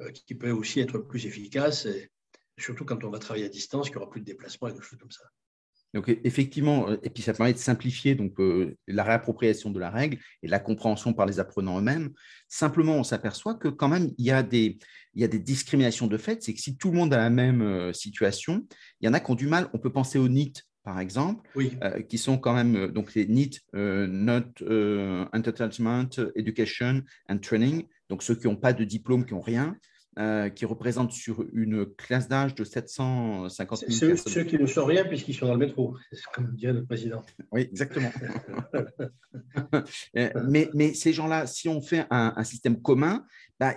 euh, 0.00 0.10
qui, 0.10 0.34
peut 0.34 0.50
aussi 0.50 0.80
être 0.80 0.98
plus 0.98 1.26
efficace, 1.26 1.86
et 1.86 2.10
surtout 2.58 2.84
quand 2.84 3.04
on 3.04 3.10
va 3.10 3.18
travailler 3.18 3.46
à 3.46 3.50
distance, 3.50 3.88
qu'il 3.88 3.98
n'y 3.98 4.02
aura 4.02 4.10
plus 4.10 4.20
de 4.20 4.26
déplacement 4.26 4.68
et 4.68 4.72
des 4.72 4.80
choses 4.80 4.98
comme 4.98 5.10
ça. 5.10 5.24
Donc 5.94 6.08
effectivement, 6.24 6.90
et 7.02 7.10
puis 7.10 7.22
ça 7.22 7.34
permet 7.34 7.52
de 7.52 7.58
simplifier 7.58 8.14
donc, 8.14 8.32
la 8.86 9.04
réappropriation 9.04 9.70
de 9.70 9.78
la 9.78 9.90
règle 9.90 10.16
et 10.42 10.48
la 10.48 10.58
compréhension 10.58 11.12
par 11.12 11.26
les 11.26 11.38
apprenants 11.38 11.78
eux-mêmes. 11.78 12.12
Simplement, 12.48 12.94
on 12.94 13.04
s'aperçoit 13.04 13.56
que 13.56 13.68
quand 13.68 13.88
même, 13.88 14.10
il 14.16 14.24
y, 14.24 14.30
a 14.30 14.42
des, 14.42 14.78
il 15.12 15.20
y 15.20 15.24
a 15.24 15.28
des 15.28 15.38
discriminations 15.38 16.06
de 16.06 16.16
fait. 16.16 16.42
C'est 16.42 16.54
que 16.54 16.60
si 16.62 16.78
tout 16.78 16.90
le 16.90 16.96
monde 16.96 17.12
a 17.12 17.18
la 17.18 17.28
même 17.28 17.92
situation, 17.92 18.66
il 19.02 19.06
y 19.06 19.08
en 19.10 19.12
a 19.12 19.20
qui 19.20 19.30
ont 19.30 19.34
du 19.34 19.46
mal. 19.46 19.68
On 19.74 19.78
peut 19.78 19.92
penser 19.92 20.18
au 20.18 20.28
NIT 20.28 20.62
par 20.84 20.98
exemple, 20.98 21.48
euh, 21.56 22.02
qui 22.02 22.18
sont 22.18 22.38
quand 22.38 22.54
même 22.54 22.76
euh, 22.76 22.88
donc 22.88 23.14
les 23.14 23.26
NEET, 23.26 23.60
euh, 23.74 24.06
Not 24.06 24.64
Entertainment, 25.32 26.08
Education 26.34 27.02
and 27.28 27.38
Training, 27.38 27.84
donc 28.08 28.22
ceux 28.22 28.34
qui 28.34 28.46
n'ont 28.46 28.56
pas 28.56 28.72
de 28.72 28.84
diplôme, 28.84 29.24
qui 29.24 29.34
n'ont 29.34 29.40
rien, 29.40 29.76
qui 30.54 30.66
représentent 30.66 31.12
sur 31.12 31.42
une 31.54 31.86
classe 31.86 32.28
d'âge 32.28 32.54
de 32.54 32.64
750 32.64 33.78
000 33.78 33.90
ceux, 33.90 34.08
personnes. 34.08 34.32
Ceux 34.32 34.44
qui 34.44 34.58
ne 34.58 34.66
sont 34.66 34.84
rien 34.84 35.06
puisqu'ils 35.06 35.34
sont 35.34 35.46
dans 35.46 35.54
le 35.54 35.58
métro, 35.58 35.96
comme 36.34 36.54
dit 36.54 36.66
le 36.66 36.84
président. 36.84 37.22
Oui, 37.50 37.62
exactement. 37.62 38.10
mais, 40.14 40.68
mais, 40.74 40.92
ces 40.92 41.14
gens-là, 41.14 41.46
si 41.46 41.70
on 41.70 41.80
fait 41.80 42.04
un, 42.10 42.44
système 42.44 42.82
commun, 42.82 43.24
bah, 43.58 43.74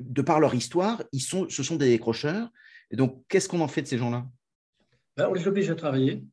de 0.00 0.22
par 0.22 0.40
leur 0.40 0.56
histoire, 0.56 1.04
ils 1.12 1.20
sont, 1.20 1.48
ce 1.48 1.62
sont 1.62 1.76
des 1.76 1.88
décrocheurs. 1.88 2.48
Et 2.90 2.96
donc, 2.96 3.22
qu'est-ce 3.28 3.48
qu'on 3.48 3.60
en 3.60 3.68
fait 3.68 3.82
de 3.82 3.86
ces 3.86 3.98
gens-là? 3.98 4.26
Ben, 5.16 5.28
On 5.30 5.34
les 5.34 5.46
oblige 5.46 5.70
à 5.70 5.76
travailler 5.76 6.24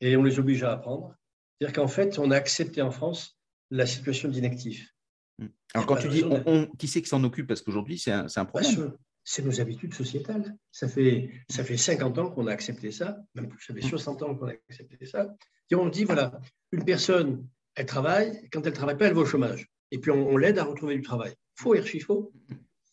et 0.00 0.16
on 0.16 0.22
les 0.22 0.38
oblige 0.38 0.62
à 0.62 0.72
apprendre. 0.72 1.14
C'est-à-dire 1.58 1.74
qu'en 1.74 1.88
fait, 1.88 2.18
on 2.18 2.30
a 2.30 2.36
accepté 2.36 2.82
en 2.82 2.90
France 2.90 3.38
la 3.70 3.86
situation 3.86 4.28
d'inactif. 4.28 4.94
Hmm. 5.38 5.48
Alors, 5.74 5.86
quand 5.86 5.96
tu 5.96 6.08
dis 6.08 6.24
on, 6.24 6.66
qui 6.78 6.88
c'est 6.88 7.02
qui 7.02 7.08
s'en 7.08 7.22
occupe? 7.24 7.46
Parce 7.46 7.62
qu'aujourd'hui, 7.62 7.98
c'est 7.98 8.12
un, 8.12 8.44
problème. 8.44 8.92
c'est 9.24 9.44
nos 9.44 9.60
habitudes 9.60 9.94
sociétales. 9.94 10.56
Ça 10.72 10.88
fait, 10.88 11.30
ça 11.48 11.64
fait 11.64 11.76
50 11.76 12.18
ans 12.18 12.30
qu'on 12.30 12.46
a 12.46 12.52
accepté 12.52 12.92
ça, 12.92 13.18
même 13.34 13.48
plus, 13.48 13.64
ça 13.64 13.74
fait 13.74 13.82
60 13.82 14.22
ans 14.22 14.34
qu'on 14.34 14.48
a 14.48 14.52
accepté 14.52 15.04
ça. 15.06 15.34
Et 15.70 15.74
on 15.74 15.88
dit, 15.88 16.04
voilà, 16.04 16.40
une 16.72 16.84
personne, 16.84 17.46
elle 17.74 17.86
travaille, 17.86 18.48
quand 18.52 18.60
elle 18.62 18.70
ne 18.70 18.76
travaille 18.76 18.96
pas, 18.96 19.06
elle 19.06 19.14
va 19.14 19.20
au 19.20 19.26
chômage. 19.26 19.68
Et 19.90 19.98
puis 19.98 20.10
on, 20.10 20.36
l'aide 20.36 20.58
à 20.58 20.64
retrouver 20.64 20.94
du 20.94 21.02
travail. 21.02 21.34
Faux, 21.56 21.74
archi 21.74 22.00
faux. 22.00 22.32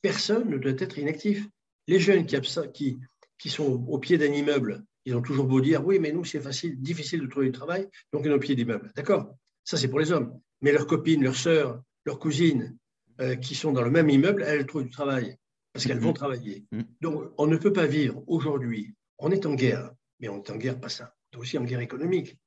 Personne 0.02 0.50
ne 0.50 0.58
doit 0.58 0.72
être 0.78 0.98
inactif. 0.98 1.48
Les 1.88 2.00
jeunes 2.00 2.26
qui, 2.26 2.40
qui, 2.74 2.98
qui 3.38 3.50
sont 3.50 3.86
au 3.88 4.00
pied 4.00 4.18
d'un 4.18 4.32
immeuble, 4.32 4.84
ils 5.06 5.16
ont 5.16 5.22
toujours 5.22 5.46
beau 5.46 5.62
dire, 5.62 5.86
oui, 5.86 6.00
mais 6.00 6.12
nous, 6.12 6.26
c'est 6.26 6.40
facile, 6.40 6.82
difficile 6.82 7.22
de 7.22 7.28
trouver 7.28 7.48
du 7.48 7.52
travail, 7.52 7.88
donc 8.12 8.24
ils 8.26 8.30
sont 8.30 8.36
au 8.36 8.40
pied 8.40 8.56
d'immeuble. 8.56 8.92
D'accord? 8.96 9.36
Ça, 9.64 9.78
c'est 9.78 9.88
pour 9.88 10.00
les 10.00 10.12
hommes. 10.12 10.40
Mais 10.62 10.72
leurs 10.72 10.88
copines, 10.88 11.24
leurs 11.24 11.36
sœurs, 11.36 11.82
leurs 12.06 12.20
cousines, 12.20 12.78
euh, 13.22 13.36
qui 13.36 13.56
sont 13.56 13.72
dans 13.72 13.82
le 13.82 13.92
même 13.92 14.10
immeuble, 14.10 14.44
elles 14.44 14.66
trouvent 14.66 14.84
du 14.84 14.90
travail 14.90 15.38
parce 15.72 15.86
qu'elles 15.86 16.00
vont 16.00 16.12
mm-hmm. 16.12 16.16
travailler. 16.16 16.66
Mm-hmm. 16.74 16.86
Donc, 17.02 17.32
on 17.38 17.48
ne 17.48 17.56
peut 17.56 17.72
pas 17.72 17.86
vivre 17.86 18.24
aujourd'hui. 18.28 18.94
On 19.20 19.32
est 19.32 19.46
en 19.46 19.54
guerre, 19.54 19.92
mais 20.20 20.28
on 20.28 20.44
est 20.44 20.50
en 20.50 20.58
guerre 20.58 20.80
pas 20.80 20.90
ça. 20.90 21.14
On 21.32 21.38
est 21.38 21.42
aussi 21.42 21.58
en 21.58 21.64
guerre 21.64 21.80
économique. 21.80 22.38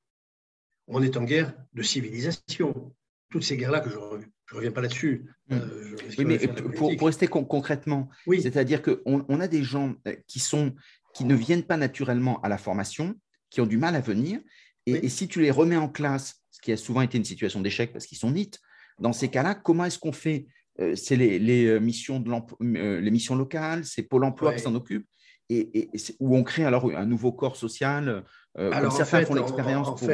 On 0.87 1.03
est 1.03 1.17
en 1.17 1.25
guerre 1.25 1.55
de 1.73 1.83
civilisation. 1.83 2.95
Toutes 3.31 3.45
ces 3.45 3.57
guerres-là 3.57 3.81
que 3.81 3.91
je 3.91 3.97
ne 3.97 4.57
reviens 4.57 4.71
pas 4.71 4.81
là-dessus. 4.83 5.27
Mm. 5.49 5.55
Euh, 5.55 5.97
oui, 6.19 6.25
mais 6.25 6.39
pour, 6.39 7.07
rester 7.07 7.29
concrètement, 7.29 8.09
c'est-à-dire 8.27 8.83
qu'on 8.83 9.25
on 9.29 9.41
a 9.41 9.49
des 9.49 9.63
gens 9.63 9.95
euh, 10.07 10.17
qui, 10.27 10.41
sont, 10.41 10.75
qui 11.19 11.25
ne 11.25 11.35
viennent 11.35 11.65
pas 11.65 11.77
naturellement 11.77 12.41
à 12.43 12.49
la 12.49 12.59
formation, 12.59 13.17
qui 13.51 13.61
ont 13.61 13.67
du 13.67 13.77
mal 13.77 13.97
à 13.97 14.01
venir, 14.01 14.39
et, 14.87 14.93
et 14.93 15.09
si 15.09 15.27
tu 15.27 15.41
les 15.41 15.51
remets 15.51 15.77
en 15.77 15.89
classe, 15.89 16.37
ce 16.53 16.61
qui 16.61 16.71
a 16.71 16.77
souvent 16.77 17.01
été 17.01 17.19
une 17.19 17.25
situation 17.25 17.61
d'échec 17.61 17.93
parce 17.93 18.07
qu'ils 18.07 18.19
sont 18.19 18.31
nits, 18.31 18.53
dans 19.01 19.13
ces 19.13 19.29
cas-là, 19.29 19.57
comment 19.57 19.85
est-ce 19.85 19.99
qu'on 19.99 20.13
fait 20.13 20.47
euh, 20.81 20.95
C'est 20.95 21.17
les, 21.17 21.67
euh, 21.67 21.81
missions 21.81 22.21
de 22.21 22.31
euh, 22.31 23.01
les 23.01 23.11
missions 23.11 23.35
locales, 23.35 23.85
c'est 23.85 24.05
Pôle 24.05 24.23
emploi 24.23 24.55
qui 24.55 24.61
s'en 24.61 24.77
occupe, 24.77 25.09
et, 25.51 25.91
où 26.21 26.37
on 26.37 26.45
crée 26.45 26.65
alors 26.65 26.89
un 26.95 27.07
nouveau 27.07 27.33
corps 27.33 27.57
social, 27.57 28.23
alors, 28.57 28.93
certains 28.93 29.25
font 29.25 29.35
l'expérience 29.35 29.89
pour, 29.99 30.09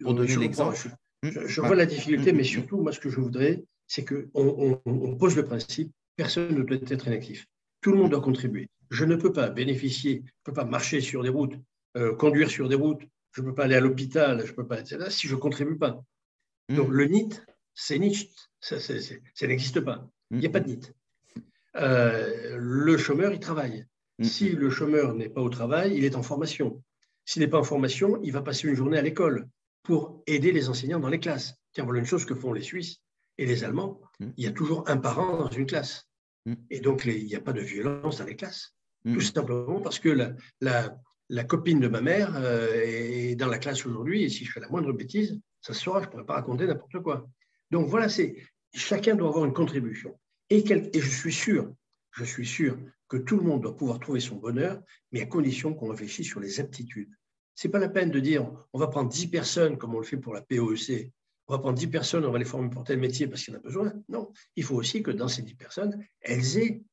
pour, 0.00 0.14
donner 0.14 0.36
l'exemple. 0.36 0.78
Je, 1.22 1.60
vois 1.60 1.76
la 1.76 1.84
difficulté, 1.84 2.32
mais 2.32 2.44
surtout, 2.44 2.80
moi, 2.80 2.92
ce 2.92 3.00
que 3.00 3.10
je 3.10 3.20
voudrais, 3.20 3.62
c'est 3.86 4.06
qu'on 4.06 4.80
on, 4.86 5.16
pose 5.16 5.36
le 5.36 5.44
principe, 5.44 5.92
personne 6.16 6.54
ne 6.54 6.62
doit 6.62 6.78
être 6.88 7.06
inactif. 7.06 7.46
Tout 7.80 7.92
le 7.92 7.98
monde 7.98 8.10
doit 8.10 8.20
contribuer. 8.20 8.68
Je 8.90 9.04
ne 9.04 9.16
peux 9.16 9.32
pas 9.32 9.48
bénéficier, 9.48 10.22
je 10.24 10.30
ne 10.30 10.44
peux 10.44 10.52
pas 10.52 10.64
marcher 10.64 11.00
sur 11.00 11.22
des 11.22 11.28
routes, 11.28 11.54
conduire 12.18 12.50
sur 12.50 12.68
des 12.68 12.74
routes, 12.74 13.02
je 13.32 13.42
ne 13.42 13.46
peux 13.46 13.54
pas 13.54 13.64
aller 13.64 13.76
à 13.76 13.80
l'hôpital, 13.80 14.44
je 14.44 14.50
ne 14.50 14.56
peux 14.56 14.66
pas, 14.66 14.80
etc., 14.80 15.06
si 15.10 15.28
je 15.28 15.34
ne 15.34 15.40
contribue 15.40 15.78
pas. 15.78 16.02
Donc, 16.68 16.88
le 16.90 17.04
NIT, 17.06 17.40
c'est 17.74 17.98
Nietzsche. 17.98 18.28
Ça, 18.60 18.76
n'existe 19.46 19.80
pas. 19.80 20.08
Il 20.30 20.38
n'y 20.38 20.46
a 20.46 20.50
pas 20.50 20.60
de 20.60 20.68
NIT. 20.68 20.92
Euh, 21.76 22.56
le 22.58 22.96
chômeur, 22.96 23.32
il 23.32 23.40
travaille. 23.40 23.86
Mm. 24.18 24.24
Si 24.24 24.50
le 24.50 24.70
chômeur 24.70 25.14
n'est 25.14 25.28
pas 25.28 25.40
au 25.40 25.48
travail, 25.48 25.96
il 25.96 26.04
est 26.04 26.16
en 26.16 26.22
formation. 26.22 26.82
S'il 27.24 27.42
n'est 27.42 27.48
pas 27.48 27.58
en 27.58 27.64
formation, 27.64 28.20
il 28.22 28.32
va 28.32 28.42
passer 28.42 28.68
une 28.68 28.74
journée 28.74 28.98
à 28.98 29.02
l'école 29.02 29.48
pour 29.82 30.22
aider 30.26 30.52
les 30.52 30.68
enseignants 30.68 31.00
dans 31.00 31.08
les 31.08 31.20
classes. 31.20 31.54
Tiens, 31.72 31.84
voilà 31.84 32.00
une 32.00 32.06
chose 32.06 32.24
que 32.24 32.34
font 32.34 32.52
les 32.52 32.62
Suisses 32.62 33.00
et 33.38 33.46
les 33.46 33.64
Allemands. 33.64 34.00
Mm. 34.18 34.30
Il 34.36 34.44
y 34.44 34.48
a 34.48 34.52
toujours 34.52 34.88
un 34.88 34.96
parent 34.96 35.36
dans 35.36 35.50
une 35.50 35.66
classe. 35.66 36.08
Mm. 36.46 36.54
Et 36.70 36.80
donc, 36.80 37.04
il 37.04 37.26
n'y 37.26 37.34
a 37.34 37.40
pas 37.40 37.52
de 37.52 37.60
violence 37.60 38.18
dans 38.18 38.24
les 38.24 38.36
classes. 38.36 38.74
Tout 39.04 39.20
simplement 39.20 39.80
parce 39.80 39.98
que 39.98 40.34
la, 40.60 41.44
copine 41.44 41.80
de 41.80 41.88
ma 41.88 42.00
mère 42.02 42.36
euh, 42.36 42.70
est 42.74 43.34
dans 43.34 43.46
la 43.46 43.58
classe 43.58 43.86
aujourd'hui 43.86 44.24
et 44.24 44.28
si 44.28 44.44
je 44.44 44.52
fais 44.52 44.60
la 44.60 44.68
moindre 44.68 44.92
bêtise, 44.92 45.40
ça 45.62 45.72
se 45.72 45.80
saura, 45.80 46.00
je 46.00 46.06
ne 46.06 46.10
pourrais 46.10 46.26
pas 46.26 46.34
raconter 46.34 46.66
n'importe 46.66 47.00
quoi. 47.02 47.26
Donc 47.70 47.88
voilà, 47.88 48.08
c'est 48.08 48.36
chacun 48.74 49.14
doit 49.14 49.28
avoir 49.28 49.44
une 49.44 49.54
contribution. 49.54 50.18
Et, 50.50 50.58
et, 50.58 51.00
je 51.00 51.08
suis 51.08 51.32
sûr, 51.32 51.72
je 52.12 52.24
suis 52.24 52.46
sûr 52.46 52.78
que 53.08 53.16
tout 53.16 53.36
le 53.36 53.42
monde 53.42 53.62
doit 53.62 53.76
pouvoir 53.76 54.00
trouver 54.00 54.20
son 54.20 54.36
bonheur, 54.36 54.82
mais 55.12 55.22
à 55.22 55.26
condition 55.26 55.72
qu'on 55.74 55.88
réfléchisse 55.88 56.26
sur 56.26 56.40
les 56.40 56.60
aptitudes. 56.60 57.10
Ce 57.54 57.66
n'est 57.66 57.72
pas 57.72 57.78
la 57.78 57.88
peine 57.88 58.10
de 58.10 58.20
dire 58.20 58.50
on 58.72 58.78
va 58.78 58.88
prendre 58.88 59.10
10 59.10 59.28
personnes 59.28 59.78
comme 59.78 59.94
on 59.94 59.98
le 59.98 60.04
fait 60.04 60.16
pour 60.16 60.34
la 60.34 60.42
POEC, 60.42 61.10
on 61.50 61.54
va 61.54 61.58
prendre 61.58 61.78
10 61.78 61.88
personnes, 61.88 62.24
on 62.24 62.30
va 62.30 62.38
les 62.38 62.44
former 62.44 62.70
pour 62.70 62.84
tel 62.84 63.00
métier 63.00 63.26
parce 63.26 63.42
qu'il 63.42 63.52
y 63.52 63.56
en 63.56 63.58
a 63.58 63.62
besoin. 63.62 63.92
Non, 64.08 64.32
il 64.54 64.62
faut 64.62 64.76
aussi 64.76 65.02
que 65.02 65.10
dans 65.10 65.26
ces 65.26 65.42
10 65.42 65.54
personnes, 65.54 66.04
elles 66.20 66.58
aient, 66.58 66.84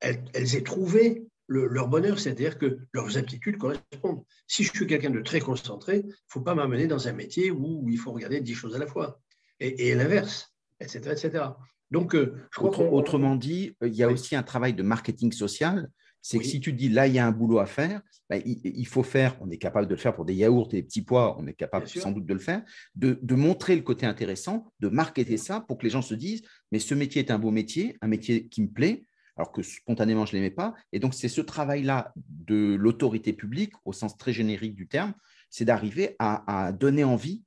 elles, 0.00 0.56
aient 0.56 0.62
trouvé 0.62 1.26
leur 1.48 1.86
bonheur, 1.88 2.18
c'est-à-dire 2.18 2.56
que 2.56 2.78
leurs 2.94 3.18
aptitudes 3.18 3.58
correspondent. 3.58 4.24
Si 4.46 4.64
je 4.64 4.72
suis 4.72 4.86
quelqu'un 4.86 5.10
de 5.10 5.20
très 5.20 5.40
concentré, 5.40 5.98
il 5.98 6.06
ne 6.06 6.12
faut 6.28 6.40
pas 6.40 6.54
m'amener 6.54 6.86
dans 6.86 7.08
un 7.08 7.12
métier 7.12 7.50
où 7.50 7.86
il 7.90 7.98
faut 7.98 8.10
regarder 8.10 8.40
10 8.40 8.54
choses 8.54 8.74
à 8.74 8.78
la 8.78 8.86
fois 8.86 9.20
et, 9.60 9.94
l'inverse, 9.94 10.50
etc., 10.80 11.10
etc. 11.10 11.44
Donc, 11.90 12.14
euh, 12.14 12.36
crois 12.52 12.70
Autrement 12.70 13.36
dit, 13.36 13.76
euh, 13.82 13.88
il 13.88 13.94
y 13.94 14.02
a 14.02 14.08
aussi 14.08 14.34
un 14.34 14.42
travail 14.42 14.72
de 14.72 14.82
marketing 14.82 15.30
social. 15.30 15.90
C'est 16.28 16.40
que 16.40 16.44
si 16.44 16.58
tu 16.58 16.72
dis 16.72 16.88
là, 16.88 17.06
il 17.06 17.14
y 17.14 17.20
a 17.20 17.26
un 17.26 17.30
boulot 17.30 17.60
à 17.60 17.66
faire, 17.66 18.00
ben, 18.28 18.42
il, 18.44 18.86
faut 18.88 19.04
faire, 19.04 19.36
on 19.40 19.48
est 19.48 19.58
capable 19.58 19.86
de 19.86 19.94
le 19.94 20.00
faire 20.00 20.12
pour 20.12 20.24
des 20.24 20.34
yaourts 20.34 20.66
et 20.72 20.78
des 20.78 20.82
petits 20.82 21.02
pois, 21.02 21.38
on 21.38 21.46
est 21.46 21.52
capable 21.52 21.86
sans 21.86 22.10
doute 22.10 22.26
de 22.26 22.34
le 22.34 22.40
faire, 22.40 22.64
de, 22.96 23.34
montrer 23.36 23.76
le 23.76 23.82
côté 23.82 24.06
intéressant, 24.06 24.72
de 24.80 24.88
marketer 24.88 25.36
ça 25.36 25.60
pour 25.60 25.78
que 25.78 25.84
les 25.84 25.90
gens 25.90 26.02
se 26.02 26.14
disent, 26.14 26.42
mais 26.72 26.80
ce 26.80 26.94
métier 26.94 27.22
est 27.22 27.30
un 27.30 27.38
beau 27.38 27.52
métier, 27.52 27.96
un 28.00 28.08
métier 28.08 28.48
qui 28.48 28.60
me 28.60 28.66
plaît, 28.66 29.04
alors 29.36 29.52
que 29.52 29.62
spontanément, 29.62 30.26
je 30.26 30.34
ne 30.34 30.40
l'aimais 30.40 30.50
pas. 30.50 30.74
Et 30.92 30.98
donc, 30.98 31.14
c'est 31.14 31.28
ce 31.28 31.40
travail-là 31.40 32.12
de 32.16 32.74
l'autorité 32.74 33.32
publique, 33.32 33.74
au 33.84 33.92
sens 33.92 34.18
très 34.18 34.32
générique 34.32 34.74
du 34.74 34.88
terme, 34.88 35.14
c'est 35.48 35.64
d'arriver 35.64 36.16
à, 36.18 36.72
donner 36.72 37.04
envie 37.04 37.44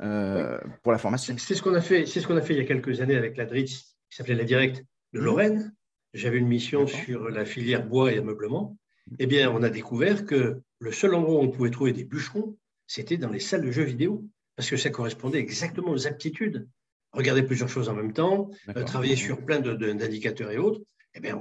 euh, 0.00 0.58
pour 0.82 0.92
la 0.92 0.98
formation. 0.98 1.34
C'est 1.36 1.54
ce 1.54 1.60
qu'on 1.60 1.74
a 1.74 1.82
fait. 1.82 2.06
C'est 2.06 2.22
ce 2.22 2.26
qu'on 2.26 2.38
a 2.38 2.40
fait 2.40 2.54
il 2.54 2.60
y 2.60 2.62
a 2.62 2.64
quelques 2.64 3.02
années 3.02 3.16
avec 3.16 3.36
la 3.36 3.44
DRITS, 3.44 3.68
qui 4.08 4.16
s'appelait 4.16 4.36
la 4.36 4.44
Directe 4.44 4.86
de 5.12 5.20
mmh. 5.20 5.22
Lorraine. 5.22 5.74
J'avais 6.14 6.38
une 6.38 6.48
mission 6.48 6.86
sur 6.86 7.30
la 7.30 7.44
filière 7.44 7.86
bois 7.86 8.12
et 8.12 8.18
ameublement. 8.18 8.76
Eh 9.18 9.26
bien, 9.26 9.50
on 9.50 9.62
a 9.62 9.70
découvert 9.70 10.26
que 10.26 10.60
le 10.78 10.92
seul 10.92 11.14
endroit 11.14 11.36
où 11.36 11.42
on 11.42 11.50
pouvait 11.50 11.70
trouver 11.70 11.92
des 11.92 12.04
bûcherons, 12.04 12.56
c'était 12.86 13.16
dans 13.16 13.30
les 13.30 13.40
salles 13.40 13.64
de 13.64 13.70
jeux 13.70 13.84
vidéo, 13.84 14.24
parce 14.56 14.68
que 14.68 14.76
ça 14.76 14.90
correspondait 14.90 15.38
exactement 15.38 15.90
aux 15.90 16.06
aptitudes. 16.06 16.68
Regarder 17.12 17.42
plusieurs 17.42 17.68
choses 17.68 17.88
en 17.88 17.94
même 17.94 18.12
temps, 18.12 18.50
euh, 18.76 18.84
travailler 18.84 19.16
sur 19.16 19.44
plein 19.44 19.60
d'indicateurs 19.60 20.50
et 20.50 20.58
autres. 20.58 20.80
Eh 21.14 21.20
bien, 21.20 21.40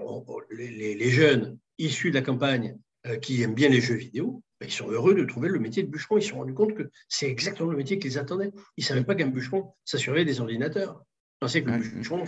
les, 0.52 1.10
jeunes 1.10 1.58
issus 1.78 2.10
de 2.10 2.16
la 2.16 2.22
campagne 2.22 2.78
euh, 3.08 3.18
qui 3.18 3.42
aiment 3.42 3.54
bien 3.54 3.70
les 3.70 3.80
jeux 3.80 3.96
vidéo, 3.96 4.44
ben, 4.60 4.68
ils 4.68 4.74
sont 4.74 4.90
heureux 4.90 5.16
de 5.16 5.24
trouver 5.24 5.50
le 5.50 5.60
métier 5.60 5.84
de 5.84 5.90
bûcheron. 5.90 6.18
Ils 6.18 6.24
se 6.24 6.30
sont 6.30 6.38
rendus 6.38 6.54
compte 6.54 6.76
que 6.76 6.90
c'est 7.08 7.30
exactement 7.30 7.72
le 7.72 7.78
métier 7.78 8.00
qu'ils 8.00 8.18
attendaient. 8.18 8.52
Ils 8.78 8.82
ne 8.82 8.86
savaient 8.86 9.04
pas 9.04 9.16
qu'un 9.16 9.28
bûcheron, 9.28 9.74
ça 9.86 9.98
surveillait 9.98 10.26
des 10.26 10.42
ordinateurs. 10.42 11.04
Ils 11.42 11.46
pensaient 11.46 11.64
que 11.64 11.72
le 11.72 11.80
bûcheron, 11.80 12.24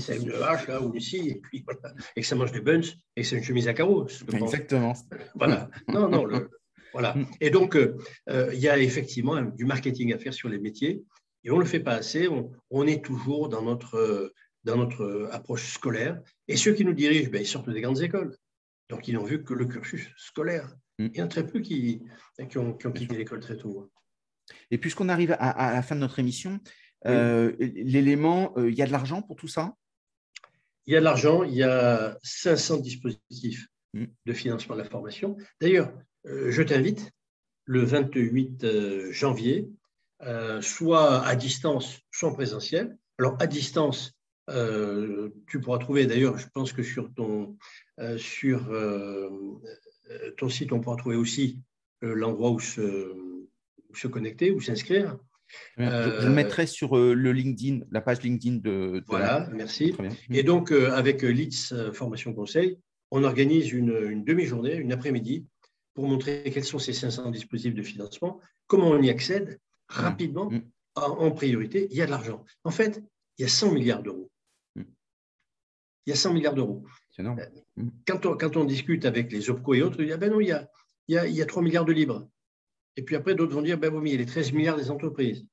c'est 0.00 0.16
une 0.16 0.32
hache 0.32 0.66
là 0.66 0.82
ou 0.82 0.92
ici, 0.96 1.28
et 1.28 1.34
puis 1.36 1.64
et 2.16 2.20
que 2.22 2.26
ça 2.26 2.34
mange 2.34 2.50
des 2.50 2.60
buns, 2.60 2.80
et 3.14 3.22
que 3.22 3.26
c'est 3.26 3.36
une 3.36 3.44
chemise 3.44 3.68
à 3.68 3.72
carreaux. 3.72 4.08
Exactement. 4.32 4.94
Voilà. 5.36 5.70
Non, 5.88 6.08
non, 6.08 6.26
voilà. 6.92 7.14
Mm. 7.14 7.26
Et 7.40 7.50
donc, 7.50 7.76
euh, 7.76 7.96
euh, 8.28 8.50
il 8.52 8.58
y 8.58 8.68
a 8.68 8.76
effectivement 8.78 9.40
du 9.42 9.64
marketing 9.64 10.12
à 10.12 10.18
faire 10.18 10.34
sur 10.34 10.48
les 10.48 10.58
métiers, 10.58 11.04
et 11.44 11.50
on 11.52 11.56
ne 11.56 11.60
le 11.60 11.66
fait 11.66 11.80
pas 11.80 11.94
assez. 11.94 12.28
On, 12.70 12.86
est 12.86 13.04
toujours 13.04 13.48
dans 13.48 13.62
notre, 13.62 14.32
dans 14.64 14.76
notre 14.76 15.28
approche 15.30 15.72
scolaire. 15.72 16.20
Et 16.48 16.56
ceux 16.56 16.72
qui 16.72 16.84
nous 16.84 16.94
dirigent, 16.94 17.30
ben, 17.30 17.40
ils 17.40 17.46
sortent 17.46 17.70
des 17.70 17.80
grandes 17.80 18.02
écoles. 18.02 18.36
Donc, 18.90 19.06
ils 19.06 19.14
n'ont 19.14 19.24
vu 19.24 19.44
que 19.44 19.54
le 19.54 19.66
cursus 19.66 20.10
scolaire. 20.16 20.74
Mm. 20.98 21.06
Il 21.12 21.16
y 21.16 21.22
en 21.22 21.26
a 21.26 21.28
très 21.28 21.46
peu 21.46 21.60
qui, 21.60 22.02
qui 22.50 22.58
ont, 22.58 22.74
quitté 22.74 23.16
l'école 23.16 23.40
très 23.40 23.56
tôt. 23.56 23.90
Et 24.70 24.78
puisqu'on 24.78 25.08
arrive 25.08 25.36
à, 25.38 25.72
la 25.72 25.82
fin 25.82 25.94
de 25.94 26.00
notre 26.00 26.18
émission, 26.18 26.58
euh, 27.06 27.54
l'élément, 27.58 28.52
euh, 28.56 28.70
il 28.70 28.76
y 28.76 28.82
a 28.82 28.86
de 28.86 28.92
l'argent 28.92 29.22
pour 29.22 29.36
tout 29.36 29.48
ça? 29.48 29.74
Il 30.86 30.94
y 30.94 30.96
a 30.96 31.00
de 31.00 31.04
l'argent, 31.04 31.44
il 31.44 31.54
y 31.54 31.62
a 31.62 32.18
500 32.22 32.78
dispositifs 32.78 33.68
mm. 33.94 34.04
de 34.26 34.32
financement 34.32 34.74
de 34.74 34.82
la 34.82 34.88
formation. 34.88 35.36
D'ailleurs, 35.60 35.92
euh, 36.26 36.50
je 36.50 36.62
t'invite 36.62 37.10
le 37.64 37.84
28 37.84 39.10
janvier, 39.10 39.68
soit 40.62 41.22
à 41.22 41.36
distance, 41.36 42.00
soit 42.10 42.30
en 42.30 42.34
présentiel. 42.34 42.96
Alors, 43.18 43.36
à 43.40 43.46
distance, 43.46 44.18
tu 44.48 45.60
pourras 45.60 45.76
trouver, 45.76 46.06
d'ailleurs, 46.06 46.38
je 46.38 46.46
pense 46.48 46.72
que 46.72 46.82
sur 46.82 47.12
ton, 47.12 47.58
sur 48.16 48.72
euh, 50.10 50.32
ton 50.36 50.48
site, 50.48 50.72
on 50.72 50.80
pourra 50.80 50.96
trouver 50.96 51.16
aussi 51.16 51.60
l'endroit 52.00 52.50
où 52.50 52.60
se, 52.60 53.14
se, 53.94 54.06
connecter, 54.06 54.50
ou 54.50 54.60
s'inscrire. 54.60 55.18
Je, 55.76 55.82
le 55.82 55.88
euh, 55.88 56.30
mettrai 56.30 56.66
sur 56.66 56.96
le 56.96 57.32
LinkedIn, 57.32 57.80
la 57.90 58.00
page 58.00 58.22
LinkedIn 58.22 58.56
de. 58.56 59.02
voilà, 59.06 59.48
merci. 59.52 59.94
Et 60.30 60.42
donc, 60.42 60.72
avec 60.72 61.22
Leeds 61.22 61.92
Formation 61.92 62.32
Conseil, 62.32 62.78
on 63.10 63.24
organise 63.24 63.72
une, 63.72 64.24
demi-journée, 64.24 64.76
une 64.76 64.92
après-midi, 64.92 65.46
pour 65.94 66.06
montrer 66.06 66.48
quels 66.52 66.64
sont 66.64 66.78
ces 66.78 66.92
500 66.92 67.30
dispositifs 67.30 67.74
de 67.74 67.82
financement, 67.82 68.40
comment 68.66 68.88
on 68.88 69.02
y 69.02 69.10
accède 69.10 69.58
rapidement, 69.88 70.50
mm. 70.50 70.60
en, 70.94 71.30
priorité. 71.32 71.88
Il 71.90 71.96
y 71.96 72.02
a 72.02 72.06
de 72.06 72.10
l'argent. 72.10 72.44
En 72.64 72.70
fait, 72.70 73.02
il 73.38 73.42
y 73.42 73.44
a 73.44 73.48
100 73.48 73.72
milliards 73.72 74.02
d'euros. 74.02 74.30
Mm. 74.76 74.82
Il 76.06 76.10
y 76.10 76.12
a 76.12 76.16
100 76.16 76.34
milliards 76.34 76.54
d'euros. 76.54 76.84
Euh, 77.18 77.34
quand 78.06 78.26
on, 78.26 78.36
quand 78.36 78.56
on, 78.56 78.64
discute 78.64 79.04
avec 79.04 79.32
les 79.32 79.50
OPCO 79.50 79.74
et 79.74 79.82
autres, 79.82 80.00
il 80.00 80.08
y 80.08 80.12
a, 80.12 80.16
ben 80.16 80.30
non, 80.30 80.40
il 80.40 80.48
y 80.48 80.52
a, 80.52 80.68
il 81.08 81.14
y 81.14 81.18
a, 81.18 81.26
il 81.26 81.34
y 81.34 81.42
a 81.42 81.46
3 81.46 81.62
milliards 81.62 81.84
de 81.84 81.92
livres. 81.92 82.28
Et 82.98 83.02
puis 83.02 83.14
après, 83.14 83.36
d'autres 83.36 83.54
vont 83.54 83.62
dire, 83.62 83.78
ben 83.78 83.94
oui, 83.94 84.10
il 84.10 84.12
y 84.14 84.16
a 84.16 84.18
les 84.18 84.26
13 84.26 84.52
milliards 84.52 84.76
des 84.76 84.90
entreprises. 84.90 85.46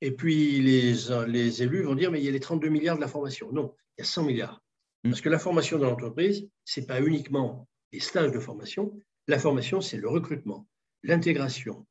Et 0.00 0.10
puis 0.10 0.62
les, 0.62 0.94
les 1.26 1.62
élus 1.62 1.82
vont 1.82 1.94
dire, 1.94 2.10
mais 2.10 2.18
il 2.18 2.24
y 2.24 2.28
a 2.28 2.32
les 2.32 2.40
32 2.40 2.70
milliards 2.70 2.96
de 2.96 3.02
la 3.02 3.08
formation. 3.08 3.52
Non, 3.52 3.74
il 3.98 4.00
y 4.00 4.02
a 4.02 4.06
100 4.06 4.24
milliards. 4.24 4.62
Mm. 5.04 5.10
Parce 5.10 5.20
que 5.20 5.28
la 5.28 5.38
formation 5.38 5.78
dans 5.78 5.90
l'entreprise, 5.90 6.48
ce 6.64 6.80
n'est 6.80 6.86
pas 6.86 7.02
uniquement 7.02 7.68
les 7.92 8.00
stages 8.00 8.32
de 8.32 8.38
formation. 8.38 8.98
La 9.26 9.38
formation, 9.38 9.82
c'est 9.82 9.98
le 9.98 10.08
recrutement, 10.08 10.66
l'intégration, 11.02 11.86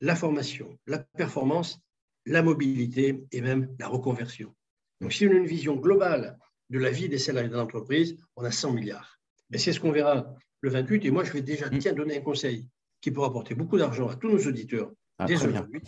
la 0.00 0.16
formation, 0.16 0.78
la 0.86 1.00
performance, 1.00 1.78
la 2.24 2.40
mobilité 2.40 3.22
et 3.30 3.42
même 3.42 3.76
la 3.78 3.86
reconversion. 3.86 4.54
Donc, 5.02 5.12
si 5.12 5.26
on 5.26 5.30
a 5.30 5.34
une 5.34 5.44
vision 5.44 5.76
globale 5.76 6.38
de 6.70 6.78
la 6.78 6.90
vie 6.90 7.10
des 7.10 7.18
salariés 7.18 7.50
de 7.50 7.56
l'entreprise, 7.56 8.16
on 8.34 8.44
a 8.44 8.50
100 8.50 8.72
milliards. 8.72 9.20
Mais 9.50 9.58
c'est 9.58 9.74
ce 9.74 9.80
qu'on 9.80 9.92
verra 9.92 10.34
le 10.62 10.70
28. 10.70 11.04
Et 11.04 11.10
moi, 11.10 11.22
je 11.24 11.34
vais 11.34 11.42
déjà 11.42 11.68
mm. 11.68 11.78
tiens, 11.80 11.92
donner 11.92 12.16
un 12.16 12.22
conseil 12.22 12.66
qui 13.08 13.14
pourra 13.14 13.28
apporter 13.28 13.54
beaucoup 13.54 13.78
d'argent 13.78 14.08
à 14.08 14.16
tous 14.16 14.28
nos 14.28 14.46
auditeurs 14.46 14.92
ah, 15.18 15.24
dès 15.24 15.42
aujourd'hui. 15.42 15.80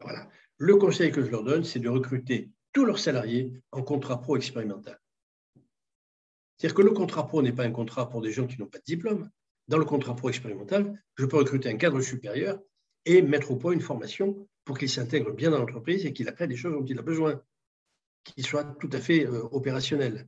Voilà. 0.00 0.28
Le 0.56 0.76
conseil 0.76 1.12
que 1.12 1.22
je 1.22 1.30
leur 1.30 1.44
donne, 1.44 1.62
c'est 1.62 1.78
de 1.78 1.90
recruter 1.90 2.50
tous 2.72 2.86
leurs 2.86 2.98
salariés 2.98 3.52
en 3.70 3.82
contrat 3.82 4.20
pro 4.22 4.36
expérimental. 4.36 4.98
C'est-à-dire 6.56 6.74
que 6.74 6.82
le 6.82 6.92
contrat 6.92 7.26
pro 7.26 7.42
n'est 7.42 7.52
pas 7.52 7.64
un 7.64 7.70
contrat 7.70 8.08
pour 8.08 8.22
des 8.22 8.32
gens 8.32 8.46
qui 8.46 8.58
n'ont 8.58 8.66
pas 8.66 8.78
de 8.78 8.84
diplôme. 8.84 9.28
Dans 9.68 9.76
le 9.76 9.84
contrat 9.84 10.16
pro 10.16 10.30
expérimental, 10.30 10.98
je 11.16 11.26
peux 11.26 11.36
recruter 11.36 11.68
un 11.68 11.76
cadre 11.76 12.00
supérieur 12.00 12.58
et 13.04 13.20
mettre 13.20 13.50
au 13.50 13.56
point 13.56 13.72
une 13.72 13.82
formation 13.82 14.48
pour 14.64 14.78
qu'il 14.78 14.88
s'intègre 14.88 15.32
bien 15.32 15.50
dans 15.50 15.58
l'entreprise 15.58 16.06
et 16.06 16.14
qu'il 16.14 16.28
apprenne 16.28 16.48
des 16.48 16.56
choses 16.56 16.72
dont 16.72 16.84
il 16.84 16.98
a 16.98 17.02
besoin, 17.02 17.42
qu'il 18.24 18.46
soit 18.46 18.64
tout 18.80 18.90
à 18.92 19.00
fait 19.00 19.26
euh, 19.26 19.42
opérationnel. 19.52 20.26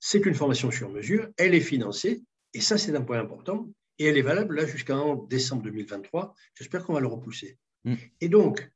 C'est 0.00 0.26
une 0.26 0.34
formation 0.34 0.72
sur 0.72 0.90
mesure, 0.90 1.28
elle 1.36 1.54
est 1.54 1.60
financée, 1.60 2.24
et 2.52 2.60
ça 2.60 2.78
c'est 2.78 2.94
un 2.96 3.02
point 3.02 3.20
important, 3.20 3.68
et 3.98 4.06
elle 4.06 4.18
est 4.18 4.22
valable 4.22 4.56
là 4.56 4.66
jusqu'en 4.66 5.16
décembre 5.16 5.62
2023. 5.62 6.34
J'espère 6.54 6.84
qu'on 6.84 6.94
va 6.94 7.00
le 7.00 7.06
repousser. 7.06 7.58
Mm. 7.84 7.94
Et 8.20 8.28
donc, 8.28 8.70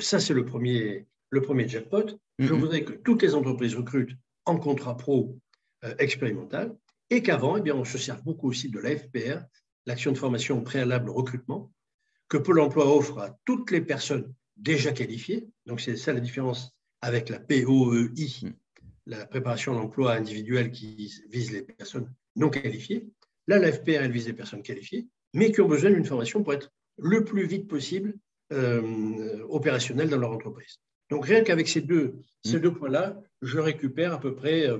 ça 0.00 0.20
c'est 0.20 0.34
le 0.34 0.44
premier, 0.44 1.06
le 1.30 1.42
premier 1.42 1.68
jackpot. 1.68 2.06
Je 2.38 2.52
mm-hmm. 2.52 2.58
voudrais 2.58 2.84
que 2.84 2.92
toutes 2.92 3.22
les 3.22 3.34
entreprises 3.34 3.74
recrutent 3.74 4.16
en 4.44 4.58
contrat 4.58 4.96
pro 4.96 5.38
euh, 5.84 5.94
expérimental, 5.98 6.74
et 7.10 7.22
qu'avant, 7.22 7.56
eh 7.56 7.60
bien, 7.60 7.74
on 7.74 7.84
se 7.84 7.98
sert 7.98 8.22
beaucoup 8.22 8.48
aussi 8.48 8.68
de 8.68 8.78
l'AFPR, 8.78 9.44
l'action 9.84 10.10
de 10.12 10.18
formation 10.18 10.62
préalable 10.62 11.10
au 11.10 11.12
recrutement, 11.12 11.72
que 12.28 12.36
Pôle 12.36 12.60
emploi 12.60 12.96
offre 12.96 13.18
à 13.18 13.38
toutes 13.44 13.70
les 13.70 13.80
personnes 13.80 14.32
déjà 14.56 14.92
qualifiées. 14.92 15.46
Donc, 15.66 15.80
c'est 15.80 15.96
ça 15.96 16.12
la 16.12 16.20
différence 16.20 16.74
avec 17.02 17.28
la 17.28 17.38
POEI, 17.38 18.42
mm. 18.42 18.52
la 19.06 19.26
préparation 19.26 19.74
d'emploi 19.74 20.14
individuelle 20.14 20.70
qui 20.70 21.12
vise 21.28 21.52
les 21.52 21.62
personnes 21.62 22.12
non 22.34 22.50
qualifiées. 22.50 23.08
Là, 23.48 23.58
l'AFPR, 23.58 24.02
elle 24.02 24.12
vise 24.12 24.26
les 24.26 24.32
personnes 24.32 24.62
qualifiées, 24.62 25.06
mais 25.34 25.52
qui 25.52 25.60
ont 25.60 25.68
besoin 25.68 25.90
d'une 25.90 26.04
formation 26.04 26.42
pour 26.42 26.52
être 26.52 26.72
le 26.98 27.24
plus 27.24 27.46
vite 27.46 27.68
possible 27.68 28.14
euh, 28.52 29.44
opérationnel 29.48 30.08
dans 30.08 30.18
leur 30.18 30.32
entreprise. 30.32 30.78
Donc, 31.10 31.26
rien 31.26 31.42
qu'avec 31.42 31.68
ces 31.68 31.80
deux, 31.80 32.16
ces 32.44 32.58
mm. 32.58 32.60
deux 32.60 32.72
points-là, 32.72 33.20
je 33.42 33.58
récupère 33.58 34.12
à 34.14 34.20
peu 34.20 34.34
près 34.34 34.68
euh, 34.68 34.78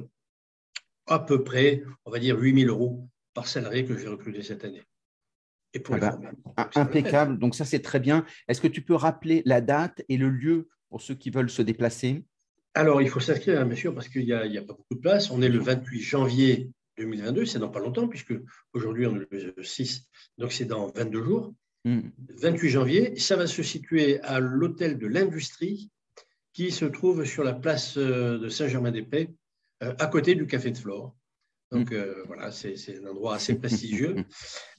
à 1.06 1.18
peu 1.18 1.44
près, 1.44 1.82
on 2.04 2.10
va 2.10 2.18
dire, 2.18 2.38
8 2.38 2.62
000 2.62 2.70
euros 2.70 3.08
par 3.34 3.46
salarié 3.46 3.84
que 3.84 3.96
j'ai 3.96 4.08
recruté 4.08 4.42
cette 4.42 4.64
année. 4.64 4.82
Et 5.72 5.80
pour 5.80 5.94
ah 5.96 5.98
bah, 5.98 6.70
impeccable. 6.74 7.38
Donc 7.38 7.54
ça, 7.54 7.64
c'est 7.64 7.80
très 7.80 8.00
bien. 8.00 8.24
Est-ce 8.48 8.60
que 8.60 8.68
tu 8.68 8.82
peux 8.82 8.94
rappeler 8.94 9.42
la 9.44 9.60
date 9.60 10.02
et 10.08 10.16
le 10.16 10.30
lieu 10.30 10.68
pour 10.88 11.02
ceux 11.02 11.14
qui 11.14 11.30
veulent 11.30 11.50
se 11.50 11.62
déplacer? 11.62 12.24
Alors, 12.74 13.02
il 13.02 13.08
faut 13.08 13.20
s'inscrire, 13.20 13.60
hein, 13.60 13.66
bien 13.66 13.76
sûr, 13.76 13.94
parce 13.94 14.08
qu'il 14.08 14.24
n'y 14.24 14.32
a, 14.32 14.40
a, 14.40 14.62
pas 14.62 14.74
beaucoup 14.74 14.94
de 14.94 15.00
place. 15.00 15.30
On 15.30 15.42
est 15.42 15.48
le 15.48 15.58
28 15.58 16.00
janvier 16.00 16.70
2022, 16.98 17.44
c'est 17.44 17.58
dans 17.58 17.70
pas 17.70 17.80
longtemps, 17.80 18.08
puisque 18.08 18.34
aujourd'hui, 18.72 19.06
on 19.06 19.16
est 19.16 19.54
le 19.56 19.62
6, 19.62 20.08
donc 20.38 20.52
c'est 20.52 20.64
dans 20.64 20.88
22 20.88 21.22
jours. 21.22 21.54
28 21.84 22.66
hmm. 22.66 22.70
janvier, 22.70 23.16
ça 23.16 23.36
va 23.36 23.46
se 23.46 23.62
situer 23.62 24.20
à 24.22 24.40
l'hôtel 24.40 24.98
de 24.98 25.06
l'Industrie, 25.06 25.90
qui 26.52 26.72
se 26.72 26.84
trouve 26.84 27.24
sur 27.24 27.44
la 27.44 27.52
place 27.52 27.96
euh, 27.96 28.38
de 28.38 28.48
Saint-Germain-des-Prés, 28.48 29.28
euh, 29.82 29.94
à 29.98 30.06
côté 30.06 30.34
du 30.34 30.46
Café 30.46 30.70
de 30.70 30.78
Flore. 30.78 31.14
Donc 31.70 31.90
mm. 31.90 31.94
euh, 31.94 32.22
voilà, 32.26 32.50
c'est 32.50 32.76
un 33.02 33.06
endroit 33.08 33.34
assez 33.34 33.54
prestigieux. 33.58 34.16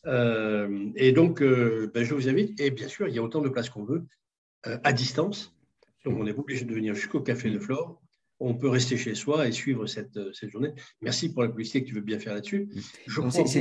Euh, 0.05 0.89
et 0.95 1.11
donc, 1.11 1.41
ben, 1.41 2.03
je 2.03 2.13
vous 2.13 2.29
invite. 2.29 2.59
Et 2.59 2.71
bien 2.71 2.87
sûr, 2.87 3.07
il 3.07 3.15
y 3.15 3.19
a 3.19 3.23
autant 3.23 3.41
de 3.41 3.49
places 3.49 3.69
qu'on 3.69 3.83
veut 3.83 4.05
à 4.63 4.91
distance. 4.91 5.55
Donc, 6.03 6.17
on 6.17 6.23
n'est 6.23 6.33
pas 6.33 6.41
obligé 6.41 6.65
de 6.65 6.73
venir 6.73 6.95
jusqu'au 6.95 7.21
Café 7.21 7.49
de 7.51 7.59
Flore 7.59 8.01
on 8.39 8.53
peut 8.53 8.69
rester 8.69 8.97
chez 8.97 9.15
soi 9.15 9.47
et 9.47 9.51
suivre 9.51 9.87
cette, 9.87 10.15
euh, 10.17 10.31
cette 10.33 10.49
journée. 10.49 10.71
Merci 11.01 11.33
pour 11.33 11.43
la 11.43 11.49
publicité 11.49 11.83
que 11.83 11.87
tu 11.87 11.95
veux 11.95 12.01
bien 12.01 12.19
faire 12.19 12.33
là-dessus. 12.33 12.69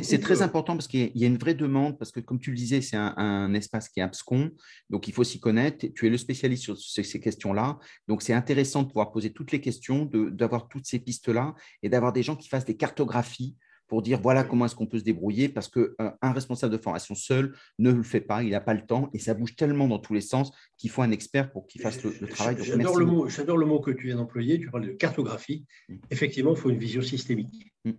C'est 0.02 0.20
très 0.20 0.42
important 0.42 0.74
parce 0.74 0.88
qu'il 0.88 1.10
y 1.14 1.24
a 1.24 1.26
une 1.26 1.38
vraie 1.38 1.54
demande, 1.54 1.98
parce 1.98 2.12
que 2.12 2.20
comme 2.20 2.38
tu 2.38 2.50
le 2.50 2.56
disais, 2.56 2.80
c'est 2.80 2.96
un, 2.96 3.54
espace 3.54 3.88
qui 3.88 4.00
est 4.00 4.02
abscon, 4.02 4.50
donc 4.90 5.08
il 5.08 5.14
faut 5.14 5.24
s'y 5.24 5.40
connaître. 5.40 5.86
Tu 5.94 6.06
es 6.06 6.10
le 6.10 6.18
spécialiste 6.18 6.64
sur 6.64 6.78
ces, 6.78 7.02
ces 7.02 7.20
questions-là, 7.20 7.78
donc 8.08 8.22
c'est 8.22 8.32
intéressant 8.32 8.82
de 8.82 8.88
pouvoir 8.88 9.12
poser 9.12 9.32
toutes 9.32 9.52
les 9.52 9.60
questions, 9.60 10.04
d'avoir 10.04 10.68
toutes 10.68 10.86
ces 10.86 10.98
pistes-là 10.98 11.54
et 11.82 11.88
d'avoir 11.88 12.12
des 12.12 12.22
gens 12.22 12.36
qui 12.36 12.48
fassent 12.48 12.64
des 12.64 12.76
cartographies 12.76 13.56
pour 13.86 14.02
dire 14.02 14.20
voilà 14.20 14.44
comment 14.44 14.66
est-ce 14.66 14.74
qu'on 14.74 14.86
peut 14.86 14.98
se 14.98 15.04
débrouiller 15.04 15.48
parce 15.48 15.68
qu'un 15.68 15.88
euh, 16.00 16.10
un 16.20 16.32
responsable 16.32 16.72
de 16.72 16.78
formation 16.78 17.14
seul 17.14 17.54
ne 17.78 17.90
le 17.90 18.02
fait 18.02 18.20
pas, 18.20 18.42
il 18.42 18.50
n'a 18.50 18.60
pas 18.60 18.74
le 18.74 18.84
temps 18.84 19.10
et 19.12 19.18
ça 19.18 19.34
bouge 19.34 19.56
tellement 19.56 19.88
dans 19.88 19.98
tous 19.98 20.14
les 20.14 20.20
sens 20.20 20.52
qu'il 20.76 20.90
faut 20.90 21.02
un 21.02 21.10
expert 21.10 21.50
pour 21.50 21.66
qu'il 21.66 21.80
fasse 21.80 22.02
le, 22.02 22.12
travail. 22.26 22.56
J'adore 22.60 22.98
le, 22.98 23.06
mot, 23.06 23.26
le 23.26 23.66
mot 23.66 23.80
que 23.80 23.90
tu 23.90 24.06
viens 24.06 24.16
d'employer, 24.16 24.58
tu 24.58 24.70
parles 24.70 24.86
de 24.86 24.92
cartographie. 24.92 25.64
Mm. 25.88 25.96
Effectivement, 26.10 26.50
il 26.52 26.56
faut 26.56 26.70
une 26.70 26.78
vision 26.78 27.02
systémique. 27.02 27.72
Mm. 27.84 27.92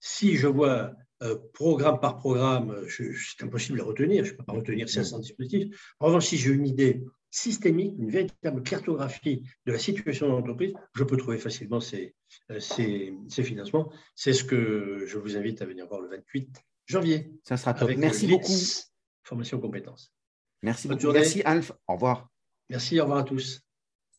Si 0.00 0.36
je 0.36 0.46
vois 0.46 0.92
euh, 1.22 1.36
programme 1.52 2.00
par 2.00 2.16
programme, 2.16 2.76
c'est 2.88 3.44
impossible 3.44 3.80
à 3.80 3.84
retenir, 3.84 4.24
je 4.24 4.32
ne 4.32 4.36
peux 4.36 4.44
pas 4.44 4.52
retenir 4.52 4.88
500 4.88 5.18
mm. 5.18 5.20
dispositifs. 5.20 5.94
En 6.00 6.06
revanche, 6.06 6.26
si 6.26 6.36
j'ai 6.36 6.50
une 6.50 6.66
idée 6.66 7.02
systémique, 7.30 7.94
une 7.98 8.10
véritable 8.10 8.62
cartographie 8.62 9.42
de 9.66 9.72
la 9.72 9.78
situation 9.78 10.26
de 10.26 10.32
l'entreprise, 10.32 10.74
je 10.94 11.04
peux 11.04 11.16
trouver 11.16 11.38
facilement 11.38 11.80
ces, 11.80 12.14
euh, 12.50 12.60
ces, 12.60 13.42
financements. 13.42 13.92
C'est 14.14 14.32
ce 14.32 14.44
que 14.44 15.04
je 15.06 15.18
vous 15.18 15.36
invite 15.36 15.60
à 15.62 15.66
venir 15.66 15.86
voir 15.86 16.00
le 16.00 16.08
28 16.08 16.48
janvier. 16.86 17.32
Ça 17.42 17.56
sera 17.56 17.74
top. 17.74 17.90
Merci 17.96 18.26
beaucoup. 18.26 18.52
Formation 19.22 19.60
compétences. 19.60 20.12
Merci 20.62 20.88
beaucoup. 20.88 21.12
Merci 21.12 21.42
Alf. 21.44 21.72
Au 21.88 21.94
revoir. 21.94 22.28
Merci, 22.70 22.98
au 23.00 23.04
revoir 23.04 23.20
à 23.20 23.24
tous. 23.24 23.65